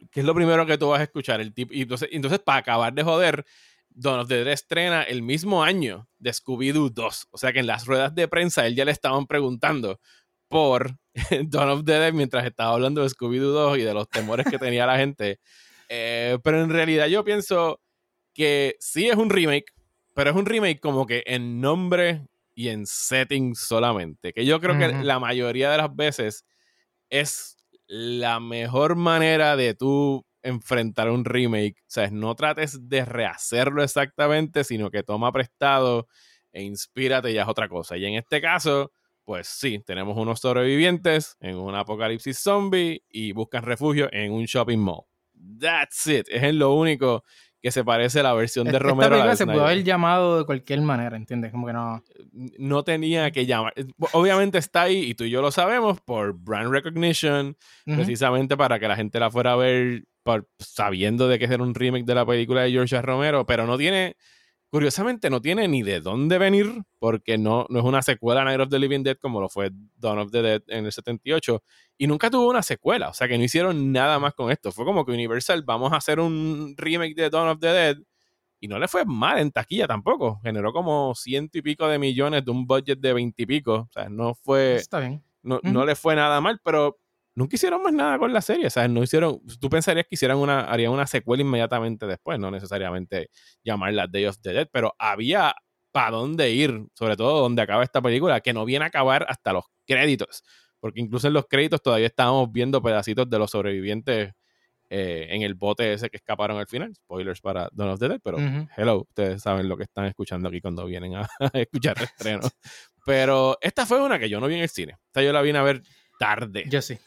¿qué 0.10 0.22
es 0.22 0.26
lo 0.26 0.34
primero 0.34 0.66
que 0.66 0.80
tú 0.80 0.88
vas 0.88 1.00
a 1.00 1.04
escuchar? 1.04 1.40
El 1.42 1.54
tipo, 1.54 1.76
y 1.76 1.84
entonces, 1.84 2.10
entonces, 2.12 2.40
para 2.40 2.58
acabar 2.58 2.92
de 2.92 3.04
joder, 3.04 3.46
Dawn 3.92 4.22
of 4.22 4.30
the 4.30 4.38
Dead 4.38 4.48
estrena 4.48 5.04
el 5.04 5.22
mismo 5.22 5.64
año 5.64 6.08
de 6.18 6.32
Scooby-Doo 6.32 6.92
2. 6.92 7.28
O 7.30 7.38
sea 7.38 7.54
que 7.54 7.60
en 7.60 7.68
las 7.68 7.86
ruedas 7.86 8.16
de 8.16 8.28
prensa 8.28 8.66
él 8.66 8.76
ya 8.76 8.84
le 8.84 8.92
estaban 8.92 9.28
preguntando 9.28 10.00
por 10.48 10.98
Dawn 11.46 11.70
of 11.70 11.86
the 11.86 11.94
Dead 11.94 12.14
mientras 12.14 12.44
estaba 12.44 12.74
hablando 12.74 13.04
de 13.04 13.10
Scooby-Doo 13.10 13.52
2 13.52 13.78
y 13.78 13.82
de 13.84 13.94
los 13.94 14.10
temores 14.10 14.48
que 14.50 14.58
tenía 14.58 14.88
la 14.88 14.98
gente. 14.98 15.40
Eh, 15.88 16.40
pero 16.44 16.64
en 16.64 16.72
realidad 16.72 17.06
yo 17.06 17.24
pienso 17.24 17.80
que 18.34 18.76
sí 18.80 19.08
es 19.08 19.18
un 19.18 19.30
remake, 19.30 19.72
pero 20.16 20.32
es 20.32 20.36
un 20.36 20.48
remake 20.48 20.80
como 20.80 21.06
que 21.06 21.22
en 21.28 21.62
nombre 21.62 22.26
y 22.58 22.70
en 22.70 22.88
setting 22.88 23.54
solamente. 23.54 24.34
Que 24.34 24.44
yo 24.44 24.60
creo 24.60 24.80
que 24.80 24.88
la 24.88 25.20
mayoría 25.20 25.70
de 25.70 25.78
las 25.78 25.96
veces 25.96 26.44
es 27.12 27.56
la 27.86 28.40
mejor 28.40 28.96
manera 28.96 29.56
de 29.56 29.76
tú 29.76 30.26
enfrentar 30.42 31.12
un 31.12 31.24
remake. 31.24 31.76
O 31.82 31.86
sea, 31.86 32.10
no 32.10 32.34
trates 32.34 32.90
de 32.90 33.06
rehacerlo 33.06 33.84
exactamente, 33.84 34.64
sino 34.64 34.90
que 34.90 35.04
toma 35.04 35.32
prestado 35.32 36.08
e 36.52 36.64
inspírate 36.64 37.30
y 37.30 37.36
ya 37.36 37.44
es 37.44 37.48
otra 37.48 37.70
cosa. 37.70 37.96
Y 37.96 38.06
en 38.06 38.16
este 38.16 38.42
caso, 38.42 38.92
pues 39.24 39.48
sí, 39.48 39.84
tenemos 39.86 40.18
unos 40.18 40.40
sobrevivientes 40.40 41.38
en 41.40 41.58
un 41.58 41.76
apocalipsis 41.76 42.40
zombie 42.40 43.04
y 43.08 43.34
buscan 43.34 43.62
refugio 43.62 44.10
en 44.12 44.32
un 44.32 44.46
shopping 44.46 44.80
mall. 44.80 45.04
That's 45.60 46.08
it. 46.08 46.26
Es 46.28 46.56
lo 46.56 46.74
único 46.74 47.24
que 47.68 47.72
se 47.72 47.84
parece 47.84 48.22
a 48.22 48.24
la 48.24 48.34
versión 48.34 48.64
de 48.66 48.72
esta 48.72 48.80
Romero. 48.80 49.08
a 49.08 49.10
la 49.10 49.16
película 49.26 49.36
se 49.36 49.46
pudo 49.46 49.66
haber 49.66 49.84
llamado 49.84 50.38
de 50.40 50.46
cualquier 50.46 50.80
manera, 50.82 51.18
¿entiendes? 51.18 51.52
Como 51.52 51.68
que 51.68 51.74
no. 51.74 52.02
no 52.58 52.84
tenía 52.84 53.30
que 53.32 53.46
llamar. 53.46 53.74
Obviamente 54.14 54.58
está 54.58 54.84
ahí 54.84 55.00
y 55.10 55.14
tú 55.16 55.26
y 55.26 55.30
yo 55.30 55.42
lo 55.42 55.52
sabemos 55.52 56.00
por 56.00 56.34
brand 56.34 56.72
recognition, 56.72 57.58
precisamente 57.86 58.56
para 58.56 58.80
que 58.80 58.88
la 58.88 58.96
gente 58.96 59.20
la 59.20 59.30
fuera 59.30 59.54
a 59.54 59.56
ver 59.58 60.06
por- 60.24 60.48
sabiendo 60.60 61.28
de 61.28 61.40
que 61.40 61.46
era 61.46 61.62
un 61.62 61.74
remake 61.76 62.06
de 62.06 62.16
la 62.16 62.26
película 62.26 62.62
de 62.62 62.72
George 62.72 63.02
Romero, 63.02 63.46
pero 63.46 63.66
no 63.68 63.78
tiene, 63.78 64.16
curiosamente 64.70 65.30
no 65.30 65.42
tiene 65.42 65.68
ni 65.68 65.82
de 65.84 66.02
dónde 66.02 66.38
venir, 66.38 66.84
porque 67.00 67.38
no, 67.38 67.66
no 67.70 67.80
es 67.80 67.86
una 67.86 68.02
secuela 68.02 68.42
a 68.42 68.46
Night 68.46 68.60
of 68.60 68.70
the 68.70 68.80
Living 68.80 69.04
Dead 69.04 69.18
como 69.18 69.42
lo 69.42 69.50
fue 69.50 69.72
Dawn 69.96 70.20
of 70.20 70.32
the 70.32 70.42
Dead 70.42 70.64
en 70.68 70.86
el 70.86 70.92
78, 70.92 71.64
y 71.98 72.08
nunca 72.08 72.30
tuvo 72.30 72.50
una 72.50 72.64
secuela, 72.64 73.10
o 73.10 73.14
sea 73.14 73.28
que 73.28 73.38
no 73.38 73.44
hicieron 73.44 73.92
nada 73.92 74.20
más 74.20 74.34
con 74.34 74.52
esto. 74.52 74.72
Fue 74.72 74.86
como 74.86 75.06
que 75.06 75.12
Universal, 75.12 75.64
vamos 75.64 75.94
a 75.94 75.98
hacer 75.98 76.20
un 76.20 76.76
remake 76.78 77.16
de 77.16 77.30
Dawn 77.30 77.50
of 77.50 77.60
the 77.60 77.68
Dead, 77.68 77.98
y 78.60 78.68
no 78.68 78.80
le 78.80 78.88
fue 78.88 79.06
mal 79.06 79.40
en 79.40 79.52
taquilla 79.52 79.88
tampoco. 79.88 80.40
Generó 80.44 80.74
como 80.74 81.14
ciento 81.16 81.58
y 81.58 81.62
pico 81.62 81.88
de 81.88 82.00
millones 82.00 82.44
de 82.44 82.52
un 82.52 82.66
budget 82.66 83.00
de 83.00 83.14
veintipico. 83.14 83.74
O 83.74 83.90
sea, 83.92 84.10
no 84.10 84.34
fue. 84.34 84.76
Está 84.76 85.00
bien. 85.00 85.24
No, 85.44 85.60
no 85.64 85.86
le 85.86 85.96
fue 85.96 86.16
nada 86.16 86.42
mal, 86.42 86.60
pero 86.64 86.98
nunca 87.38 87.56
hicieron 87.56 87.84
más 87.84 87.94
nada 87.94 88.18
con 88.18 88.34
la 88.34 88.42
serie. 88.42 88.66
O 88.66 88.70
sea, 88.70 88.88
no 88.88 89.04
hicieron. 89.04 89.40
Tú 89.60 89.70
pensarías 89.70 90.08
que 90.08 90.16
hicieran 90.16 90.38
una, 90.38 90.62
harían 90.62 90.92
una 90.92 91.06
secuela 91.06 91.42
inmediatamente 91.42 92.08
después, 92.08 92.40
no 92.40 92.50
necesariamente 92.50 93.30
llamarla 93.64 94.08
Day 94.08 94.26
of 94.26 94.40
the 94.42 94.54
Dead, 94.54 94.68
pero 94.72 94.96
había 94.98 95.54
para 95.92 96.12
dónde 96.12 96.52
ir, 96.52 96.88
sobre 96.94 97.16
todo 97.16 97.42
donde 97.42 97.62
acaba 97.62 97.84
esta 97.84 98.02
película, 98.02 98.42
que 98.42 98.54
no 98.54 98.66
viene 98.66 98.86
a 98.86 98.88
acabar 98.88 99.26
hasta 99.30 99.54
los 99.54 99.66
créditos. 99.86 100.44
Porque 100.80 101.00
incluso 101.00 101.28
en 101.28 101.34
los 101.34 101.46
créditos 101.48 101.82
todavía 101.82 102.08
estábamos 102.08 102.52
viendo 102.52 102.82
pedacitos 102.82 103.30
de 103.30 103.40
los 103.40 103.52
sobrevivientes 103.52 104.34
eh, 104.90 105.28
en 105.30 105.42
el 105.44 105.54
bote 105.54 105.94
ese 105.94 106.10
que 106.10 106.18
escaparon 106.18 106.58
al 106.58 106.68
final. 106.68 106.96
Spoilers 106.96 107.42
para 107.42 107.70
Dawn 107.72 107.92
of 107.92 108.00
the 108.00 108.10
Dead, 108.10 108.20
pero 108.24 108.38
hello, 108.76 109.02
ustedes 109.02 109.44
saben 109.44 109.70
lo 109.70 109.78
que 109.78 109.84
están 109.84 110.06
escuchando 110.06 110.50
aquí 110.50 110.60
cuando 110.60 110.86
vienen 110.86 111.16
a, 111.16 111.30
escuchar 111.54 111.98
el 111.98 112.04
estreno. 112.06 112.50
Pero 113.06 113.58
esta 113.62 113.86
fue 113.86 114.02
una 114.02 114.18
que 114.18 114.28
yo 114.28 114.40
no 114.40 114.48
vi 114.48 114.56
en 114.56 114.62
el 114.62 114.70
cine. 114.70 114.98
Esta 115.06 115.22
yo 115.22 115.32
la 115.32 115.42
vine 115.44 115.60
a 115.60 115.64
ver 115.64 115.84
tarde. 116.20 116.66
Yo 116.68 116.82
sí. 116.82 116.98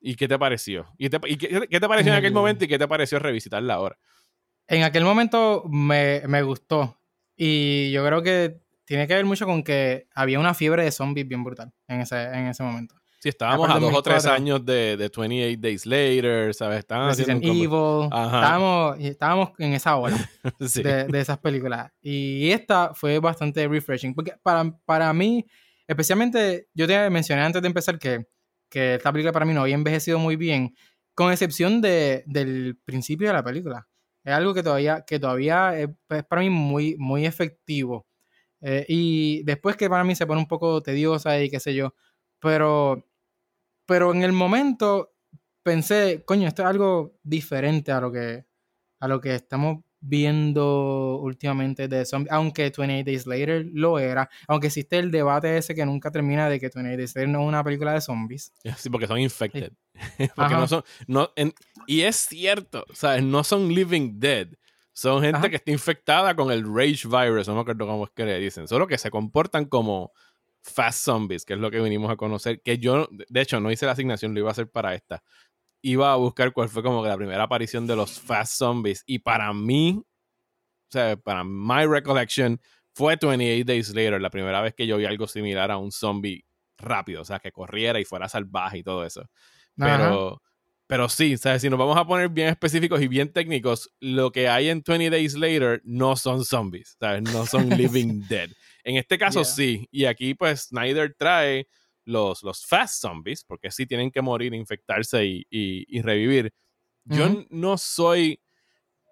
¿Y 0.00 0.14
qué 0.14 0.28
te 0.28 0.38
pareció? 0.38 0.86
¿Y, 0.96 1.08
te- 1.10 1.18
y 1.26 1.36
qué, 1.36 1.66
qué 1.68 1.80
te 1.80 1.88
pareció 1.88 2.12
en 2.12 2.18
aquel 2.18 2.32
momento 2.32 2.64
y 2.64 2.68
qué 2.68 2.78
te 2.78 2.86
pareció 2.88 3.18
revisitarla 3.18 3.74
ahora? 3.74 3.98
En 4.66 4.82
aquel 4.82 5.04
momento 5.04 5.64
me, 5.68 6.22
me 6.26 6.42
gustó. 6.42 7.00
Y 7.36 7.90
yo 7.90 8.04
creo 8.06 8.22
que 8.22 8.60
tiene 8.84 9.06
que 9.06 9.14
ver 9.14 9.24
mucho 9.24 9.46
con 9.46 9.62
que 9.62 10.06
había 10.14 10.38
una 10.38 10.54
fiebre 10.54 10.84
de 10.84 10.90
zombies 10.92 11.26
bien 11.26 11.42
brutal 11.44 11.72
en 11.88 12.00
ese, 12.02 12.22
en 12.24 12.46
ese 12.48 12.62
momento. 12.62 12.94
Si 13.20 13.28
estábamos 13.28 13.68
a 13.68 13.80
dos 13.80 13.92
o 13.92 14.00
tres 14.02 14.22
2004. 14.22 14.32
años 14.32 14.64
de, 14.64 14.96
de 14.96 15.10
28 15.16 15.58
Days 15.60 15.86
Later, 15.86 16.54
¿sabes? 16.54 16.78
Estaban 16.78 17.10
haciendo 17.10 17.50
un 17.50 17.56
Evil. 17.56 18.04
Estábamos, 18.04 18.96
estábamos 19.00 19.50
en 19.58 19.72
esa 19.74 19.96
ola 19.96 20.16
Sí. 20.60 20.82
de, 20.84 21.04
de 21.06 21.20
esas 21.20 21.38
películas. 21.38 21.90
Y 22.00 22.50
esta 22.52 22.94
fue 22.94 23.18
bastante 23.18 23.66
refreshing. 23.66 24.14
Porque 24.14 24.34
para, 24.40 24.70
para 24.84 25.12
mí, 25.12 25.44
especialmente, 25.88 26.68
yo 26.74 26.86
te 26.86 27.10
mencioné 27.10 27.42
antes 27.42 27.60
de 27.60 27.66
empezar 27.68 27.98
que, 27.98 28.24
que 28.68 28.96
esta 28.96 29.12
película 29.12 29.32
para 29.32 29.46
mí 29.46 29.54
no 29.54 29.62
había 29.62 29.74
envejecido 29.74 30.18
muy 30.18 30.36
bien, 30.36 30.74
con 31.14 31.32
excepción 31.32 31.80
de, 31.80 32.22
del 32.26 32.78
principio 32.84 33.28
de 33.28 33.34
la 33.34 33.44
película. 33.44 33.88
Es 34.24 34.34
algo 34.34 34.54
que 34.54 34.62
todavía, 34.62 35.04
que 35.06 35.18
todavía 35.18 35.78
es, 35.78 35.88
para 36.28 36.42
mí 36.42 36.50
muy, 36.50 36.96
muy 36.98 37.26
efectivo. 37.26 38.06
Eh, 38.60 38.84
y 38.88 39.42
después 39.44 39.76
que 39.76 39.88
para 39.88 40.04
mí 40.04 40.14
se 40.14 40.26
pone 40.26 40.40
un 40.40 40.48
poco 40.48 40.82
tediosa 40.82 41.40
y 41.40 41.50
qué 41.50 41.60
sé 41.60 41.74
yo. 41.74 41.94
Pero, 42.40 43.06
pero 43.86 44.12
en 44.12 44.22
el 44.22 44.32
momento 44.32 45.14
pensé, 45.62 46.24
coño, 46.26 46.48
esto 46.48 46.62
es 46.62 46.68
algo 46.68 47.18
diferente 47.22 47.92
a 47.92 48.00
lo 48.00 48.12
que, 48.12 48.46
a 49.00 49.08
lo 49.08 49.20
que 49.20 49.34
estamos 49.34 49.84
viendo 50.00 51.18
últimamente 51.20 51.88
de 51.88 52.04
zombies, 52.04 52.32
aunque 52.32 52.70
28 52.76 53.04
Days 53.04 53.26
Later 53.26 53.66
lo 53.72 53.98
era, 53.98 54.28
aunque 54.46 54.68
existe 54.68 54.98
el 54.98 55.10
debate 55.10 55.56
ese 55.56 55.74
que 55.74 55.84
nunca 55.86 56.10
termina 56.10 56.48
de 56.48 56.58
que 56.60 56.70
28 56.74 56.96
Days 56.96 57.16
Later 57.16 57.28
no 57.28 57.42
es 57.42 57.48
una 57.48 57.64
película 57.64 57.92
de 57.92 58.00
zombies. 58.00 58.52
Sí, 58.78 58.90
porque 58.90 59.06
son 59.06 59.18
infected. 59.18 59.72
porque 60.36 60.54
no 60.54 60.68
son. 60.68 60.84
No, 61.06 61.30
en- 61.36 61.52
y 61.86 62.02
es 62.02 62.16
cierto, 62.16 62.84
¿sabes? 62.92 63.22
No 63.22 63.42
son 63.44 63.68
living 63.74 64.18
dead. 64.18 64.48
Son 64.92 65.22
gente 65.22 65.38
Ajá. 65.38 65.48
que 65.48 65.56
está 65.56 65.70
infectada 65.70 66.34
con 66.34 66.50
el 66.50 66.64
rage 66.64 67.06
virus, 67.06 67.46
no 67.46 67.54
me 67.54 67.60
acuerdo 67.60 67.86
cómo 67.86 68.04
es 68.04 68.10
que 68.10 68.24
le 68.24 68.38
dicen. 68.40 68.66
Solo 68.66 68.86
que 68.88 68.98
se 68.98 69.10
comportan 69.10 69.64
como 69.66 70.12
fast 70.60 71.04
zombies, 71.04 71.44
que 71.44 71.54
es 71.54 71.60
lo 71.60 71.70
que 71.70 71.80
venimos 71.80 72.10
a 72.10 72.16
conocer. 72.16 72.60
Que 72.62 72.78
yo, 72.78 73.08
de 73.10 73.40
hecho, 73.40 73.60
no 73.60 73.70
hice 73.70 73.86
la 73.86 73.92
asignación, 73.92 74.34
lo 74.34 74.40
iba 74.40 74.48
a 74.48 74.52
hacer 74.52 74.68
para 74.68 74.94
esta. 74.94 75.22
Iba 75.88 76.12
a 76.12 76.16
buscar 76.16 76.52
cuál 76.52 76.68
fue 76.68 76.82
como 76.82 77.02
que 77.02 77.08
la 77.08 77.16
primera 77.16 77.44
aparición 77.44 77.86
de 77.86 77.96
los 77.96 78.20
fast 78.20 78.58
zombies. 78.58 79.02
Y 79.06 79.20
para 79.20 79.52
mí, 79.54 79.98
o 79.98 80.90
sea, 80.90 81.16
para 81.16 81.44
my 81.44 81.86
recollection, 81.86 82.60
fue 82.92 83.16
28 83.16 83.64
Days 83.64 83.88
Later, 83.94 84.20
la 84.20 84.28
primera 84.28 84.60
vez 84.60 84.74
que 84.74 84.86
yo 84.86 84.96
vi 84.96 85.06
algo 85.06 85.26
similar 85.26 85.70
a 85.70 85.78
un 85.78 85.92
zombie 85.92 86.44
rápido, 86.76 87.22
o 87.22 87.24
sea, 87.24 87.38
que 87.38 87.52
corriera 87.52 87.98
y 88.00 88.04
fuera 88.04 88.28
salvaje 88.28 88.78
y 88.78 88.82
todo 88.82 89.04
eso. 89.04 89.22
Pero, 89.76 90.42
pero 90.86 91.08
sí, 91.08 91.36
¿sabes? 91.36 91.62
si 91.62 91.70
nos 91.70 91.78
vamos 91.78 91.96
a 91.96 92.06
poner 92.06 92.28
bien 92.28 92.48
específicos 92.48 93.00
y 93.00 93.08
bien 93.08 93.32
técnicos, 93.32 93.90
lo 94.00 94.30
que 94.32 94.48
hay 94.48 94.68
en 94.68 94.82
20 94.86 95.10
Days 95.10 95.34
Later 95.34 95.80
no 95.84 96.16
son 96.16 96.44
zombies, 96.44 96.96
¿sabes? 96.98 97.22
No 97.22 97.46
son 97.46 97.68
living 97.78 98.22
dead. 98.28 98.50
En 98.84 98.96
este 98.96 99.16
caso 99.16 99.42
Yeah. 99.42 99.44
sí, 99.44 99.88
y 99.90 100.04
aquí 100.04 100.34
pues 100.34 100.68
Snyder 100.68 101.14
trae 101.16 101.68
los, 102.08 102.42
los 102.42 102.66
fast 102.66 103.00
zombies, 103.02 103.44
porque 103.44 103.70
sí 103.70 103.86
tienen 103.86 104.10
que 104.10 104.22
morir, 104.22 104.54
infectarse 104.54 105.24
y, 105.26 105.46
y- 105.50 105.84
y 105.98 106.02
revivir. 106.02 106.52
Yo 107.04 107.28
no 107.50 107.78
soy 107.78 108.40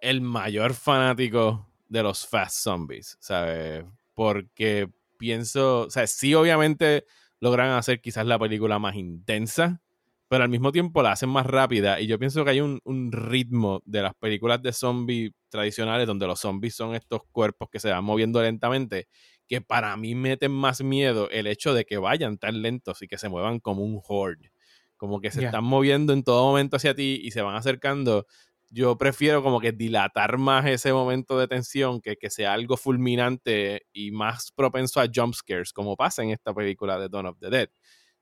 el 0.01 0.21
mayor 0.21 0.75
fanático 0.75 1.69
de 1.89 2.03
los 2.03 2.27
fast 2.27 2.59
zombies, 2.63 3.17
¿sabes? 3.21 3.85
Porque 4.15 4.89
pienso, 5.19 5.83
o 5.83 5.91
sea, 5.91 6.07
sí 6.07 6.35
obviamente 6.35 7.07
logran 7.41 7.71
hacer 7.71 8.01
quizás 8.01 8.27
la 8.27 8.39
película 8.39 8.79
más 8.79 8.97
intensa, 8.97 9.81
pero 10.29 10.43
al 10.45 10.51
mismo 10.51 10.73
tiempo 10.73 11.03
la 11.03 11.13
hacen 11.13 11.29
más 11.29 11.47
rápida 11.47 12.01
y 12.01 12.07
yo 12.09 12.19
pienso 12.19 12.45
que 12.45 12.51
hay 12.51 12.61
un, 12.61 12.81
un 12.85 13.13
ritmo 13.13 13.81
de 13.85 14.03
las 14.03 14.15
películas 14.15 14.61
de 14.63 14.73
zombies 14.73 15.33
tradicionales 15.49 16.07
donde 16.07 16.27
los 16.27 16.41
zombies 16.41 16.75
son 16.75 16.95
estos 16.95 17.23
cuerpos 17.31 17.69
que 17.71 17.79
se 17.81 17.91
van 17.91 18.05
moviendo 18.05 18.43
lentamente 18.43 19.07
que 19.47 19.61
para 19.61 19.97
mí 19.97 20.15
meten 20.15 20.53
más 20.53 20.83
miedo 20.83 21.31
el 21.31 21.47
hecho 21.47 21.75
de 21.75 21.85
que 21.85 21.99
vayan 21.99 22.39
tan 22.39 22.63
lentos 22.63 23.03
y 23.03 23.09
que 23.09 23.19
se 23.19 23.29
muevan 23.29 23.61
como 23.61 23.83
un 23.83 24.01
horde, 24.07 24.53
como 24.97 25.21
que 25.21 25.31
se 25.31 25.45
están 25.45 25.65
moviendo 25.65 26.13
en 26.13 26.23
todo 26.23 26.45
momento 26.45 26.77
hacia 26.77 26.95
ti 26.95 27.21
y 27.23 27.31
se 27.31 27.43
van 27.43 27.57
acercando. 27.57 28.27
Yo 28.71 28.99
prefiero 28.99 29.43
como 29.43 29.61
que 29.61 29.73
dilatar 29.73 30.39
más 30.39 30.67
ese 30.67 30.93
momento 30.93 31.39
de 31.39 31.47
tensión 31.47 32.01
que 32.01 32.17
que 32.17 32.31
sea 32.31 32.53
algo 32.53 32.77
fulminante 32.77 33.87
y 33.93 34.11
más 34.11 34.51
propenso 34.51 35.01
a 35.01 35.07
jump 35.13 35.35
scares, 35.35 35.73
como 35.73 35.97
pasa 35.97 36.23
en 36.23 36.31
esta 36.31 36.53
película 36.53 36.99
de 36.99 37.09
Dawn 37.09 37.27
of 37.27 37.39
the 37.39 37.51
Dead. 37.51 37.69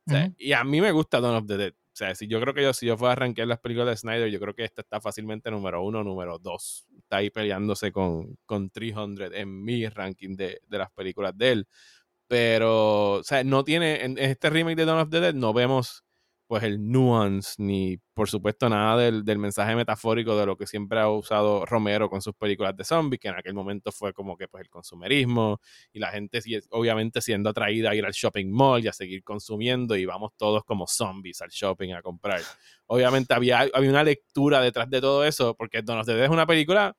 O 0.06 0.10
sea. 0.10 0.30
Y 0.36 0.52
a 0.52 0.62
mí 0.64 0.82
me 0.82 0.92
gusta 0.92 1.20
Dawn 1.20 1.36
of 1.36 1.46
the 1.46 1.56
Dead. 1.56 1.74
O 1.94 1.96
sea, 1.96 2.12
si 2.16 2.26
yo 2.26 2.40
creo 2.40 2.52
que 2.54 2.62
yo, 2.62 2.72
si 2.72 2.86
yo 2.86 2.96
fuera 2.96 3.10
a 3.10 3.12
arrancar 3.12 3.46
las 3.46 3.60
películas 3.60 3.88
de 3.88 3.96
Snyder, 3.96 4.28
yo 4.28 4.40
creo 4.40 4.52
que 4.52 4.64
esta 4.64 4.82
está 4.82 5.00
fácilmente 5.00 5.48
número 5.52 5.80
uno, 5.84 6.02
número 6.02 6.40
dos. 6.40 6.88
Está 6.98 7.18
ahí 7.18 7.30
peleándose 7.30 7.92
con, 7.92 8.36
con 8.46 8.68
300 8.68 9.30
en 9.32 9.62
mi 9.64 9.88
ranking 9.88 10.34
de, 10.36 10.60
de 10.66 10.78
las 10.78 10.90
películas 10.90 11.38
de 11.38 11.52
él. 11.52 11.68
Pero, 12.28 13.12
o 13.14 13.22
sea, 13.24 13.44
no 13.44 13.64
tiene, 13.64 14.04
en, 14.04 14.18
en 14.18 14.30
este 14.30 14.50
remake 14.50 14.76
de 14.76 14.86
Dawn 14.86 15.00
of 15.00 15.10
the 15.10 15.20
Dead 15.20 15.34
no 15.34 15.52
vemos 15.52 16.03
pues 16.54 16.62
el 16.62 16.88
nuance 16.88 17.56
ni 17.58 17.96
por 18.14 18.28
supuesto 18.30 18.68
nada 18.68 18.96
del, 18.96 19.24
del 19.24 19.40
mensaje 19.40 19.74
metafórico 19.74 20.38
de 20.38 20.46
lo 20.46 20.56
que 20.56 20.68
siempre 20.68 21.00
ha 21.00 21.08
usado 21.08 21.66
Romero 21.66 22.08
con 22.08 22.22
sus 22.22 22.32
películas 22.36 22.76
de 22.76 22.84
zombies, 22.84 23.18
que 23.18 23.26
en 23.26 23.34
aquel 23.34 23.54
momento 23.54 23.90
fue 23.90 24.12
como 24.12 24.36
que 24.36 24.46
pues 24.46 24.62
el 24.62 24.70
consumerismo 24.70 25.60
y 25.92 25.98
la 25.98 26.12
gente 26.12 26.40
obviamente 26.70 27.20
siendo 27.20 27.50
atraída 27.50 27.90
a 27.90 27.96
ir 27.96 28.06
al 28.06 28.12
shopping 28.12 28.52
mall 28.52 28.84
y 28.84 28.86
a 28.86 28.92
seguir 28.92 29.24
consumiendo 29.24 29.96
y 29.96 30.04
vamos 30.04 30.30
todos 30.36 30.62
como 30.62 30.86
zombies 30.86 31.42
al 31.42 31.50
shopping 31.50 31.90
a 31.90 32.02
comprar. 32.02 32.40
Obviamente 32.86 33.34
había, 33.34 33.66
había 33.74 33.90
una 33.90 34.04
lectura 34.04 34.60
detrás 34.60 34.88
de 34.88 35.00
todo 35.00 35.24
eso 35.24 35.56
porque 35.56 35.82
Dawn 35.82 35.98
of 35.98 36.06
the 36.06 36.14
Dead 36.14 36.26
es 36.26 36.30
una 36.30 36.46
película 36.46 36.96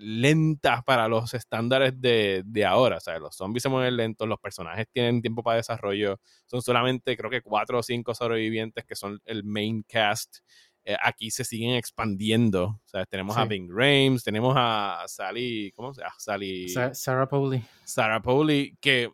lenta 0.00 0.82
para 0.82 1.06
los 1.08 1.34
estándares 1.34 2.00
de, 2.00 2.42
de 2.44 2.64
ahora. 2.64 2.96
O 2.96 3.00
sea, 3.00 3.18
los 3.18 3.36
zombies 3.36 3.62
se 3.62 3.68
mueven 3.68 3.96
lentos, 3.96 4.26
los 4.26 4.40
personajes 4.40 4.86
tienen 4.92 5.20
tiempo 5.20 5.42
para 5.42 5.56
desarrollo. 5.58 6.18
Son 6.46 6.62
solamente, 6.62 7.16
creo 7.16 7.30
que 7.30 7.42
cuatro 7.42 7.78
o 7.78 7.82
cinco 7.82 8.14
sobrevivientes 8.14 8.84
que 8.84 8.96
son 8.96 9.20
el 9.24 9.44
main 9.44 9.84
cast. 9.86 10.38
Eh, 10.84 10.96
aquí 11.02 11.30
se 11.30 11.44
siguen 11.44 11.74
expandiendo. 11.74 12.64
O 12.64 12.88
sea, 12.88 13.04
tenemos 13.04 13.36
a. 13.36 13.44
Bing 13.44 13.68
Rames, 13.70 14.24
tenemos 14.24 14.54
a 14.56 15.04
Sally, 15.06 15.70
¿cómo 15.72 15.92
se 15.92 16.00
llama? 16.00 16.14
Sally. 16.18 16.68
Sa- 16.70 16.94
Sarah 16.94 17.28
Pauli. 17.28 17.62
Sarah 17.84 18.22
Pauli, 18.22 18.76
que 18.80 19.10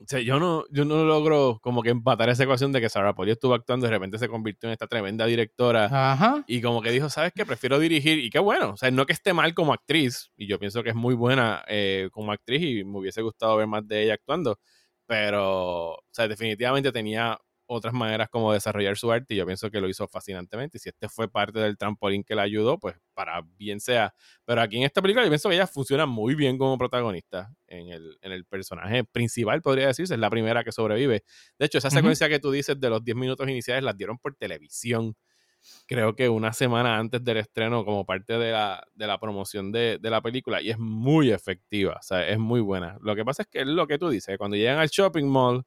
o 0.00 0.04
sea, 0.06 0.20
yo 0.20 0.38
no, 0.38 0.64
yo 0.70 0.84
no 0.84 1.04
logro 1.04 1.58
como 1.60 1.82
que 1.82 1.90
empatar 1.90 2.28
esa 2.28 2.44
ecuación 2.44 2.70
de 2.70 2.80
que 2.80 2.88
Sarah 2.88 3.14
Pauli 3.14 3.32
estuvo 3.32 3.54
actuando 3.54 3.86
y 3.86 3.88
de 3.88 3.96
repente 3.96 4.18
se 4.18 4.28
convirtió 4.28 4.68
en 4.68 4.74
esta 4.74 4.86
tremenda 4.86 5.26
directora. 5.26 5.86
Ajá. 6.12 6.44
Y 6.46 6.62
como 6.62 6.80
que 6.82 6.92
dijo, 6.92 7.10
¿sabes 7.10 7.32
qué? 7.34 7.44
Prefiero 7.44 7.80
dirigir. 7.80 8.18
Y 8.20 8.30
qué 8.30 8.38
bueno. 8.38 8.70
O 8.70 8.76
sea, 8.76 8.92
no 8.92 9.06
que 9.06 9.12
esté 9.12 9.32
mal 9.32 9.54
como 9.54 9.72
actriz. 9.72 10.30
Y 10.36 10.46
yo 10.46 10.60
pienso 10.60 10.84
que 10.84 10.90
es 10.90 10.94
muy 10.94 11.14
buena 11.14 11.64
eh, 11.66 12.10
como 12.12 12.30
actriz 12.30 12.62
y 12.62 12.84
me 12.84 12.98
hubiese 12.98 13.22
gustado 13.22 13.56
ver 13.56 13.66
más 13.66 13.86
de 13.88 14.04
ella 14.04 14.14
actuando. 14.14 14.60
Pero, 15.06 15.94
o 15.94 16.04
sea, 16.12 16.28
definitivamente 16.28 16.92
tenía 16.92 17.38
otras 17.68 17.94
maneras 17.94 18.28
como 18.28 18.52
desarrollar 18.52 18.96
su 18.96 19.12
arte 19.12 19.34
y 19.34 19.36
yo 19.36 19.46
pienso 19.46 19.70
que 19.70 19.80
lo 19.80 19.88
hizo 19.88 20.08
fascinantemente. 20.08 20.78
Y 20.78 20.80
si 20.80 20.88
este 20.88 21.08
fue 21.08 21.30
parte 21.30 21.58
del 21.60 21.76
trampolín 21.76 22.24
que 22.24 22.34
la 22.34 22.42
ayudó, 22.42 22.78
pues 22.78 22.96
para 23.14 23.42
bien 23.56 23.80
sea. 23.80 24.14
Pero 24.44 24.62
aquí 24.62 24.78
en 24.78 24.84
esta 24.84 25.02
película 25.02 25.24
yo 25.24 25.30
pienso 25.30 25.48
que 25.48 25.54
ella 25.54 25.66
funciona 25.66 26.06
muy 26.06 26.34
bien 26.34 26.58
como 26.58 26.78
protagonista 26.78 27.52
en 27.66 27.88
el, 27.88 28.18
en 28.22 28.32
el 28.32 28.44
personaje 28.46 29.04
principal, 29.04 29.62
podría 29.62 29.88
decirse. 29.88 30.14
Es 30.14 30.20
la 30.20 30.30
primera 30.30 30.64
que 30.64 30.72
sobrevive. 30.72 31.24
De 31.58 31.66
hecho, 31.66 31.78
esa 31.78 31.90
secuencia 31.90 32.28
que 32.28 32.40
tú 32.40 32.50
dices 32.50 32.80
de 32.80 32.90
los 32.90 33.04
10 33.04 33.16
minutos 33.16 33.48
iniciales 33.48 33.84
las 33.84 33.96
dieron 33.96 34.18
por 34.18 34.34
televisión. 34.34 35.14
creo 35.86 36.14
que 36.14 36.28
una 36.28 36.52
semana 36.52 36.98
antes 36.98 37.22
del 37.24 37.38
estreno 37.38 37.84
como 37.84 38.04
parte 38.06 38.38
de 38.38 38.52
la, 38.52 38.86
de 38.94 39.06
la 39.06 39.18
promoción 39.18 39.72
de, 39.72 39.98
de 40.00 40.10
la 40.10 40.20
película 40.22 40.62
y 40.62 40.70
es 40.70 40.78
muy 40.78 41.30
efectiva, 41.30 41.96
o 42.00 42.02
sea, 42.02 42.26
es 42.28 42.38
muy 42.38 42.60
buena. 42.60 42.96
Lo 43.02 43.14
que 43.16 43.24
pasa 43.24 43.42
es 43.42 43.48
que 43.48 43.60
es 43.60 43.66
lo 43.66 43.86
que 43.86 43.98
tú 43.98 44.08
dices, 44.08 44.36
cuando 44.38 44.56
llegan 44.56 44.78
al 44.78 44.88
shopping 44.88 45.26
mall, 45.26 45.64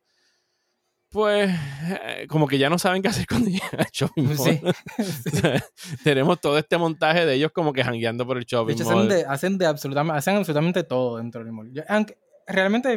pues 1.12 1.51
eh, 1.89 2.26
como 2.30 2.47
que 2.47 2.57
ya 2.57 2.70
no 2.70 2.80
saben 2.80 3.01
qué 3.01 3.09
hacer 3.09 3.28
cuando 3.28 3.49
llegan 3.51 3.80
al 3.80 3.88
shopping 3.91 4.24
mall. 4.24 4.38
Sí. 4.38 4.62
O 4.97 5.30
sea, 5.38 5.64
tenemos 6.03 6.39
todo 6.41 6.57
este 6.57 6.78
montaje 6.78 7.26
de 7.26 7.36
ellos 7.36 7.51
como 7.51 7.74
que 7.74 7.84
jangueando 7.84 8.26
por 8.26 8.38
el 8.38 8.43
De 8.43 8.47
shopping 8.47 8.74
hecho, 8.74 8.86
mall. 8.86 8.97
hacen 9.05 9.09
de, 9.09 9.26
hacen 9.26 9.57
de 9.57 9.66
absolutamente, 9.66 10.18
hacen 10.18 10.36
absolutamente 10.38 10.84
todo 10.84 11.18
dentro 11.18 11.43
del 11.43 11.51
mall. 11.53 11.72
Yo- 11.74 11.84
aunque 11.89 12.18
realmente 12.47 12.93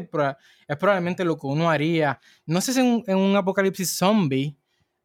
es 0.68 0.76
probablemente 0.78 1.24
lo 1.24 1.36
que 1.36 1.46
uno 1.46 1.68
haría. 1.70 2.18
No 2.46 2.60
sé 2.60 2.72
si 2.72 2.80
en, 2.80 2.86
un- 2.86 3.04
en 3.06 3.16
un 3.18 3.36
apocalipsis 3.36 3.96
zombie, 3.96 4.56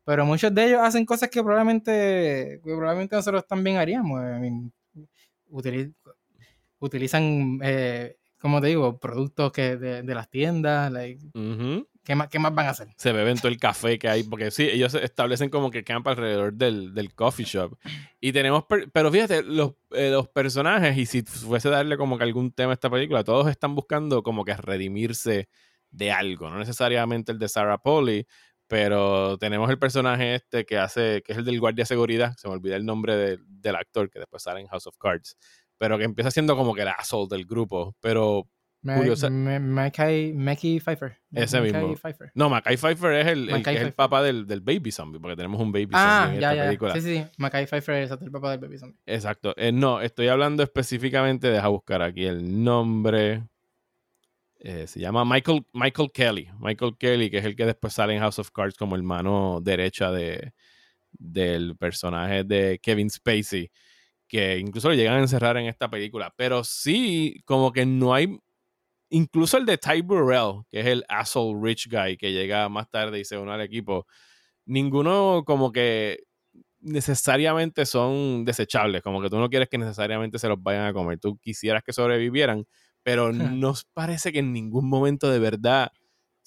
pero 0.06 0.26
muchos 0.26 0.54
de 0.54 0.66
ellos 0.66 0.80
hacen 0.82 1.06
cosas 1.06 1.30
que 1.30 1.42
probablemente, 1.44 2.60
que 2.64 2.76
probablemente 2.76 3.16
nosotros 3.16 3.46
también 3.48 3.78
haríamos. 3.78 4.20
I 4.22 4.40
mean, 4.40 4.74
utili- 5.52 5.94
utilizan, 6.80 7.60
eh, 7.64 8.18
como 8.40 8.62
te 8.62 8.68
digo, 8.68 8.98
productos 9.00 9.52
que 9.52 9.78
de, 9.78 10.02
de 10.04 10.16
las 10.16 10.30
tiendas. 10.30 10.92
like. 10.92 11.22
¿Qué, 12.10 12.16
más, 12.16 12.28
¿Qué 12.28 12.40
más 12.40 12.54
van 12.56 12.66
a 12.66 12.70
hacer? 12.72 12.88
se 12.98 13.12
beben 13.12 13.38
todo 13.38 13.50
el 13.50 13.60
café 13.60 14.00
que 14.00 14.10
hay, 14.10 14.24
porque 14.24 14.50
sí, 14.50 14.64
ellos 14.64 14.96
establecen 14.96 15.50
como 15.52 15.70
que 15.70 15.84
camp 15.84 16.08
alrededor 16.08 16.54
del, 16.54 16.94
del 16.96 17.14
coffee 17.14 17.46
shop. 17.46 17.78
Y 18.20 18.32
tenemos, 18.34 18.66
per- 18.66 18.90
pero 18.92 19.12
fíjate, 19.12 19.44
los, 19.44 19.74
eh, 19.92 20.10
los 20.10 20.28
personajes, 20.28 20.98
y 20.98 21.06
si 21.06 21.22
fuese 21.22 21.70
darle 21.70 21.98
como 21.98 22.18
que 22.18 22.24
algún 22.24 22.52
tema 22.52 22.72
a 22.72 22.74
esta 22.74 22.90
película, 22.90 23.24
todos 23.24 23.48
están 23.48 23.76
buscando 23.76 24.24
como 24.24 24.44
que 24.44 24.56
redimirse 24.58 25.50
de 25.92 26.12
algo, 26.12 26.50
no 26.50 26.58
necesariamente 26.58 27.32
el 27.32 27.38
de 27.38 27.48
Sarah 27.48 27.78
Polly, 27.78 28.26
pero 28.68 29.38
tenemos 29.38 29.70
el 29.70 29.78
personaje 29.80 30.36
este 30.36 30.66
que 30.66 30.78
hace, 30.78 31.22
que 31.24 31.32
es 31.34 31.38
el 31.38 31.46
del 31.46 31.60
guardia 31.60 31.84
de 31.84 31.88
seguridad, 31.88 32.36
se 32.38 32.48
me 32.48 32.56
olvida 32.56 32.76
el 32.76 32.86
nombre 32.86 33.16
de- 33.16 33.40
del 33.48 33.76
actor 33.76 34.10
que 34.10 34.20
después 34.20 34.42
sale 34.44 34.62
en 34.62 34.68
House 34.68 34.88
of 34.88 34.98
Cards, 34.98 35.38
pero 35.78 35.98
que 35.98 36.04
empieza 36.04 36.30
siendo 36.32 36.56
como 36.56 36.74
que 36.76 36.82
el 36.82 36.88
asshole 36.90 37.28
del 37.30 37.46
grupo, 37.46 37.96
pero 38.00 38.48
Curiosa- 38.82 39.30
Mackay 39.30 40.80
Pfeiffer. 40.80 41.18
Ese 41.34 41.60
Mackay 41.60 41.82
mismo. 41.82 41.96
Pfeiffer. 41.98 42.32
no, 42.34 42.50
Mackay 42.50 42.78
Pfeiffer 42.78 43.14
es 43.14 43.28
el, 43.28 43.50
el 43.50 43.56
Mackay 43.58 43.76
que 43.76 43.82
es 43.82 43.88
el 43.88 43.94
papá 43.94 44.24
del, 44.24 44.48
del 44.48 44.62
baby 44.62 44.92
zombie, 44.92 45.20
porque 45.20 45.36
tenemos 45.36 45.60
un 45.62 45.72
baby 45.72 45.90
Ah, 45.92 46.22
zombie 46.24 46.36
en 46.36 46.42
ya, 46.42 46.52
esta 46.52 46.56
ya. 46.64 46.68
película. 46.70 46.94
Sí, 46.94 47.02
sí, 47.02 47.18
sí. 47.18 47.26
Mackay 47.38 47.66
Pfeiffer 47.66 47.96
es 48.04 48.12
el 48.12 48.32
papá 48.32 48.52
del 48.52 48.60
Baby 48.60 48.78
Zombie. 48.78 48.98
Exacto. 49.06 49.54
Eh, 49.58 49.72
no, 49.74 50.00
estoy 50.02 50.28
hablando 50.30 50.64
específicamente, 50.64 51.50
deja 51.50 51.68
buscar 51.68 52.02
aquí 52.02 52.26
el 52.26 52.64
nombre. 52.64 53.44
Eh, 54.62 54.88
se 54.88 55.00
llama 55.00 55.24
Michael, 55.26 55.66
Michael 55.74 56.12
Kelly. 56.14 56.50
Michael 56.60 56.96
Kelly, 56.98 57.30
que 57.30 57.38
es 57.40 57.46
el 57.46 57.56
que 57.56 57.66
después 57.66 57.94
sale 57.94 58.14
en 58.14 58.20
House 58.20 58.40
of 58.40 58.52
Cards 58.52 58.76
como 58.78 58.96
el 58.96 59.04
mano 59.04 59.60
derecha 59.62 60.12
de, 60.12 60.54
del 61.12 61.76
personaje 61.78 62.44
de 62.44 62.80
Kevin 62.82 63.10
Spacey, 63.10 63.72
que 64.28 64.58
incluso 64.58 64.90
lo 64.90 64.96
llegan 64.96 65.16
a 65.16 65.22
encerrar 65.22 65.56
en 65.58 65.66
esta 65.68 65.90
película. 65.90 66.34
Pero 66.36 66.64
sí, 66.64 67.42
como 67.46 67.72
que 67.72 67.86
no 67.86 68.14
hay. 68.14 68.38
Incluso 69.10 69.58
el 69.58 69.66
de 69.66 69.78
Ty 69.78 70.02
Burrell, 70.02 70.64
que 70.70 70.82
es 70.82 70.86
el 70.86 71.04
asshole 71.10 71.60
rich 71.62 71.90
guy 71.90 72.18
que 72.18 72.32
llega 72.32 72.70
más 72.70 72.90
tarde 72.90 73.20
y 73.20 73.26
se 73.26 73.38
une 73.38 73.52
al 73.52 73.62
equipo, 73.62 74.06
ninguno 74.66 75.44
como 75.46 75.72
que 75.72 76.20
necesariamente 76.82 77.86
son 77.86 78.46
desechables, 78.46 79.02
como 79.02 79.22
que 79.22 79.30
tú 79.30 79.38
no 79.38 79.50
quieres 79.50 79.70
que 79.70 79.78
necesariamente 79.78 80.40
se 80.40 80.48
los 80.48 80.62
vayan 80.62 80.86
a 80.86 80.94
comer, 80.94 81.20
tú 81.20 81.38
quisieras 81.38 81.84
que 81.84 81.94
sobrevivieran, 81.94 82.66
pero 83.04 83.34
nos 83.34 83.86
parece 83.86 84.32
que 84.32 84.40
en 84.40 84.54
ningún 84.54 84.88
momento 84.88 85.30
de 85.30 85.40
verdad, 85.40 85.92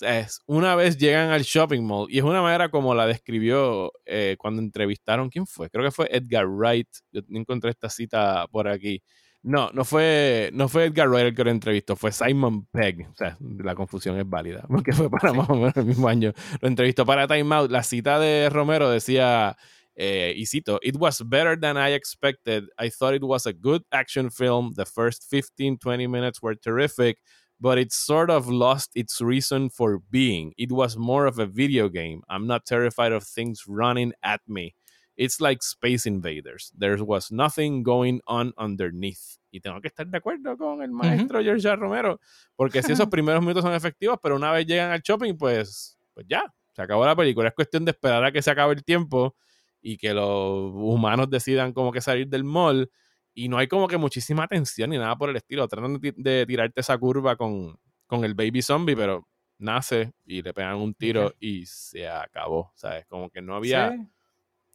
es, 0.00 0.40
una 0.46 0.74
vez 0.74 0.96
llegan 0.96 1.30
al 1.30 1.42
shopping 1.42 1.82
mall, 1.82 2.06
y 2.10 2.18
es 2.18 2.24
una 2.24 2.42
manera 2.42 2.70
como 2.70 2.94
la 2.94 3.06
describió 3.06 3.92
eh, 4.06 4.36
cuando 4.38 4.62
entrevistaron, 4.62 5.28
¿quién 5.28 5.46
fue? 5.46 5.68
Creo 5.70 5.84
que 5.84 5.90
fue 5.90 6.08
Edgar 6.10 6.46
Wright, 6.48 6.88
yo 7.12 7.22
encontré 7.30 7.70
esta 7.70 7.90
cita 7.90 8.46
por 8.48 8.68
aquí. 8.68 9.02
No, 9.44 9.70
no 9.72 9.84
fue, 9.84 10.50
no 10.52 10.68
fue 10.68 10.84
Edgar 10.84 11.08
Wright 11.08 11.26
el 11.26 11.34
que 11.34 11.42
lo 11.42 11.50
entrevistó, 11.50 11.96
fue 11.96 12.12
Simon 12.12 12.64
Pegg. 12.66 13.08
O 13.10 13.14
sea, 13.14 13.36
la 13.40 13.74
confusión 13.74 14.16
es 14.18 14.28
válida, 14.28 14.64
porque 14.68 14.92
fue 14.92 15.10
para 15.10 15.32
más 15.32 15.50
o 15.50 15.54
menos 15.54 15.76
el 15.76 15.84
mismo 15.84 16.08
año. 16.08 16.32
Lo 16.60 16.68
entrevistó 16.68 17.04
para 17.04 17.26
Time 17.26 17.52
Out. 17.54 17.70
La 17.70 17.82
cita 17.82 18.20
de 18.20 18.48
Romero 18.50 18.88
decía, 18.88 19.56
eh, 19.96 20.32
y 20.36 20.46
cito, 20.46 20.78
It 20.80 20.96
was 20.96 21.22
better 21.28 21.58
than 21.58 21.76
I 21.76 21.92
expected. 21.94 22.64
I 22.78 22.88
thought 22.90 23.14
it 23.14 23.24
was 23.24 23.46
a 23.46 23.52
good 23.52 23.82
action 23.90 24.30
film. 24.30 24.74
The 24.76 24.86
first 24.86 25.24
15, 25.28 25.78
20 25.78 26.06
minutes 26.06 26.40
were 26.40 26.54
terrific, 26.54 27.18
but 27.60 27.78
it 27.78 27.92
sort 27.92 28.30
of 28.30 28.48
lost 28.48 28.92
its 28.94 29.20
reason 29.20 29.70
for 29.70 29.98
being. 30.08 30.52
It 30.56 30.70
was 30.70 30.96
more 30.96 31.26
of 31.26 31.40
a 31.40 31.46
video 31.46 31.88
game. 31.88 32.22
I'm 32.28 32.46
not 32.46 32.64
terrified 32.64 33.12
of 33.12 33.24
things 33.24 33.64
running 33.66 34.12
at 34.22 34.40
me. 34.46 34.76
It's 35.16 35.40
like 35.40 35.62
Space 35.62 36.06
Invaders. 36.06 36.72
There 36.76 36.96
was 37.02 37.30
nothing 37.30 37.82
going 37.82 38.20
on 38.26 38.52
underneath. 38.56 39.38
Y 39.50 39.60
tengo 39.60 39.80
que 39.80 39.88
estar 39.88 40.06
de 40.06 40.16
acuerdo 40.16 40.56
con 40.56 40.82
el 40.82 40.90
maestro 40.90 41.42
George 41.42 41.68
R. 41.68 41.76
Romero, 41.76 42.18
porque 42.56 42.82
si 42.82 42.92
esos 42.92 43.06
primeros 43.10 43.42
minutos 43.42 43.62
son 43.62 43.74
efectivos, 43.74 44.18
pero 44.22 44.36
una 44.36 44.50
vez 44.50 44.66
llegan 44.66 44.90
al 44.90 45.02
shopping, 45.02 45.36
pues, 45.36 45.98
pues 46.14 46.26
ya, 46.26 46.42
se 46.72 46.80
acabó 46.80 47.04
la 47.04 47.14
película. 47.14 47.48
Es 47.48 47.54
cuestión 47.54 47.84
de 47.84 47.90
esperar 47.90 48.24
a 48.24 48.32
que 48.32 48.40
se 48.40 48.50
acabe 48.50 48.72
el 48.72 48.82
tiempo 48.82 49.36
y 49.82 49.98
que 49.98 50.14
los 50.14 50.72
humanos 50.74 51.28
decidan 51.28 51.72
como 51.72 51.92
que 51.92 52.00
salir 52.00 52.28
del 52.28 52.44
mall. 52.44 52.90
Y 53.34 53.48
no 53.48 53.58
hay 53.58 53.66
como 53.66 53.88
que 53.88 53.98
muchísima 53.98 54.46
tensión 54.48 54.90
ni 54.90 54.98
nada 54.98 55.16
por 55.16 55.28
el 55.28 55.36
estilo. 55.36 55.68
Tratan 55.68 55.98
de 56.00 56.46
tirarte 56.46 56.80
esa 56.80 56.96
curva 56.96 57.36
con, 57.36 57.78
con 58.06 58.24
el 58.24 58.34
baby 58.34 58.62
zombie, 58.62 58.96
pero 58.96 59.28
nace 59.58 60.12
y 60.24 60.42
le 60.42 60.52
pegan 60.54 60.76
un 60.76 60.94
tiro 60.94 61.34
y 61.38 61.66
se 61.66 62.08
acabó. 62.08 62.72
¿Sabes? 62.74 63.04
Como 63.06 63.28
que 63.28 63.42
no 63.42 63.54
había 63.54 63.90
Sí. 63.92 64.08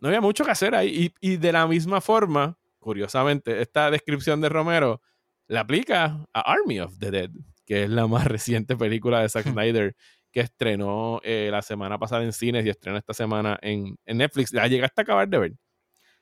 No 0.02 0.08
había 0.10 0.22
mucho 0.22 0.45
que 0.45 0.52
hacer 0.52 0.76
ahí. 0.76 1.14
Y, 1.22 1.34
y 1.34 1.38
de 1.38 1.52
la 1.52 1.68
misma 1.68 2.02
forma, 2.02 2.58
curiosamente, 2.80 3.62
esta 3.62 3.89
descripción 3.91 4.41
de 4.41 4.50
Romero 4.50 5.02
la 5.48 5.62
aplica 5.62 6.26
a 6.34 6.41
Army 6.52 6.80
of 6.80 6.98
the 7.00 7.12
Dead, 7.12 7.30
que 7.66 7.84
es 7.84 7.89
la 7.89 8.08
más 8.08 8.26
reciente 8.28 8.76
película 8.76 9.22
de 9.22 9.30
Zack 9.30 9.48
Snyder 9.52 9.95
que 10.32 10.41
estrenó 10.41 11.20
eh, 11.24 11.50
la 11.52 11.62
semana 11.62 11.98
pasada 11.98 12.24
en 12.24 12.34
cines 12.34 12.66
y 12.66 12.70
estrenó 12.70 12.98
esta 12.98 13.14
semana 13.14 13.58
en, 13.62 13.98
en 14.06 14.18
Netflix. 14.18 14.52
¿La 14.54 14.68
llegaste 14.68 15.02
a 15.02 15.04
acabar 15.04 15.28
de 15.30 15.38
ver? 15.39 15.54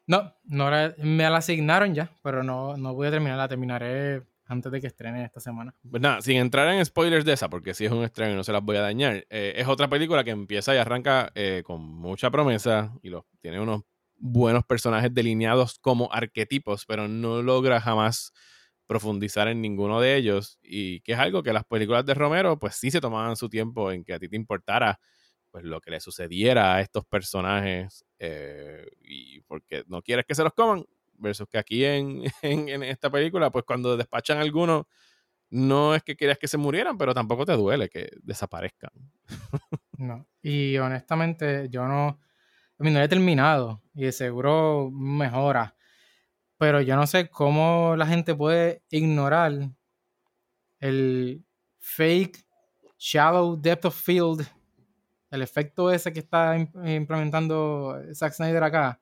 No, 0.08 0.34
no 0.44 0.70
la- 0.70 0.94
me 1.00 1.30
la 1.30 1.38
asignaron 1.38 1.94
ya, 1.96 2.12
pero 2.24 2.44
no, 2.44 2.78
no 2.78 2.94
voy 2.94 3.08
a 3.08 3.12
terminar, 3.12 3.38
la 3.38 3.48
terminaré 3.48 4.24
antes 4.46 4.72
de 4.72 4.82
que 4.82 4.88
estrene 4.88 5.24
esta 5.24 5.40
semana. 5.40 5.76
Pues 5.90 6.02
nada, 6.02 6.22
sin 6.22 6.38
entrar 6.38 6.68
en 6.74 6.86
spoilers 6.86 7.26
de 7.26 7.34
esa, 7.34 7.50
porque 7.50 7.74
si 7.74 7.86
es 7.86 7.92
un 7.92 8.04
estreno 8.04 8.36
no 8.36 8.44
se 8.44 8.52
las 8.52 8.64
voy 8.64 8.78
a 8.78 8.82
dañar, 8.82 9.26
eh, 9.30 9.54
es 9.56 9.68
otra 9.68 9.90
película 9.90 10.24
que 10.24 10.32
empieza 10.32 10.74
y 10.76 10.78
arranca 10.78 11.32
eh, 11.36 11.64
con 11.66 11.82
mucha 11.82 12.30
promesa 12.30 12.94
y 13.02 13.10
los, 13.10 13.24
tiene 13.42 13.60
unos 13.60 13.82
buenos 14.18 14.64
personajes 14.66 15.14
delineados 15.14 15.80
como 15.80 16.12
arquetipos, 16.12 16.86
pero 16.86 17.08
no 17.08 17.42
logra 17.42 17.82
jamás 17.82 18.32
profundizar 18.88 19.48
en 19.48 19.62
ninguno 19.62 20.00
de 20.00 20.16
ellos 20.16 20.60
y 20.62 21.02
que 21.02 21.14
es 21.14 21.20
algo 21.20 21.42
que 21.42 21.54
las 21.54 21.66
películas 21.66 22.06
de 22.06 22.14
Romero 22.14 22.60
pues 22.60 22.76
sí 22.76 22.92
se 22.92 23.02
tomaban 23.02 23.36
su 23.36 23.50
tiempo 23.50 23.92
en 23.92 24.04
que 24.04 24.14
a 24.14 24.20
ti 24.20 24.30
te 24.30 24.36
importara 24.36 25.00
pues 25.50 25.64
lo 25.64 25.82
que 25.82 25.90
le 25.90 26.00
sucediera 26.00 26.76
a 26.76 26.82
estos 26.82 27.06
personajes 27.06 28.06
eh, 28.20 28.86
y 29.02 29.42
porque 29.42 29.84
no 29.88 30.02
quieres 30.02 30.26
que 30.26 30.36
se 30.36 30.44
los 30.44 30.54
coman 30.54 30.86
versus 31.18 31.48
que 31.50 31.58
aquí 31.58 31.84
en, 31.86 32.24
en, 32.42 32.84
esta 32.84 33.10
película 33.10 33.50
pues 33.52 33.66
cuando 33.66 33.98
despachan 33.98 34.38
a 34.38 34.42
algunos 34.42 34.86
no 35.50 35.94
es 35.96 36.04
que 36.04 36.16
quieras 36.16 36.38
que 36.38 36.48
se 36.48 36.58
murieran 36.58 36.98
pero 36.98 37.14
tampoco 37.14 37.46
te 37.46 37.54
duele 37.54 37.90
que 37.90 38.10
desaparezcan 38.24 38.92
No. 39.98 40.28
Y 40.42 40.78
honestamente, 40.78 41.70
yo 41.70 41.88
no. 41.88 42.20
mí 42.80 42.92
no 42.92 43.02
he 43.02 43.08
terminado 43.08 43.82
y 43.94 44.12
seguro 44.12 44.90
mejora. 44.92 45.76
Pero 46.58 46.82
yo 46.82 46.96
no 46.96 47.08
sé 47.08 47.30
cómo 47.30 47.96
la 47.98 48.06
gente 48.06 48.36
puede 48.36 48.84
ignorar 48.90 49.54
el 50.80 51.44
fake 51.80 52.46
shallow 52.98 53.56
depth 53.60 53.86
of 53.86 53.96
field, 53.96 54.46
el 55.32 55.42
efecto 55.42 55.92
ese 55.92 56.14
que 56.14 56.20
está 56.20 56.58
im- 56.58 56.96
implementando 56.96 57.98
Zack 58.14 58.34
Snyder 58.34 58.64
acá, 58.64 59.00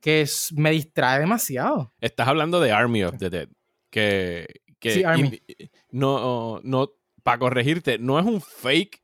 que 0.00 0.22
es- 0.22 0.52
me 0.54 0.70
distrae 0.70 1.20
demasiado. 1.20 1.92
Estás 2.00 2.28
hablando 2.28 2.60
de 2.60 2.72
Army 2.72 3.04
of 3.04 3.16
the 3.18 3.30
Dead. 3.30 3.48
Que, 3.90 4.46
que 4.78 4.90
Sí, 4.92 5.04
Army. 5.04 5.40
y- 5.48 5.70
no, 5.90 6.60
no, 6.62 6.90
para 7.22 7.38
corregirte, 7.38 7.98
no 7.98 8.18
es 8.18 8.26
un 8.26 8.40
fake 8.40 9.02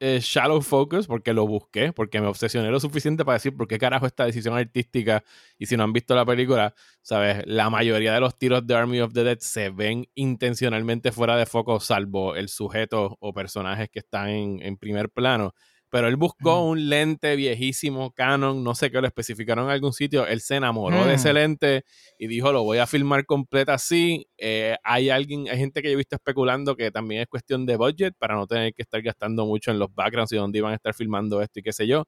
eh, 0.00 0.18
shallow 0.20 0.60
focus 0.60 1.06
porque 1.06 1.32
lo 1.32 1.46
busqué, 1.46 1.92
porque 1.92 2.20
me 2.20 2.26
obsesioné 2.26 2.68
lo 2.70 2.78
suficiente 2.78 3.24
para 3.24 3.34
decir 3.36 3.56
por 3.56 3.66
qué 3.66 3.78
carajo 3.78 4.06
esta 4.06 4.26
decisión 4.26 4.54
artística. 4.54 5.24
Y 5.56 5.64
si 5.66 5.76
no 5.78 5.84
han 5.84 5.92
visto 5.94 6.14
la 6.14 6.26
película, 6.26 6.74
sabes, 7.00 7.42
la 7.46 7.70
mayoría 7.70 8.12
de 8.12 8.20
los 8.20 8.36
tiros 8.36 8.66
de 8.66 8.74
Army 8.74 9.00
of 9.00 9.14
the 9.14 9.24
Dead 9.24 9.38
se 9.38 9.70
ven 9.70 10.06
intencionalmente 10.14 11.10
fuera 11.10 11.36
de 11.36 11.46
foco, 11.46 11.80
salvo 11.80 12.34
el 12.36 12.48
sujeto 12.50 13.16
o 13.20 13.32
personajes 13.32 13.88
que 13.88 14.00
están 14.00 14.28
en, 14.28 14.62
en 14.62 14.76
primer 14.76 15.08
plano. 15.10 15.54
Pero 15.94 16.08
él 16.08 16.16
buscó 16.16 16.64
un 16.64 16.88
lente 16.88 17.36
viejísimo, 17.36 18.10
Canon, 18.10 18.64
no 18.64 18.74
sé 18.74 18.90
qué 18.90 19.00
lo 19.00 19.06
especificaron 19.06 19.66
en 19.66 19.70
algún 19.70 19.92
sitio. 19.92 20.26
Él 20.26 20.40
se 20.40 20.56
enamoró 20.56 21.04
de 21.04 21.12
Mm. 21.12 21.14
ese 21.14 21.32
lente 21.32 21.84
y 22.18 22.26
dijo, 22.26 22.50
lo 22.50 22.64
voy 22.64 22.78
a 22.78 22.86
filmar 22.88 23.24
completa 23.26 23.74
así. 23.74 24.26
Eh, 24.36 24.74
hay 24.82 25.10
alguien, 25.10 25.48
hay 25.48 25.56
gente 25.56 25.82
que 25.82 25.90
yo 25.90 25.92
he 25.92 25.96
visto 25.96 26.16
especulando 26.16 26.74
que 26.74 26.90
también 26.90 27.20
es 27.22 27.28
cuestión 27.28 27.64
de 27.64 27.76
budget 27.76 28.12
para 28.18 28.34
no 28.34 28.48
tener 28.48 28.74
que 28.74 28.82
estar 28.82 29.00
gastando 29.02 29.46
mucho 29.46 29.70
en 29.70 29.78
los 29.78 29.94
backgrounds 29.94 30.32
y 30.32 30.36
dónde 30.36 30.58
iban 30.58 30.72
a 30.72 30.74
estar 30.74 30.94
filmando 30.94 31.40
esto 31.40 31.60
y 31.60 31.62
qué 31.62 31.72
sé 31.72 31.86
yo. 31.86 32.06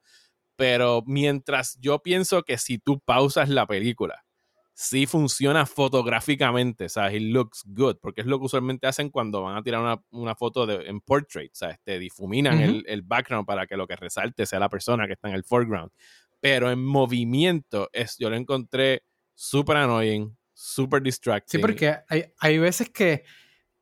Pero 0.57 1.05
mientras 1.07 1.79
yo 1.81 2.01
pienso 2.01 2.43
que 2.43 2.59
si 2.59 2.79
tú 2.79 2.99
pausas 3.05 3.49
la 3.51 3.69
película, 3.69 4.26
sí 4.79 5.07
funciona 5.07 5.65
fotográficamente, 5.65 6.91
¿sabes? 6.91 7.15
It 7.15 7.33
looks 7.33 7.63
good, 7.65 7.97
porque 7.97 8.21
es 8.21 8.27
lo 8.27 8.39
que 8.39 8.45
usualmente 8.45 8.87
hacen 8.87 9.09
cuando 9.09 9.41
van 9.41 9.57
a 9.57 9.63
tirar 9.63 9.81
una, 9.81 10.03
una 10.11 10.35
foto 10.35 10.67
de, 10.67 10.87
en 10.87 11.01
portrait, 11.01 11.51
¿sabes? 11.55 11.79
Te 11.83 11.99
difuminan 11.99 12.61
el, 12.61 12.85
el 12.87 13.01
background 13.01 13.47
para 13.47 13.67
que 13.67 13.75
lo 13.75 13.87
que 13.87 13.97
resalte 13.97 14.45
sea 14.45 14.59
la 14.59 14.69
persona 14.69 15.07
que 15.07 15.15
está 15.15 15.31
en 15.31 15.35
el 15.35 15.45
foreground. 15.45 15.91
Pero 16.41 16.71
en 16.71 16.85
movimiento, 16.85 17.89
es, 17.91 18.19
yo 18.19 18.29
lo 18.29 18.37
encontré 18.37 19.03
súper 19.35 19.79
annoying, 19.79 20.37
súper 20.53 21.03
distracting. 21.03 21.59
Sí, 21.59 21.63
porque 21.63 21.97
hay, 22.07 22.25
hay 22.39 22.59
veces 22.59 22.91
que, 22.91 23.25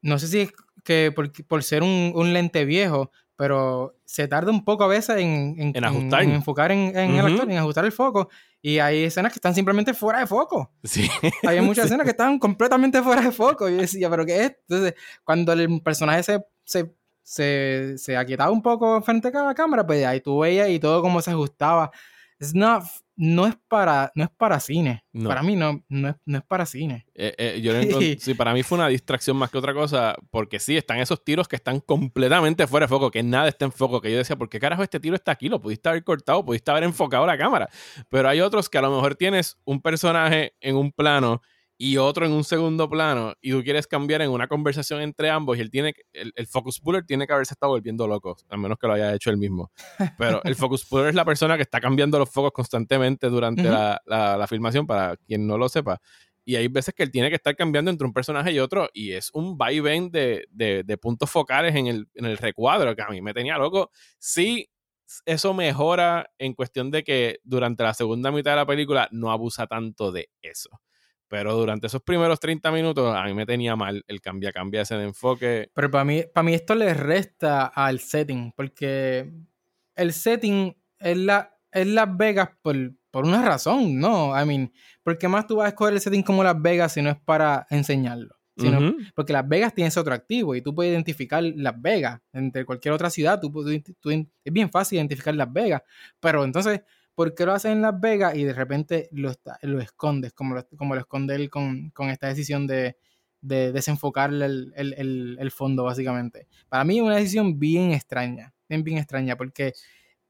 no 0.00 0.20
sé 0.20 0.28
si 0.28 0.40
es 0.42 0.52
que 0.84 1.10
por, 1.10 1.32
por 1.48 1.64
ser 1.64 1.82
un, 1.82 2.12
un 2.14 2.32
lente 2.32 2.64
viejo, 2.64 3.10
pero 3.36 3.96
se 4.04 4.28
tarda 4.28 4.50
un 4.50 4.64
poco 4.64 4.84
a 4.84 4.88
veces 4.88 5.16
en, 5.18 5.56
en, 5.58 5.72
En 5.74 5.84
ajustar. 5.84 6.22
en 6.22 6.30
enfocar 6.30 6.70
en, 6.72 6.96
en 6.96 7.14
el 7.16 7.24
Ujú. 7.24 7.34
actor, 7.34 7.50
en 7.50 7.58
ajustar 7.58 7.84
el 7.84 7.92
foco. 7.92 8.28
Y 8.62 8.78
hay 8.78 9.04
escenas 9.04 9.32
que 9.32 9.38
están 9.38 9.54
simplemente 9.54 9.92
fuera 9.92 10.20
de 10.20 10.26
foco. 10.26 10.72
Sí. 10.82 11.08
Hay 11.46 11.60
muchas 11.60 11.86
escenas 11.86 12.04
que 12.04 12.10
están 12.12 12.38
completamente 12.38 13.02
fuera 13.02 13.22
de 13.22 13.32
foco. 13.32 13.68
Y 13.68 13.72
yo 13.74 13.80
decía, 13.82 14.08
¿pero 14.08 14.24
qué 14.24 14.36
es? 14.36 14.50
esto?". 14.50 14.60
Entonces, 14.68 14.94
cuando 15.24 15.52
el 15.52 15.82
personaje 15.82 16.22
se, 16.22 16.44
se, 16.64 16.94
se, 17.22 17.94
se 17.98 18.16
aquietaba 18.16 18.50
un 18.50 18.62
poco 18.62 19.02
frente 19.02 19.28
a 19.28 19.42
la 19.44 19.54
cámara, 19.54 19.86
pues 19.86 20.04
ahí 20.06 20.20
tú 20.20 20.38
veías 20.40 20.68
y 20.70 20.78
todo 20.78 21.02
como 21.02 21.20
se 21.20 21.30
ajustaba. 21.32 21.90
It's 22.40 22.54
not- 22.54 22.84
no, 23.16 23.46
es 23.46 23.54
para, 23.68 24.10
no 24.14 24.24
es 24.24 24.30
para 24.36 24.58
cine. 24.58 25.04
No. 25.12 25.28
Para 25.28 25.42
mí 25.42 25.54
no, 25.54 25.84
no, 25.88 26.08
es, 26.08 26.16
no 26.26 26.38
es 26.38 26.44
para 26.44 26.66
cine. 26.66 27.06
Eh, 27.14 27.34
eh, 27.38 27.60
yo 27.62 27.72
sí, 28.20 28.34
para 28.34 28.52
mí 28.52 28.62
fue 28.62 28.78
una 28.78 28.88
distracción 28.88 29.36
más 29.36 29.50
que 29.50 29.58
otra 29.58 29.72
cosa, 29.72 30.16
porque 30.30 30.58
sí, 30.58 30.76
están 30.76 30.98
esos 30.98 31.22
tiros 31.22 31.46
que 31.46 31.56
están 31.56 31.80
completamente 31.80 32.66
fuera 32.66 32.86
de 32.86 32.88
foco, 32.88 33.10
que 33.10 33.22
nada 33.22 33.48
está 33.48 33.64
en 33.66 33.72
foco, 33.72 34.00
que 34.00 34.10
yo 34.10 34.18
decía, 34.18 34.36
¿por 34.36 34.48
qué 34.48 34.58
carajo 34.58 34.82
este 34.82 34.98
tiro 34.98 35.14
está 35.14 35.32
aquí? 35.32 35.48
Lo 35.48 35.60
pudiste 35.60 35.88
haber 35.88 36.02
cortado, 36.02 36.44
pudiste 36.44 36.70
haber 36.70 36.84
enfocado 36.84 37.24
la 37.26 37.38
cámara. 37.38 37.68
Pero 38.08 38.28
hay 38.28 38.40
otros 38.40 38.68
que 38.68 38.78
a 38.78 38.82
lo 38.82 38.90
mejor 38.90 39.14
tienes 39.14 39.56
un 39.64 39.80
personaje 39.80 40.54
en 40.60 40.76
un 40.76 40.90
plano 40.90 41.40
y 41.76 41.96
otro 41.96 42.24
en 42.24 42.32
un 42.32 42.44
segundo 42.44 42.88
plano, 42.88 43.34
y 43.40 43.50
tú 43.50 43.62
quieres 43.64 43.86
cambiar 43.86 44.22
en 44.22 44.30
una 44.30 44.46
conversación 44.48 45.00
entre 45.00 45.28
ambos, 45.30 45.58
y 45.58 45.60
él 45.60 45.70
tiene, 45.70 45.94
el, 46.12 46.32
el 46.36 46.46
focus 46.46 46.80
puller 46.80 47.04
tiene 47.04 47.26
que 47.26 47.32
haberse 47.32 47.54
estado 47.54 47.72
volviendo 47.72 48.06
loco, 48.06 48.36
a 48.48 48.56
menos 48.56 48.78
que 48.78 48.86
lo 48.86 48.92
haya 48.94 49.12
hecho 49.14 49.30
él 49.30 49.36
mismo. 49.38 49.72
Pero 50.16 50.40
el 50.44 50.54
focus 50.56 50.84
puller 50.84 51.08
es 51.08 51.14
la 51.14 51.24
persona 51.24 51.56
que 51.56 51.62
está 51.62 51.80
cambiando 51.80 52.18
los 52.18 52.30
focos 52.30 52.52
constantemente 52.52 53.28
durante 53.28 53.64
la- 54.06 54.36
la 54.38 54.46
filmación, 54.46 54.86
para 54.86 55.16
quien 55.16 55.46
no 55.46 55.58
lo 55.58 55.68
sepa. 55.68 56.00
Y 56.46 56.56
hay 56.56 56.68
veces 56.68 56.94
que 56.94 57.02
él 57.02 57.10
tiene 57.10 57.30
que 57.30 57.36
estar 57.36 57.56
cambiando 57.56 57.90
entre 57.90 58.06
un 58.06 58.12
personaje 58.12 58.52
y 58.52 58.58
otro, 58.58 58.88
y 58.92 59.12
es 59.12 59.30
un 59.32 59.56
vaivén 59.56 60.10
de, 60.10 60.46
de, 60.50 60.82
de 60.84 60.98
puntos 60.98 61.30
focales 61.30 61.74
en 61.74 61.86
el, 61.86 62.06
en 62.14 62.26
el 62.26 62.36
recuadro, 62.36 62.94
que 62.94 63.02
a 63.02 63.08
mí 63.08 63.20
me 63.22 63.32
tenía 63.34 63.56
loco. 63.56 63.90
Sí, 64.18 64.68
eso 65.26 65.54
mejora 65.54 66.30
en 66.38 66.52
cuestión 66.54 66.90
de 66.90 67.02
que 67.02 67.38
durante 67.44 67.82
la 67.82 67.94
segunda 67.94 68.30
mitad 68.30 68.52
de 68.52 68.56
la 68.58 68.66
película 68.66 69.08
no 69.10 69.30
abusa 69.30 69.66
tanto 69.66 70.12
de 70.12 70.28
eso. 70.42 70.68
Pero 71.28 71.54
durante 71.54 71.86
esos 71.86 72.02
primeros 72.02 72.38
30 72.38 72.70
minutos 72.70 73.14
a 73.16 73.24
mí 73.24 73.34
me 73.34 73.46
tenía 73.46 73.76
mal 73.76 74.04
el 74.06 74.20
cambia-cambia 74.20 74.82
ese 74.82 74.96
de 74.96 75.04
enfoque. 75.04 75.70
Pero 75.74 75.90
para 75.90 76.04
mí, 76.04 76.22
para 76.32 76.44
mí 76.44 76.54
esto 76.54 76.74
le 76.74 76.92
resta 76.94 77.66
al 77.66 77.98
setting, 78.00 78.52
porque 78.56 79.32
el 79.96 80.12
setting 80.12 80.76
es, 80.98 81.16
la, 81.16 81.56
es 81.72 81.86
Las 81.86 82.16
Vegas 82.16 82.50
por, 82.62 82.76
por 83.10 83.24
una 83.24 83.42
razón, 83.42 83.98
¿no? 83.98 84.38
I 84.40 84.44
mean, 84.46 84.72
¿por 85.02 85.16
qué 85.18 85.26
más 85.28 85.46
tú 85.46 85.56
vas 85.56 85.66
a 85.66 85.68
escoger 85.68 85.94
el 85.94 86.00
setting 86.00 86.22
como 86.22 86.44
Las 86.44 86.60
Vegas 86.60 86.92
si 86.92 87.02
no 87.02 87.10
es 87.10 87.16
para 87.24 87.66
enseñarlo? 87.70 88.36
Sino- 88.56 88.78
Ujú. 88.78 88.96
Porque 89.16 89.32
Las 89.32 89.48
Vegas 89.48 89.74
tiene 89.74 89.88
ese 89.88 89.98
otro 89.98 90.14
activo 90.14 90.54
y 90.54 90.60
tú 90.62 90.72
puedes 90.74 90.92
identificar 90.92 91.42
Las 91.42 91.80
Vegas 91.80 92.20
entre 92.32 92.64
cualquier 92.64 92.94
otra 92.94 93.10
ciudad. 93.10 93.40
Tú, 93.40 93.50
puedes- 93.50 93.82
tú- 93.98 94.10
es 94.10 94.52
bien 94.52 94.70
fácil 94.70 94.98
identificar 94.98 95.34
Las 95.34 95.52
Vegas. 95.52 95.82
Pero 96.20 96.44
entonces, 96.44 96.82
¿por 97.14 97.34
qué 97.34 97.46
lo 97.46 97.52
haces 97.52 97.72
en 97.72 97.82
Las 97.82 97.98
Vegas 98.00 98.36
y 98.36 98.44
de 98.44 98.52
repente 98.52 99.08
lo, 99.12 99.30
está- 99.30 99.58
lo 99.62 99.80
escondes? 99.80 100.32
Como 100.32 100.54
lo, 100.54 100.66
como 100.76 100.94
lo 100.94 101.00
esconde 101.00 101.34
él 101.36 101.50
con, 101.50 101.90
con 101.90 102.10
esta 102.10 102.28
decisión 102.28 102.66
de, 102.66 102.96
de 103.40 103.72
desenfocar 103.72 104.30
el, 104.30 104.72
el- 104.76 104.94
el- 104.96 105.36
el 105.40 105.50
fondo, 105.50 105.84
básicamente. 105.84 106.46
Para 106.68 106.84
mí 106.84 106.96
es 106.98 107.02
una 107.02 107.16
decisión 107.16 107.58
bien 107.58 107.92
extraña. 107.92 108.52
Bien, 108.68 108.82
bien 108.84 108.98
extraña. 108.98 109.36
Porque 109.36 109.72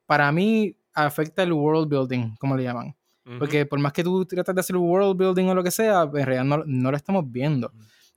para 0.06 0.30
mí 0.32 0.76
afecta 0.92 1.42
el 1.42 1.52
world 1.52 1.88
building, 1.88 2.36
como 2.36 2.56
le 2.56 2.62
llaman. 2.64 2.94
Porque 3.38 3.64
por 3.64 3.78
más 3.78 3.92
que 3.94 4.04
tú 4.04 4.24
tratas 4.26 4.54
de 4.54 4.60
hacer 4.60 4.76
world 4.76 5.16
building 5.16 5.46
o 5.46 5.54
lo 5.54 5.64
que 5.64 5.70
sea, 5.70 6.02
en 6.02 6.12
realidad 6.26 6.44
no, 6.44 6.62
no 6.66 6.90
lo 6.90 6.96
estamos 6.96 7.24
viendo. 7.30 7.72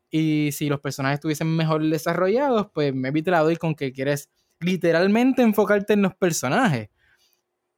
Y 0.09 0.51
si 0.51 0.68
los 0.70 0.80
personajes 0.82 1.15
estuviesen 1.18 1.47
mejor 1.55 1.82
desarrollados, 1.84 2.68
pues 2.74 2.93
maybe 2.93 3.22
te 3.22 3.32
la 3.32 3.39
doy 3.41 3.55
con 3.55 3.74
que 3.76 3.91
quieres 3.93 4.30
literalmente 4.59 5.41
enfocarte 5.43 5.93
en 5.93 6.01
los 6.01 6.13
personajes. 6.15 6.89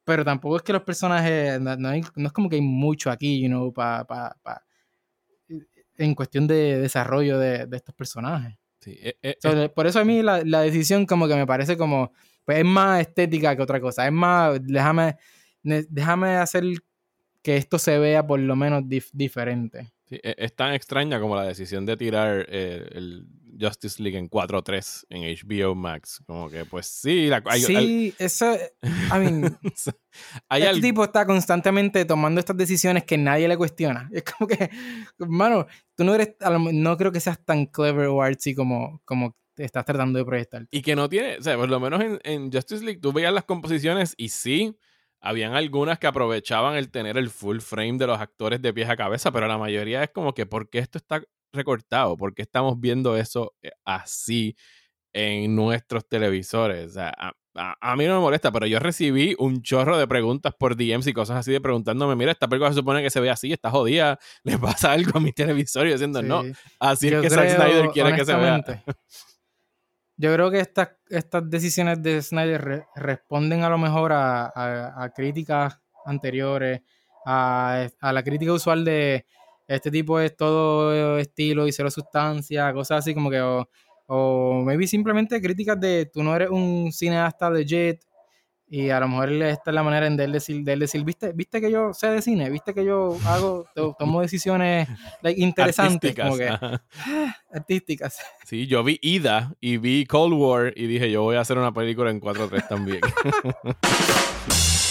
Pero 0.09 0.25
tampoco 0.25 0.57
es 0.57 0.63
que 0.63 0.73
los 0.73 0.81
personajes, 0.81 1.61
no, 1.61 1.75
no 1.75 1.89
hay- 1.89 2.01
no 2.15 2.25
es 2.27 2.33
como 2.33 2.49
que 2.49 2.55
hay 2.55 2.63
mucho 2.63 3.11
aquí, 3.11 3.39
you 3.39 3.47
know, 3.47 3.71
pa, 3.71 4.03
pa- 4.05 4.35
pa- 4.41 4.63
en 5.97 6.15
cuestión 6.15 6.47
de 6.47 6.79
desarrollo 6.79 7.37
de, 7.37 7.67
de 7.67 7.77
estos 7.77 7.93
personajes. 7.93 8.55
Sí, 8.81 8.97
eh, 9.01 9.17
eh, 9.21 9.35
So, 9.39 9.53
de- 9.53 9.69
por 9.69 9.85
eso 9.85 9.99
a 9.99 10.05
mí 10.05 10.23
la, 10.23 10.43
la 10.43 10.61
decisión 10.61 11.05
como 11.05 11.27
que 11.27 11.35
me 11.35 11.45
parece 11.45 11.77
como, 11.77 12.11
pues 12.43 12.57
es 12.57 12.65
más 12.65 13.01
estética 13.01 13.55
que 13.55 13.61
otra 13.61 13.79
cosa. 13.79 14.05
Es 14.07 14.11
más, 14.11 14.59
déjame, 14.63 15.17
déjame 15.61 16.37
hacer 16.37 16.63
que 17.43 17.57
esto 17.57 17.77
se 17.77 17.99
vea 17.99 18.25
por 18.25 18.39
lo 18.39 18.55
menos 18.55 18.83
dif- 18.83 19.11
diferente. 19.13 19.91
Sí, 20.09 20.19
e- 20.23 20.35
es 20.39 20.55
tan 20.55 20.73
extraña 20.73 21.19
como 21.19 21.35
la 21.35 21.43
decisión 21.43 21.85
de 21.85 21.95
tirar 21.95 22.45
eh, 22.49 22.83
el 22.93 23.27
Justice 23.61 24.01
League 24.01 24.17
en 24.17 24.27
4.3 24.29 25.05
en 25.09 25.21
HBO 25.23 25.75
Max. 25.75 26.21
Como 26.25 26.49
que, 26.49 26.65
pues 26.65 26.87
sí, 26.87 27.27
la, 27.27 27.43
hay, 27.45 27.61
sí, 27.61 27.75
hay- 27.75 28.13
eso, 28.17 28.53
I 28.55 29.19
mean, 29.19 29.59
hay 30.49 30.61
este 30.63 30.69
al- 30.75 30.81
tipo 30.81 31.03
está 31.03 31.25
constantemente 31.25 32.03
tomando 32.05 32.39
estas 32.39 32.57
decisiones 32.57 33.03
que 33.03 33.17
nadie 33.17 33.47
le 33.47 33.57
cuestiona. 33.57 34.09
Es 34.11 34.23
como 34.23 34.47
que, 34.47 34.69
hermano, 35.19 35.67
tú 35.95 36.03
no 36.03 36.15
eres, 36.15 36.35
no 36.73 36.97
creo 36.97 37.11
que 37.11 37.19
seas 37.19 37.43
tan 37.45 37.67
clever 37.67 38.07
o 38.07 38.21
artsy 38.21 38.55
como, 38.55 39.01
como 39.05 39.37
estás 39.57 39.85
tratando 39.85 40.17
de 40.17 40.25
proyectar. 40.25 40.65
Y 40.71 40.81
que 40.81 40.95
no 40.95 41.09
tiene, 41.09 41.37
o 41.37 41.41
sea, 41.43 41.57
por 41.57 41.69
lo 41.69 41.79
menos 41.79 42.01
en, 42.01 42.19
en 42.23 42.51
Justice 42.51 42.83
League 42.83 42.99
tú 43.01 43.11
veías 43.13 43.33
las 43.33 43.43
composiciones 43.43 44.13
y 44.17 44.29
sí, 44.29 44.75
habían 45.21 45.53
algunas 45.53 45.99
que 45.99 46.07
aprovechaban 46.07 46.75
el 46.75 46.89
tener 46.91 47.17
el 47.17 47.29
full 47.29 47.59
frame 47.59 47.97
de 47.97 48.07
los 48.07 48.19
actores 48.19 48.61
de 48.61 48.73
pies 48.73 48.89
a 48.89 48.95
cabeza, 48.97 49.31
pero 49.31 49.47
la 49.47 49.57
mayoría 49.57 50.03
es 50.03 50.09
como 50.11 50.33
que, 50.33 50.45
¿por 50.45 50.69
qué 50.69 50.79
esto 50.79 50.97
está 50.97 51.21
recortado? 51.51 52.15
¿Por 52.17 52.33
qué 52.33 52.41
estamos 52.43 52.79
viendo 52.79 53.17
eso 53.17 53.53
eh, 53.61 53.71
así 53.85 54.55
en 55.13 55.55
nuestros 55.55 56.07
televisores? 56.07 56.91
O 56.91 56.93
sea, 56.93 57.09
a, 57.17 57.33
a- 57.55 57.75
a 57.81 57.95
mí 57.97 58.05
no 58.05 58.13
me 58.15 58.19
molesta, 58.21 58.51
pero 58.51 58.65
yo 58.67 58.79
recibí 58.79 59.35
un 59.39 59.61
chorro 59.63 59.97
de 59.97 60.07
preguntas 60.07 60.53
por 60.57 60.75
DMs 60.77 61.07
y 61.07 61.13
cosas 61.13 61.37
así 61.37 61.51
de 61.51 61.59
preguntándome, 61.59 62.15
mira, 62.15 62.31
esta 62.31 62.47
película 62.47 62.69
se 62.71 62.75
supone 62.77 63.01
que 63.01 63.09
se 63.09 63.19
ve 63.19 63.29
así, 63.29 63.51
está 63.51 63.69
jodida, 63.71 64.19
le 64.43 64.57
pasa 64.57 64.91
algo 64.93 65.17
a 65.17 65.19
mi 65.19 65.33
televisor 65.33 65.87
y 65.87 65.91
diciendo, 65.91 66.21
no, 66.21 66.43
Sí. 66.43 66.53
así 66.79 67.07
es 67.09 67.21
que 67.21 67.29
Zack 67.29 67.49
Snyder 67.49 67.89
quiere 67.89 68.15
que 68.15 68.23
se 68.25 68.35
vea. 68.35 68.63
Yo 70.21 70.33
creo 70.33 70.51
que 70.51 70.59
estas, 70.59 70.89
estas 71.09 71.49
decisiones 71.49 72.03
de 72.03 72.21
Snyder 72.21 72.61
re- 72.61 72.85
responden 72.95 73.63
a 73.63 73.69
lo 73.69 73.77
mejor 73.77 74.11
a, 74.11 74.47
a- 74.53 75.03
a 75.03 75.09
críticas 75.13 75.79
anteriores, 76.05 76.81
a, 77.25 77.87
a 78.01 78.13
la 78.13 78.23
crítica 78.23 78.51
usual 78.53 78.83
de 78.83 79.25
este 79.67 79.89
tipo 79.91 80.19
es 80.19 80.35
todo 80.35 81.17
estilo 81.19 81.67
y 81.67 81.71
cero 81.71 81.89
sustancia, 81.91 82.73
cosas 82.73 82.99
así 82.99 83.13
como 83.13 83.29
que, 83.29 83.39
o, 83.41 83.69
o 84.07 84.61
maybe 84.65 84.87
simplemente 84.87 85.41
críticas 85.41 85.79
de 85.79 86.07
tú 86.11 86.21
no 86.23 86.35
eres 86.35 86.49
un 86.49 86.91
cineasta 86.91 87.49
legit 87.49 88.01
y 88.69 88.89
a 88.91 88.99
lo 88.99 89.07
mejor 89.07 89.31
esta 89.31 89.71
es 89.71 89.73
la 89.75 89.83
manera 89.83 90.09
de 90.09 90.23
él 90.23 90.31
decir, 90.31 90.63
de 90.63 90.73
él 90.73 90.79
decir 90.79 91.03
¿viste, 91.03 91.31
viste 91.33 91.59
que 91.59 91.71
yo 91.71 91.93
sé 91.93 92.07
de 92.07 92.21
cine, 92.21 92.49
viste 92.49 92.73
que 92.73 92.85
yo 92.85 93.17
hago, 93.25 93.65
to- 93.73 93.95
tomo 93.97 94.21
decisiones 94.21 94.87
like, 95.21 95.41
interesantes, 95.41 96.15
como 96.15 96.37
que 96.37 96.47
Artísticas, 96.49 96.81
artísticas. 97.51 98.19
Sí, 98.45 98.65
yo 98.67 98.83
vi 98.83 98.97
Ida 99.01 99.53
y 99.59 99.77
vi 99.77 100.05
Cold 100.05 100.33
War 100.33 100.73
y 100.75 100.87
dije, 100.87 101.11
yo 101.11 101.21
voy 101.23 101.35
a 101.35 101.41
hacer 101.41 101.57
una 101.57 101.71
película 101.73 102.09
en 102.11 102.19
4.3 102.21 102.67
también. 102.67 103.01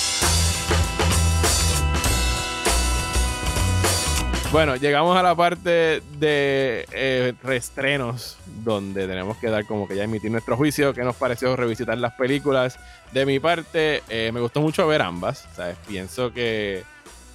bueno, 4.50 4.76
llegamos 4.76 5.16
a 5.16 5.22
la 5.22 5.34
parte 5.34 6.02
de 6.18 6.86
eh, 6.92 7.34
reestrenos, 7.42 8.38
donde 8.64 9.06
tenemos 9.06 9.36
que 9.36 9.48
dar 9.48 9.66
como 9.66 9.86
que 9.86 9.96
ya 9.96 10.04
emitir 10.04 10.30
nuestro 10.30 10.56
juicio, 10.56 10.94
que 10.94 11.02
nos 11.02 11.16
pareció 11.16 11.54
revisitar 11.54 11.98
las 11.98 12.14
películas. 12.14 12.78
De 13.12 13.26
mi 13.26 13.40
parte, 13.40 14.02
eh, 14.08 14.30
me 14.32 14.40
gustó 14.40 14.60
mucho 14.60 14.86
ver 14.86 15.02
ambas, 15.02 15.46
¿sabes? 15.54 15.76
Pienso 15.86 16.32
que 16.32 16.84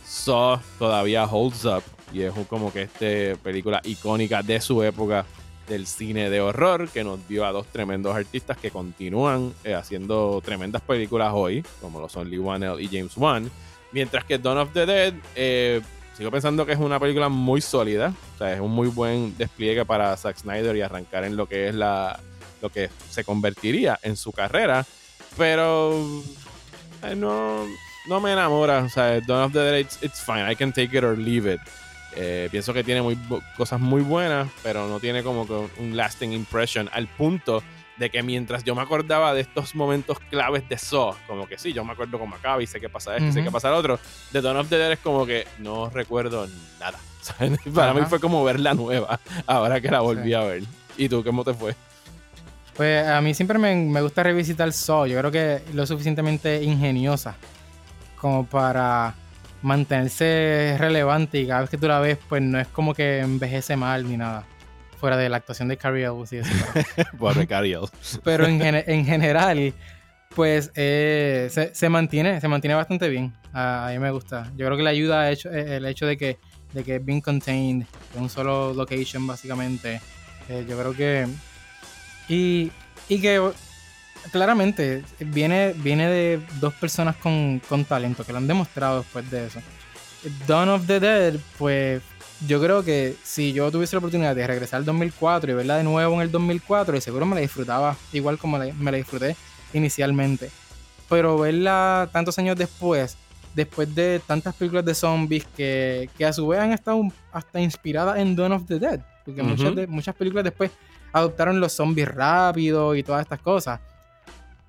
Saw 0.06 0.60
todavía 0.80 1.26
holds 1.26 1.66
up 1.66 1.84
y 2.12 2.22
es 2.22 2.34
como 2.50 2.72
que 2.72 2.84
esta 2.84 3.42
película 3.42 3.82
icónica 3.84 4.42
de 4.42 4.60
su 4.62 4.84
época 4.84 5.26
del 5.68 5.88
cine 5.88 6.30
de 6.30 6.42
horror 6.42 6.90
que 6.90 7.04
nos 7.04 7.26
dio 7.28 7.46
a 7.46 7.52
dos 7.52 7.68
tremendos 7.68 8.16
artistas 8.16 8.58
que 8.58 8.70
continúan 8.70 9.54
eh, 9.64 9.74
haciendo 9.74 10.42
tremendas 10.44 10.82
películas 10.82 11.32
hoy, 11.34 11.64
como 11.80 12.00
lo 12.00 12.10
son 12.10 12.30
Lee 12.30 12.40
Wanell 12.40 12.82
y 12.82 12.88
James 12.88 13.16
Wan. 13.18 13.50
Mientras 13.92 14.26
que 14.26 14.40
Dawn 14.40 14.58
of 14.58 14.74
the 14.74 14.86
Dead, 14.86 15.14
eh, 15.36 15.82
sigo 16.16 16.32
pensando 16.32 16.66
que 16.66 16.74
es 16.74 16.80
una 16.80 17.00
película 17.00 17.30
muy 17.30 17.62
sólida, 17.62 18.14
o 18.36 18.38
sea, 18.38 18.54
es 18.54 18.60
un 18.60 18.72
muy 18.72 18.88
buen 18.88 19.38
despliegue 19.38 19.86
para 19.86 20.16
Zack 20.18 20.38
Snyder 20.38 20.76
y 20.76 20.82
arrancar 20.82 21.24
en 21.24 21.36
lo 21.36 21.48
que 21.48 21.68
es 21.68 21.76
la 21.76 22.20
lo 22.62 22.70
que 22.70 22.90
se 23.10 23.26
convertiría 23.26 24.00
en 24.04 24.16
su 24.16 24.32
carrera, 24.32 24.86
pero 25.38 25.94
eh, 27.04 27.16
no 27.16 27.66
no 28.06 28.20
me 28.20 28.32
enamora. 28.32 28.80
O 28.80 28.90
sea, 28.90 29.20
Dawn 29.22 29.44
of 29.44 29.54
the 29.54 29.60
Dead, 29.60 29.86
it's, 30.02 30.22
fine. 30.22 30.50
I 30.50 30.56
can 30.56 30.72
take 30.72 30.96
it 30.98 31.04
or 31.04 31.18
leave 31.18 31.52
it. 31.52 31.60
Eh, 32.16 32.48
pienso 32.52 32.74
que 32.74 32.84
tiene 32.84 33.02
muy 33.02 33.18
cosas 33.58 33.80
muy 33.80 34.02
buenas, 34.02 34.48
pero 34.62 34.88
no 34.88 35.00
tiene 35.00 35.24
como 35.24 35.48
que 35.48 35.82
un 35.82 35.98
lasting 35.98 36.32
impression 36.32 36.90
al 36.94 37.08
punto 37.08 37.64
de 37.98 38.10
que 38.10 38.24
mientras 38.24 38.64
yo 38.64 38.74
me 38.76 38.82
acordaba 38.82 39.34
de 39.34 39.42
estos 39.42 39.76
momentos 39.76 40.18
claves 40.30 40.68
de 40.68 40.78
Saw, 40.78 41.16
como 41.28 41.48
que 41.48 41.58
sí, 41.58 41.74
yo 41.74 41.84
me 41.86 41.92
acuerdo 41.94 42.18
cómo 42.18 42.36
acaba 42.36 42.62
y 42.64 42.68
sé 42.68 42.80
qué 42.80 42.90
pasa 42.90 43.16
esto 43.16 43.28
y 43.30 43.32
sé 43.32 43.44
qué 43.44 43.52
pasa 43.52 43.70
lo 43.70 43.78
otro, 43.78 44.00
de 44.32 44.42
Dawn 44.42 44.58
of 44.58 44.70
the 44.70 44.78
Dead 44.78 44.92
es 44.94 45.00
como 45.00 45.26
que 45.26 45.48
no 45.60 45.90
recuerdo 45.90 46.48
nada. 46.80 46.98
¿sabes? 47.22 47.58
Para 47.74 47.94
mí 47.94 48.02
fue 48.10 48.20
como 48.20 48.44
ver 48.44 48.60
la 48.60 48.74
nueva, 48.74 49.20
ahora 49.48 49.80
que 49.80 49.90
la 49.90 50.02
volví 50.02 50.30
Sí. 50.30 50.34
a 50.34 50.42
ver. 50.42 50.64
¿Y 50.98 51.08
tú 51.10 51.24
cómo 51.24 51.44
te 51.44 51.54
fue? 51.54 51.76
Pues 52.76 53.08
a 53.08 53.22
mí 53.22 53.34
siempre 53.34 53.60
me, 53.60 53.76
me 53.76 54.02
gusta 54.02 54.24
revisitar 54.24 54.72
Saw. 54.74 55.06
Yo 55.06 55.18
creo 55.20 55.32
que 55.32 55.62
lo 55.74 55.86
suficientemente 55.86 56.64
ingeniosa 56.64 57.36
como 58.20 58.46
para 58.46 59.14
mantenerse 59.62 60.76
relevante 60.80 61.40
y 61.40 61.48
cada 61.48 61.62
vez 61.62 61.70
que 61.70 61.78
tú 61.78 61.88
la 61.88 62.00
ves, 62.00 62.18
pues 62.28 62.42
no 62.42 62.60
es 62.60 62.68
como 62.70 62.94
que 62.94 63.20
envejece 63.20 63.76
mal 63.76 64.08
ni 64.10 64.18
nada. 64.18 64.44
Fuera 65.04 65.18
de 65.18 65.28
la 65.28 65.36
actuación 65.36 65.68
de 65.68 65.76
Carrie 65.76 66.06
Elwes 66.06 66.32
y 66.32 66.38
eso. 66.38 66.50
Por 67.20 67.46
Cariel. 67.50 67.82
Pero 68.24 68.46
en, 68.46 68.62
en 68.62 69.06
general, 69.06 69.74
pues 70.34 70.72
eh, 70.76 71.50
se, 71.52 71.76
se 71.76 71.90
mantiene, 71.90 72.40
se 72.40 72.48
mantiene 72.48 72.74
bastante 72.74 73.10
bien. 73.10 73.34
A, 73.52 73.90
a 73.90 73.92
mí 73.92 74.00
me 74.00 74.12
gusta. 74.12 74.50
Yo 74.56 74.66
creo 74.66 74.78
que 74.78 74.84
le 74.84 74.90
ayuda 74.90 75.28
el 75.28 75.34
hecho, 75.34 75.52
eh, 75.52 75.76
el 75.76 75.86
hecho 75.88 76.06
de 76.06 76.16
que, 76.16 76.40
de 76.72 76.86
que 76.86 76.96
es 76.96 77.06
bien 77.06 77.20
contained, 77.20 77.86
en 78.16 78.22
un 78.22 78.30
solo 78.30 78.74
location 78.74 79.28
básicamente. 79.28 80.00
Eh, 80.48 80.66
yo 80.70 80.80
creo 80.80 80.94
que... 80.96 81.28
Y, 82.30 82.72
y 83.10 83.20
que 83.20 83.52
claramente 84.32 85.04
viene, 85.20 85.74
viene 85.76 86.08
de 86.08 86.42
dos 86.62 86.74
personas 86.76 87.18
con, 87.18 87.60
con 87.68 87.84
talento, 87.84 88.24
que 88.24 88.32
lo 88.32 88.38
han 88.38 88.48
demostrado 88.48 89.00
después 89.00 89.30
de 89.30 89.48
eso. 89.48 89.60
Dawn 90.48 90.70
of 90.70 90.88
the 90.88 91.02
Dead, 91.02 91.34
pues 91.58 92.02
yo 92.48 92.62
creo 92.62 92.84
que 92.84 93.16
si 93.24 93.54
yo 93.54 93.72
tuviese 93.72 93.96
la 93.96 94.00
oportunidad 94.00 94.36
de 94.36 94.46
regresar 94.48 94.78
al 94.78 94.86
2004 94.86 95.52
y 95.52 95.54
verla 95.56 95.78
de 95.78 95.84
nuevo 95.84 96.16
en 96.16 96.22
el 96.22 96.32
2004, 96.32 96.94
de 96.96 97.02
seguro 97.02 97.26
me 97.26 97.36
la 97.36 97.42
disfrutaba 97.42 97.96
igual 98.12 98.38
como 98.38 98.58
me 98.58 98.92
la 98.92 98.98
disfruté 98.98 99.36
inicialmente. 99.74 100.50
Pero 101.10 101.38
verla 101.38 102.10
tantos 102.12 102.38
años 102.40 102.56
después, 102.58 103.18
después 103.54 103.94
de 103.94 104.22
tantas 104.26 104.56
películas 104.56 104.86
de 104.86 104.96
zombies 104.96 105.46
que, 105.56 106.10
que 106.18 106.26
a 106.26 106.34
su 106.34 106.48
vez 106.48 106.60
han 106.60 106.72
estado 106.74 107.02
hasta 107.32 107.60
inspiradas 107.60 108.18
en 108.18 108.36
Dawn 108.36 108.52
of 108.54 108.66
the 108.68 108.80
Dead, 108.80 109.00
porque 109.26 109.42
Ujú. 109.42 109.50
muchas, 109.52 109.76
de- 109.76 109.88
muchas 109.88 110.16
películas 110.16 110.44
después 110.44 110.72
adoptaron 111.12 111.60
los 111.60 111.74
zombies 111.74 112.08
rápidos 112.08 112.98
y 112.98 113.04
todas 113.04 113.22
estas 113.22 113.40
cosas. 113.40 113.80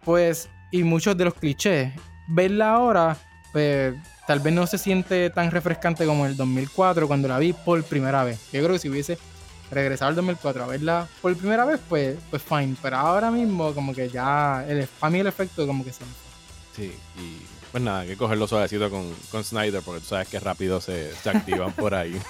Pues, 0.05 0.49
y 0.71 0.83
muchos 0.83 1.17
de 1.17 1.25
los 1.25 1.35
clichés, 1.35 1.93
verla 2.29 2.75
ahora, 2.75 3.17
pues 3.55 3.95
tal 4.27 4.41
vez 4.41 4.53
no 4.53 4.67
se 4.67 4.77
siente 4.77 5.31
tan 5.31 5.51
refrescante 5.51 6.05
como 6.05 6.25
en 6.27 6.33
el 6.33 6.37
2004 6.37 7.07
cuando 7.09 7.29
la 7.29 7.39
vi 7.39 7.53
por 7.55 7.83
primera 7.85 8.23
vez. 8.25 8.39
Yo 8.53 8.61
creo 8.63 8.73
que 8.73 8.79
si 8.81 8.91
hubiese 8.91 9.17
regresado 9.71 10.11
al 10.11 10.17
2004 10.17 10.65
a 10.65 10.67
verla 10.67 11.09
por 11.23 11.35
primera 11.37 11.65
vez, 11.65 11.81
pues, 11.89 12.17
pues 12.31 12.43
fine. 12.43 12.75
Pero 12.83 12.97
ahora 12.97 13.31
mismo 13.31 13.73
como 13.73 13.95
que 13.95 14.09
ya, 14.11 14.65
el, 14.69 14.87
para 14.99 15.11
mí 15.11 15.21
el 15.21 15.27
efecto 15.29 15.67
como 15.67 15.85
que 15.85 15.93
se... 15.93 16.05
me 16.05 16.11
fue. 16.11 16.85
Sí, 16.85 16.93
y 17.19 17.39
pues 17.71 17.83
nada, 17.83 18.01
hay 18.01 18.09
que 18.09 18.17
cogerlo 18.17 18.47
suavecito 18.47 18.89
con, 18.91 19.13
con 19.33 19.43
Snyder 19.45 19.83
porque 19.83 20.01
tú 20.01 20.07
sabes 20.09 20.29
que 20.29 20.39
rápido 20.41 20.81
se, 20.81 21.13
se 21.15 21.31
activan 21.31 21.73
por 21.73 21.95
ahí. 21.95 22.21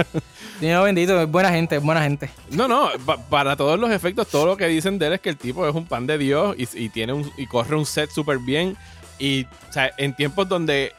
Dios 0.60 0.84
bendito, 0.84 1.20
es 1.20 1.28
buena 1.30 1.50
gente, 1.50 1.76
es 1.76 1.82
buena 1.82 2.02
gente. 2.02 2.30
No, 2.50 2.66
no, 2.68 2.88
pa- 3.04 3.16
para 3.16 3.56
todos 3.56 3.78
los 3.78 3.90
efectos, 3.90 4.26
todo 4.28 4.46
lo 4.46 4.56
que 4.56 4.66
dicen 4.66 4.98
de 4.98 5.06
él 5.08 5.12
es 5.14 5.20
que 5.20 5.30
el 5.30 5.36
tipo 5.36 5.68
es 5.68 5.74
un 5.74 5.86
pan 5.86 6.06
de 6.06 6.18
Dios 6.18 6.56
y, 6.58 6.68
y 6.84 6.88
tiene 6.88 7.12
un, 7.12 7.30
y 7.36 7.46
corre 7.46 7.76
un 7.76 7.86
set 7.86 8.10
súper 8.10 8.38
bien. 8.38 8.76
Y 9.18 9.44
o 9.68 9.72
sea, 9.72 9.90
en 9.96 10.14
tiempos 10.14 10.48
donde 10.48 10.92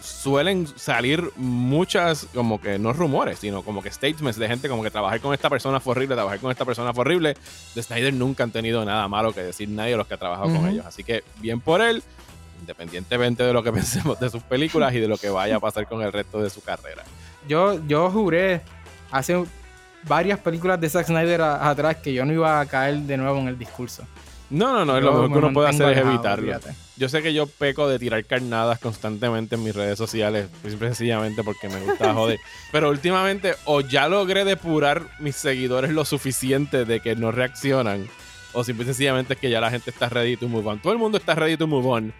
suelen 0.00 0.66
salir 0.66 1.30
muchas, 1.36 2.26
como 2.34 2.60
que 2.60 2.78
no 2.78 2.92
rumores, 2.92 3.38
sino 3.38 3.62
como 3.62 3.82
que 3.82 3.90
statements 3.90 4.38
de 4.38 4.48
gente 4.48 4.68
como 4.68 4.82
que 4.82 4.90
trabajar 4.90 5.20
con 5.20 5.32
esta 5.32 5.48
persona 5.48 5.78
fue 5.80 5.92
horrible, 5.92 6.16
trabajar 6.16 6.40
con 6.40 6.50
esta 6.50 6.64
persona 6.64 6.92
fue 6.92 7.02
horrible. 7.02 7.36
De 7.74 7.82
Snyder 7.82 8.12
nunca 8.12 8.42
han 8.42 8.50
tenido 8.50 8.84
nada 8.84 9.06
malo 9.08 9.32
que 9.32 9.42
decir 9.42 9.68
nadie 9.68 9.92
de 9.92 9.96
los 9.98 10.06
que 10.08 10.14
ha 10.14 10.18
trabajado 10.18 10.48
con 10.54 10.68
ellos. 10.68 10.84
Así 10.86 11.04
que 11.04 11.22
bien 11.40 11.60
por 11.60 11.80
él, 11.80 12.02
independientemente 12.60 13.42
de 13.44 13.52
lo 13.52 13.62
que 13.62 13.72
pensemos 13.72 14.18
de 14.18 14.28
sus 14.30 14.42
películas 14.42 14.92
y 14.94 14.98
de 14.98 15.06
lo 15.08 15.18
que 15.18 15.30
vaya 15.30 15.56
a 15.56 15.60
pasar 15.60 15.86
con 15.86 16.02
el 16.02 16.12
resto 16.12 16.42
de 16.42 16.50
su 16.50 16.62
carrera. 16.62 17.04
Yo, 17.48 17.80
yo 17.86 18.10
juré 18.10 18.62
hace 19.12 19.44
varias 20.04 20.38
películas 20.40 20.80
de 20.80 20.88
Zack 20.88 21.06
Snyder 21.06 21.42
a- 21.42 21.68
atrás 21.68 21.96
que 21.96 22.12
yo 22.12 22.24
no 22.24 22.32
iba 22.32 22.58
a 22.60 22.66
caer 22.66 22.96
de 22.98 23.16
nuevo 23.16 23.38
en 23.38 23.48
el 23.48 23.58
discurso. 23.58 24.02
No, 24.52 24.84
no, 24.84 24.84
no, 24.84 25.00
Yo 25.00 25.06
lo 25.06 25.12
mejor 25.12 25.28
me 25.28 25.32
que 25.32 25.38
uno 25.38 25.52
puede 25.52 25.68
hacer 25.70 25.92
es 25.92 25.98
evitarlo. 25.98 26.46
fíjate. 26.46 26.74
Yo 26.96 27.08
sé 27.08 27.22
que 27.22 27.32
yo 27.32 27.46
peco 27.46 27.88
de 27.88 27.98
tirar 27.98 28.24
carnadas 28.24 28.78
constantemente 28.78 29.54
en 29.54 29.64
mis 29.64 29.74
redes 29.74 29.96
sociales, 29.98 30.48
simple 30.62 30.86
y 30.88 30.90
sencillamente 30.90 31.42
porque 31.42 31.68
me 31.68 31.80
gusta 31.80 32.12
joder. 32.14 32.38
Pero 32.70 32.90
últimamente, 32.90 33.54
o 33.64 33.80
ya 33.80 34.08
logré 34.08 34.44
depurar 34.44 35.02
mis 35.18 35.36
seguidores 35.36 35.90
lo 35.90 36.04
suficiente 36.04 36.84
de 36.84 37.00
que 37.00 37.16
no 37.16 37.32
reaccionan, 37.32 38.06
o 38.52 38.62
simple 38.62 38.84
y 38.84 38.86
sencillamente 38.88 39.34
es 39.34 39.40
que 39.40 39.48
ya 39.50 39.60
la 39.60 39.70
gente 39.70 39.90
está 39.90 40.08
ready 40.10 40.36
to 40.36 40.48
move 40.48 40.68
on. 40.68 40.80
Todo 40.80 40.92
el 40.92 40.98
mundo 40.98 41.16
está 41.16 41.34
ready 41.34 41.56
to 41.56 41.66
move 41.66 41.88
on, 41.88 42.12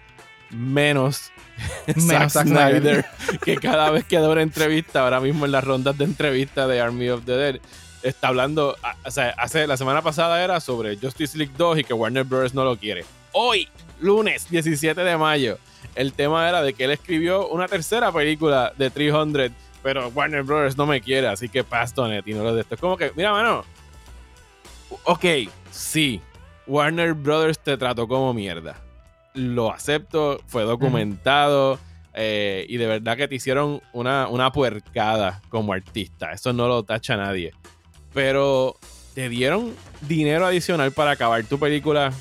menos, 0.50 1.30
Menos 1.86 2.32
Zack 2.32 2.46
Snyder. 2.46 3.04
que 3.44 3.56
cada 3.56 3.90
vez 3.90 4.04
que 4.04 4.18
da 4.18 4.30
una 4.30 4.42
entrevista, 4.42 5.02
ahora 5.04 5.20
mismo 5.20 5.44
en 5.44 5.52
las 5.52 5.62
rondas 5.64 5.98
de 5.98 6.04
entrevista 6.04 6.66
de 6.66 6.80
Army 6.80 7.10
of 7.10 7.24
the 7.26 7.32
Dead, 7.36 7.60
está 8.02 8.28
hablando, 8.28 8.76
o 9.04 9.10
sea, 9.10 9.34
hace 9.38 9.66
la 9.66 9.76
semana 9.76 10.02
pasada 10.02 10.42
era 10.42 10.60
sobre 10.60 10.96
Justice 10.96 11.36
League 11.36 11.52
2 11.56 11.78
y 11.78 11.84
que 11.84 11.94
Warner 11.94 12.24
Bros. 12.24 12.54
no 12.54 12.64
lo 12.64 12.76
quiere. 12.76 13.04
Hoy, 13.32 13.68
lunes 14.00 14.48
17 14.50 15.00
de 15.02 15.16
mayo, 15.16 15.58
el 15.94 16.12
tema 16.12 16.48
era 16.48 16.62
de 16.62 16.74
que 16.74 16.84
él 16.84 16.90
escribió 16.90 17.48
una 17.48 17.68
tercera 17.68 18.12
película 18.12 18.72
de 18.76 18.90
300, 18.90 19.50
pero 19.82 20.08
Warner 20.08 20.42
Bros. 20.42 20.76
no 20.76 20.86
me 20.86 21.00
quiere, 21.00 21.28
así 21.28 21.48
que 21.48 21.64
pass 21.64 21.96
on 21.98 22.12
it 22.14 22.26
y 22.26 22.34
no 22.34 22.42
lo 22.42 22.54
de 22.54 22.62
esto. 22.62 22.74
Es 22.74 22.80
como 22.80 22.96
que, 22.96 23.12
mira, 23.16 23.32
mano, 23.32 23.64
ok, 25.04 25.24
sí, 25.70 26.20
Warner 26.66 27.14
Brothers 27.14 27.58
te 27.58 27.76
trató 27.76 28.06
como 28.06 28.32
mierda. 28.34 28.76
Lo 29.34 29.72
acepto, 29.72 30.40
fue 30.46 30.62
documentado. 30.64 31.78
eh, 32.14 32.66
y 32.68 32.76
de 32.76 32.86
verdad 32.86 33.16
que 33.16 33.26
te 33.26 33.36
hicieron 33.36 33.80
una, 33.94 34.28
una 34.28 34.52
puercada 34.52 35.40
como 35.48 35.72
artista. 35.72 36.32
Eso 36.32 36.52
no 36.52 36.68
lo 36.68 36.82
tacha 36.82 37.16
nadie. 37.16 37.52
Pero 38.14 38.76
te 39.14 39.28
dieron 39.28 39.74
dinero 40.02 40.46
adicional 40.46 40.92
para 40.92 41.12
acabar 41.12 41.44
tu 41.44 41.58
película 41.58 42.12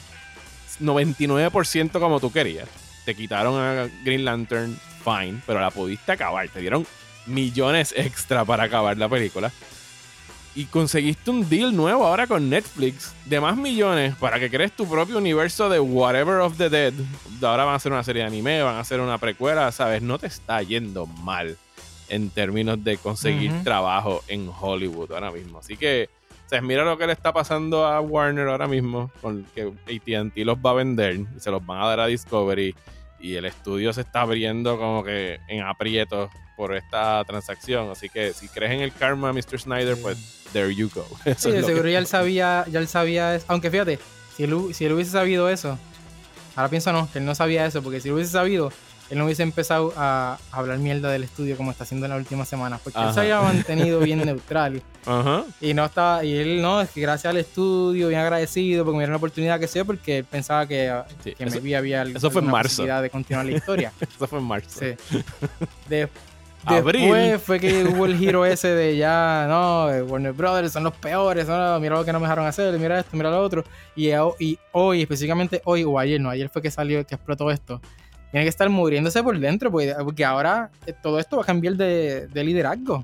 99% 0.82 2.00
como 2.00 2.20
tú 2.20 2.32
querías. 2.32 2.68
Te 3.06 3.16
quitaron 3.16 3.60
a 3.60 3.90
Green 4.04 4.26
Lantern, 4.26 4.78
fine, 5.04 5.42
pero 5.46 5.60
la 5.60 5.72
pudiste 5.72 6.12
acabar. 6.12 6.48
Te 6.50 6.60
dieron 6.60 6.86
millones 7.26 7.94
extra 7.96 8.46
para 8.46 8.64
acabar 8.64 8.98
la 8.98 9.10
película. 9.10 9.52
Y 10.54 10.66
conseguiste 10.66 11.32
un 11.32 11.48
deal 11.48 11.74
nuevo 11.74 12.06
ahora 12.06 12.28
con 12.28 12.50
Netflix 12.50 13.14
de 13.26 13.40
más 13.40 13.56
millones 13.56 14.16
para 14.16 14.38
que 14.38 14.50
crees 14.50 14.74
tu 14.74 14.86
propio 14.86 15.18
universo 15.18 15.70
de 15.70 15.80
Whatever 15.80 16.42
of 16.42 16.58
the 16.58 16.70
Dead. 16.70 16.94
Ahora 17.42 17.64
van 17.64 17.74
a 17.74 17.78
hacer 17.78 17.92
una 17.92 18.04
serie 18.04 18.24
de 18.24 18.28
anime, 18.28 18.62
van 18.62 18.76
a 18.76 18.82
hacer 18.82 19.00
una 19.00 19.18
precuela, 19.18 19.72
¿sabes? 19.72 20.02
No 20.02 20.20
te 20.20 20.28
está 20.28 20.62
yendo 20.62 21.06
mal 21.06 21.58
en 22.12 22.30
términos 22.30 22.84
de 22.84 22.98
conseguir 22.98 23.52
trabajo 23.64 24.22
en 24.28 24.50
Hollywood 24.60 25.12
ahora 25.14 25.32
mismo. 25.32 25.60
Así 25.60 25.78
que, 25.78 26.10
o 26.46 26.50
sea, 26.50 26.62
mira 26.62 26.84
lo 26.84 26.98
que 26.98 27.08
le 27.08 27.14
está 27.14 27.32
pasando 27.34 27.86
a 27.86 28.00
Warner 28.02 28.48
ahora 28.50 28.68
mismo, 28.68 29.10
con 29.22 29.46
que 29.56 29.64
ATT 29.86 30.38
los 30.46 30.58
va 30.58 30.72
a 30.72 30.74
vender 30.74 31.16
y 31.16 31.40
se 31.40 31.50
los 31.50 31.66
van 31.66 31.82
a 31.82 31.88
dar 31.88 32.00
a 32.02 32.08
Discovery 32.08 32.76
y 33.20 33.36
el 33.36 33.46
estudio 33.46 33.94
se 33.94 34.02
está 34.02 34.22
abriendo 34.22 34.78
como 34.78 35.04
que 35.04 35.40
en 35.48 35.62
aprietos 35.64 36.30
por 36.58 36.76
esta 36.76 37.24
transacción. 37.26 37.90
Así 37.90 38.10
que 38.10 38.34
si 38.34 38.48
crees 38.50 38.72
en 38.74 38.82
el 38.82 38.92
karma, 38.94 39.32
Mr. 39.34 39.60
Snyder, 39.60 39.96
pues 40.02 40.44
there 40.52 40.74
you 40.76 40.90
go. 40.94 41.06
Eso 41.26 41.50
Sí, 41.50 41.56
de 41.56 41.64
seguro 41.64 41.84
que- 41.86 41.92
ya 41.94 42.00
él 42.00 42.08
sabía, 42.08 42.66
ya 42.70 42.80
él 42.80 42.88
sabía 42.88 43.36
eso. 43.36 43.46
Aunque 43.48 43.72
fíjate, 43.72 44.00
si 44.36 44.44
él, 44.44 44.56
si 44.74 44.86
él 44.86 44.92
hubiese 44.94 45.12
sabido 45.12 45.50
eso, 45.50 45.78
ahora 46.56 46.70
pienso 46.70 46.92
no, 46.92 47.10
que 47.12 47.20
él 47.20 47.26
no 47.26 47.36
sabía 47.36 47.66
eso, 47.66 47.82
porque 47.82 48.02
si 48.02 48.10
lo 48.10 48.16
hubiese 48.16 48.32
sabido, 48.32 48.72
él 49.12 49.18
no 49.18 49.26
hubiese 49.26 49.44
empezado 49.44 49.94
a, 49.98 50.38
hablar 50.52 50.78
mierda 50.80 51.12
del 51.12 51.24
estudio 51.26 51.58
como 51.58 51.70
está 51.70 51.84
haciendo 51.84 52.06
en 52.06 52.12
las 52.12 52.20
últimas 52.20 52.48
semanas, 52.48 52.80
porque 52.82 52.98
él 53.00 53.14
se 53.14 53.20
había 53.20 53.42
mantenido 53.42 54.00
bien 54.00 54.26
neutral. 54.26 54.82
Ajá. 55.06 55.44
Y 55.60 55.74
no 55.74 55.84
estaba, 55.86 56.24
y 56.24 56.34
él 56.34 56.62
no, 56.62 56.80
es 56.82 56.90
que 56.90 57.02
gracias 57.02 57.30
al 57.30 57.38
estudio, 57.38 58.08
bien 58.08 58.22
agradecido, 58.22 58.86
porque 58.86 58.98
me 58.98 59.02
dieron 59.02 59.12
la 59.14 59.18
oportunidad 59.18 59.60
que 59.60 59.68
sea, 59.68 59.84
porque 59.84 60.20
él 60.20 60.24
pensaba 60.24 60.66
que, 60.66 60.92
Sí, 61.24 61.34
que 61.34 61.44
eso- 61.44 61.56
maybe 61.56 61.76
había 61.76 62.04
eso 62.04 62.32
fue 62.32 62.42
en 62.42 62.48
marzo. 62.48 62.70
posibilidad 62.70 63.02
de 63.02 63.10
continuar 63.10 63.46
la 63.46 63.52
historia. 63.52 63.92
Eso 64.02 64.28
fue 64.28 64.40
en 64.40 64.46
marzo. 64.46 64.80
Sí. 64.80 64.96
De- 65.90 66.08
Abril. 66.64 67.02
Después 67.02 67.42
fue 67.42 67.60
que 67.60 67.84
hubo 67.86 68.06
el 68.06 68.16
giro 68.18 68.46
ese 68.46 68.68
de 68.68 68.96
ya, 68.96 69.48
no, 69.50 69.86
Warner 70.06 70.32
Brothers 70.32 70.72
son 70.74 70.84
los 70.84 70.94
peores, 70.94 71.48
no, 71.48 71.80
mira 71.80 71.96
lo 71.96 72.06
que 72.06 72.14
no 72.14 72.20
me 72.20 72.26
dejaron 72.26 72.46
hacer, 72.46 72.78
mira 72.78 73.00
esto, 73.00 73.18
mira 73.18 73.32
lo 73.32 73.42
otro. 73.42 73.64
Y, 73.96 74.10
y 74.40 74.60
hoy, 74.72 75.02
específicamente 75.02 75.60
hoy 75.66 75.84
o 75.84 75.98
ayer, 75.98 76.22
no, 76.22 76.30
ayer 76.30 76.50
fue 76.50 76.62
que 76.62 76.70
salió, 76.70 77.04
que 77.06 77.16
explotó 77.16 77.50
esto. 77.50 77.82
Tiene 78.32 78.46
que 78.46 78.50
estar 78.50 78.70
muriéndose 78.70 79.22
por 79.24 79.38
dentro, 79.38 79.70
porque, 79.72 79.94
porque 80.04 80.24
ahora 80.26 80.70
eh, 80.86 80.94
todo 81.04 81.20
esto 81.20 81.38
va 81.38 81.44
a 81.44 81.46
cambiar 81.46 81.76
de, 81.76 82.28
de 82.28 82.44
liderazgo. 82.44 83.04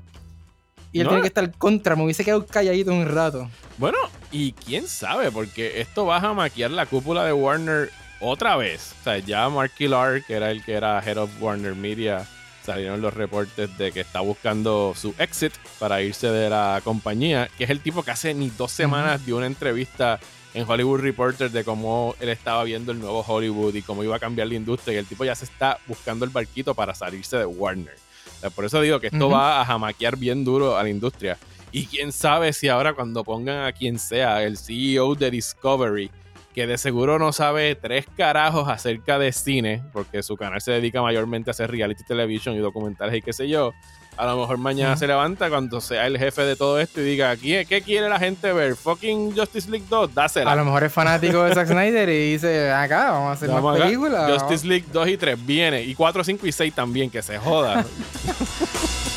Y 0.90 1.00
él 1.00 1.04
No. 1.04 1.10
tiene 1.10 1.22
que 1.22 1.28
estar 1.28 1.50
contra, 1.58 1.94
me 1.96 2.04
hubiese 2.04 2.24
quedado 2.24 2.46
calladito 2.46 2.92
un 2.92 3.06
rato. 3.06 3.48
Bueno, 3.76 3.98
y 4.32 4.52
quién 4.52 4.88
sabe, 4.88 5.30
porque 5.30 5.80
esto 5.80 6.06
va 6.06 6.16
a 6.16 6.32
maquiar 6.32 6.70
la 6.70 6.86
cúpula 6.86 7.24
de 7.24 7.32
Warner 7.34 7.90
otra 8.20 8.56
vez. 8.56 8.94
O 9.00 9.04
sea, 9.04 9.18
ya 9.18 9.48
Mark 9.50 9.72
Killar, 9.76 10.24
que 10.24 10.34
era 10.34 10.50
el 10.50 10.64
que 10.64 10.72
era 10.72 10.98
Head 11.04 11.18
of 11.18 11.30
Warner 11.42 11.74
Media, 11.74 12.26
salieron 12.64 13.00
los 13.02 13.12
reportes 13.14 13.76
de 13.78 13.92
que 13.92 14.00
está 14.00 14.20
buscando 14.20 14.94
su 14.96 15.14
exit 15.18 15.52
para 15.78 16.00
irse 16.02 16.28
de 16.28 16.48
la 16.50 16.80
compañía, 16.82 17.48
que 17.58 17.64
es 17.64 17.70
el 17.70 17.80
tipo 17.80 18.02
que 18.02 18.10
hace 18.10 18.32
ni 18.34 18.48
dos 18.50 18.72
semanas 18.72 19.24
dio 19.26 19.36
una 19.36 19.46
entrevista 19.46 20.18
en 20.58 20.68
Hollywood 20.68 21.00
Reporter 21.00 21.50
de 21.52 21.62
cómo 21.62 22.16
él 22.18 22.30
estaba 22.30 22.64
viendo 22.64 22.90
el 22.90 22.98
nuevo 22.98 23.24
Hollywood 23.26 23.74
y 23.76 23.82
cómo 23.82 24.02
iba 24.02 24.16
a 24.16 24.18
cambiar 24.18 24.48
la 24.48 24.54
industria. 24.54 24.94
Y 24.94 24.98
el 24.98 25.06
tipo 25.06 25.24
ya 25.24 25.36
se 25.36 25.44
está 25.44 25.78
buscando 25.86 26.24
el 26.24 26.32
barquito 26.32 26.74
para 26.74 26.94
salirse 26.94 27.36
de 27.36 27.46
Warner. 27.46 27.94
O 27.94 28.40
sea, 28.40 28.50
por 28.50 28.64
eso 28.64 28.80
digo 28.80 28.98
que 28.98 29.06
esto 29.06 29.30
va 29.30 29.60
a 29.60 29.64
jamaquear 29.64 30.16
bien 30.16 30.44
duro 30.44 30.76
a 30.76 30.82
la 30.82 30.88
industria. 30.88 31.38
Y 31.70 31.86
quién 31.86 32.10
sabe 32.10 32.52
si 32.52 32.68
ahora 32.68 32.94
cuando 32.94 33.22
pongan 33.22 33.66
a 33.66 33.72
quien 33.72 34.00
sea 34.00 34.42
el 34.42 34.58
CEO 34.58 35.14
de 35.14 35.30
Discovery, 35.30 36.10
que 36.58 36.66
de 36.66 36.76
seguro 36.76 37.20
no 37.20 37.32
sabe 37.32 37.76
tres 37.76 38.06
carajos 38.16 38.68
acerca 38.68 39.16
de 39.16 39.30
cine, 39.30 39.84
porque 39.92 40.24
su 40.24 40.36
canal 40.36 40.60
se 40.60 40.72
dedica 40.72 41.00
mayormente 41.00 41.50
a 41.50 41.52
hacer 41.52 41.70
reality 41.70 42.02
television 42.02 42.56
y 42.56 42.58
documentales 42.58 43.14
y 43.14 43.22
qué 43.22 43.32
sé 43.32 43.48
yo, 43.48 43.72
a 44.16 44.26
lo 44.26 44.36
mejor 44.36 44.58
mañana 44.58 44.96
se 44.96 45.06
levanta 45.06 45.50
cuando 45.50 45.80
sea 45.80 46.08
el 46.08 46.18
jefe 46.18 46.42
de 46.42 46.56
todo 46.56 46.80
esto 46.80 47.00
y 47.00 47.04
diga, 47.04 47.36
¿qué, 47.36 47.64
qué 47.64 47.80
quiere 47.80 48.08
la 48.08 48.18
gente 48.18 48.52
ver? 48.52 48.74
¿Fucking 48.74 49.36
Justice 49.36 49.70
League 49.70 49.86
2? 49.88 50.12
Dásela. 50.12 50.50
A 50.50 50.56
lo 50.56 50.64
mejor 50.64 50.82
es 50.82 50.92
fanático 50.92 51.44
de 51.44 51.54
Zack 51.54 51.68
Snyder 51.68 52.08
y 52.08 52.32
dice, 52.32 52.72
acá, 52.72 53.12
vamos 53.12 53.28
a 53.28 53.32
hacer 53.34 53.50
Vamos 53.50 53.78
más 53.78 53.80
películas. 53.80 54.32
Justice 54.32 54.66
League 54.66 54.86
2 54.92 55.08
y 55.10 55.16
3 55.16 55.46
viene. 55.46 55.82
Y 55.84 55.94
4, 55.94 56.24
5 56.24 56.44
y 56.44 56.50
6 56.50 56.74
también, 56.74 57.08
que 57.08 57.22
se 57.22 57.38
joda. 57.38 57.86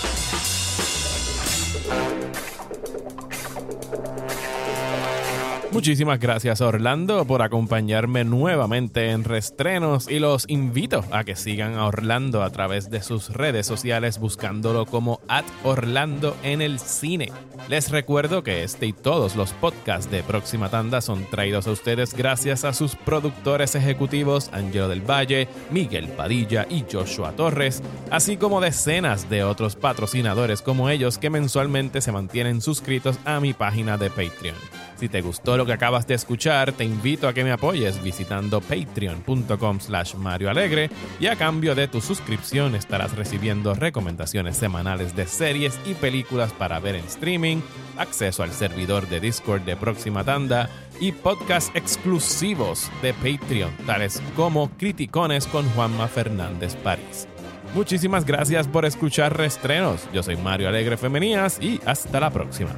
Muchísimas 5.72 6.20
gracias 6.20 6.60
Orlando 6.60 7.24
por 7.24 7.42
acompañarme 7.42 8.26
nuevamente 8.26 9.12
en 9.12 9.24
Restrenos 9.24 10.10
y 10.10 10.20
los 10.20 10.44
invito 10.50 11.06
a 11.12 11.24
que 11.24 11.38
sigan 11.38 11.76
a 11.76 11.86
Orlando 11.86 12.44
a 12.44 12.50
través 12.50 12.90
de 12.90 13.02
sus 13.02 13.30
redes 13.30 13.68
sociales 13.68 14.20
buscándolo 14.20 14.86
como 14.86 15.22
at 15.30 15.46
Orlando 15.64 16.36
en 16.44 16.62
el 16.62 16.80
cine. 16.80 17.32
Les 17.70 17.90
recuerdo 17.90 18.44
que 18.44 18.64
este 18.64 18.86
y 18.86 18.92
todos 18.92 19.38
los 19.38 19.54
podcasts 19.54 20.12
de 20.12 20.24
Próxima 20.24 20.70
Tanda 20.70 21.00
son 21.00 21.26
traídos 21.30 21.68
a 21.68 21.72
ustedes 21.72 22.14
gracias 22.16 22.66
a 22.66 22.74
sus 22.74 22.98
productores 22.98 23.74
ejecutivos 23.74 24.50
Angelo 24.52 24.90
del 24.90 25.10
Valle, 25.10 25.48
Miguel 25.72 26.10
Padilla 26.10 26.68
y 26.70 26.84
Joshua 26.92 27.32
Torres, 27.32 27.82
así 28.10 28.36
como 28.36 28.60
decenas 28.60 29.30
de 29.30 29.46
otros 29.46 29.78
patrocinadores 29.78 30.62
como 30.62 30.90
ellos 30.90 31.18
que 31.18 31.30
mensualmente 31.30 32.02
se 32.02 32.12
mantienen 32.12 32.60
suscritos 32.60 33.18
a 33.24 33.40
mi 33.40 33.54
página 33.54 33.98
de 33.98 34.10
Patreon. 34.10 34.91
Si 35.02 35.10
te 35.10 35.22
gustó 35.22 35.58
lo 35.58 35.66
que 35.66 35.74
acabas 35.74 36.06
de 36.06 36.14
escuchar, 36.14 36.74
te 36.74 36.84
invito 36.84 37.28
a 37.28 37.34
que 37.34 37.44
me 37.44 37.52
apoyes 37.52 38.04
visitando 38.04 38.62
patreon.com 38.62 39.80
slash 39.80 40.14
Mario 40.14 40.52
Alegre 40.52 40.92
y 41.20 41.26
a 41.26 41.36
cambio 41.36 41.74
de 41.74 41.88
tu 41.88 42.02
suscripción 42.02 42.76
estarás 42.76 43.16
recibiendo 43.16 43.74
recomendaciones 43.74 44.58
semanales 44.58 45.16
de 45.16 45.26
series 45.26 45.80
y 45.88 45.96
películas 45.96 46.54
para 46.54 46.80
ver 46.80 46.94
en 46.94 47.06
streaming, 47.06 47.62
acceso 47.98 48.44
al 48.44 48.52
servidor 48.52 49.10
de 49.10 49.20
Discord 49.20 49.64
de 49.64 49.76
Próxima 49.76 50.24
Tanda 50.24 50.70
y 51.00 51.14
podcasts 51.14 51.72
exclusivos 51.74 52.92
de 53.02 53.16
Patreon, 53.16 53.76
tales 53.88 54.22
como 54.36 54.70
Criticones 54.78 55.48
con 55.48 55.68
Juanma 55.72 56.08
Fernández 56.10 56.76
París. 56.76 57.28
Muchísimas 57.74 58.24
gracias 58.24 58.68
por 58.68 58.86
escuchar 58.86 59.36
Restrenos. 59.36 60.08
Yo 60.14 60.22
soy 60.22 60.38
Mario 60.38 60.70
Alegre 60.70 60.96
Femenías 60.96 61.58
y 61.60 61.82
hasta 61.88 62.20
la 62.20 62.30
próxima. 62.30 62.76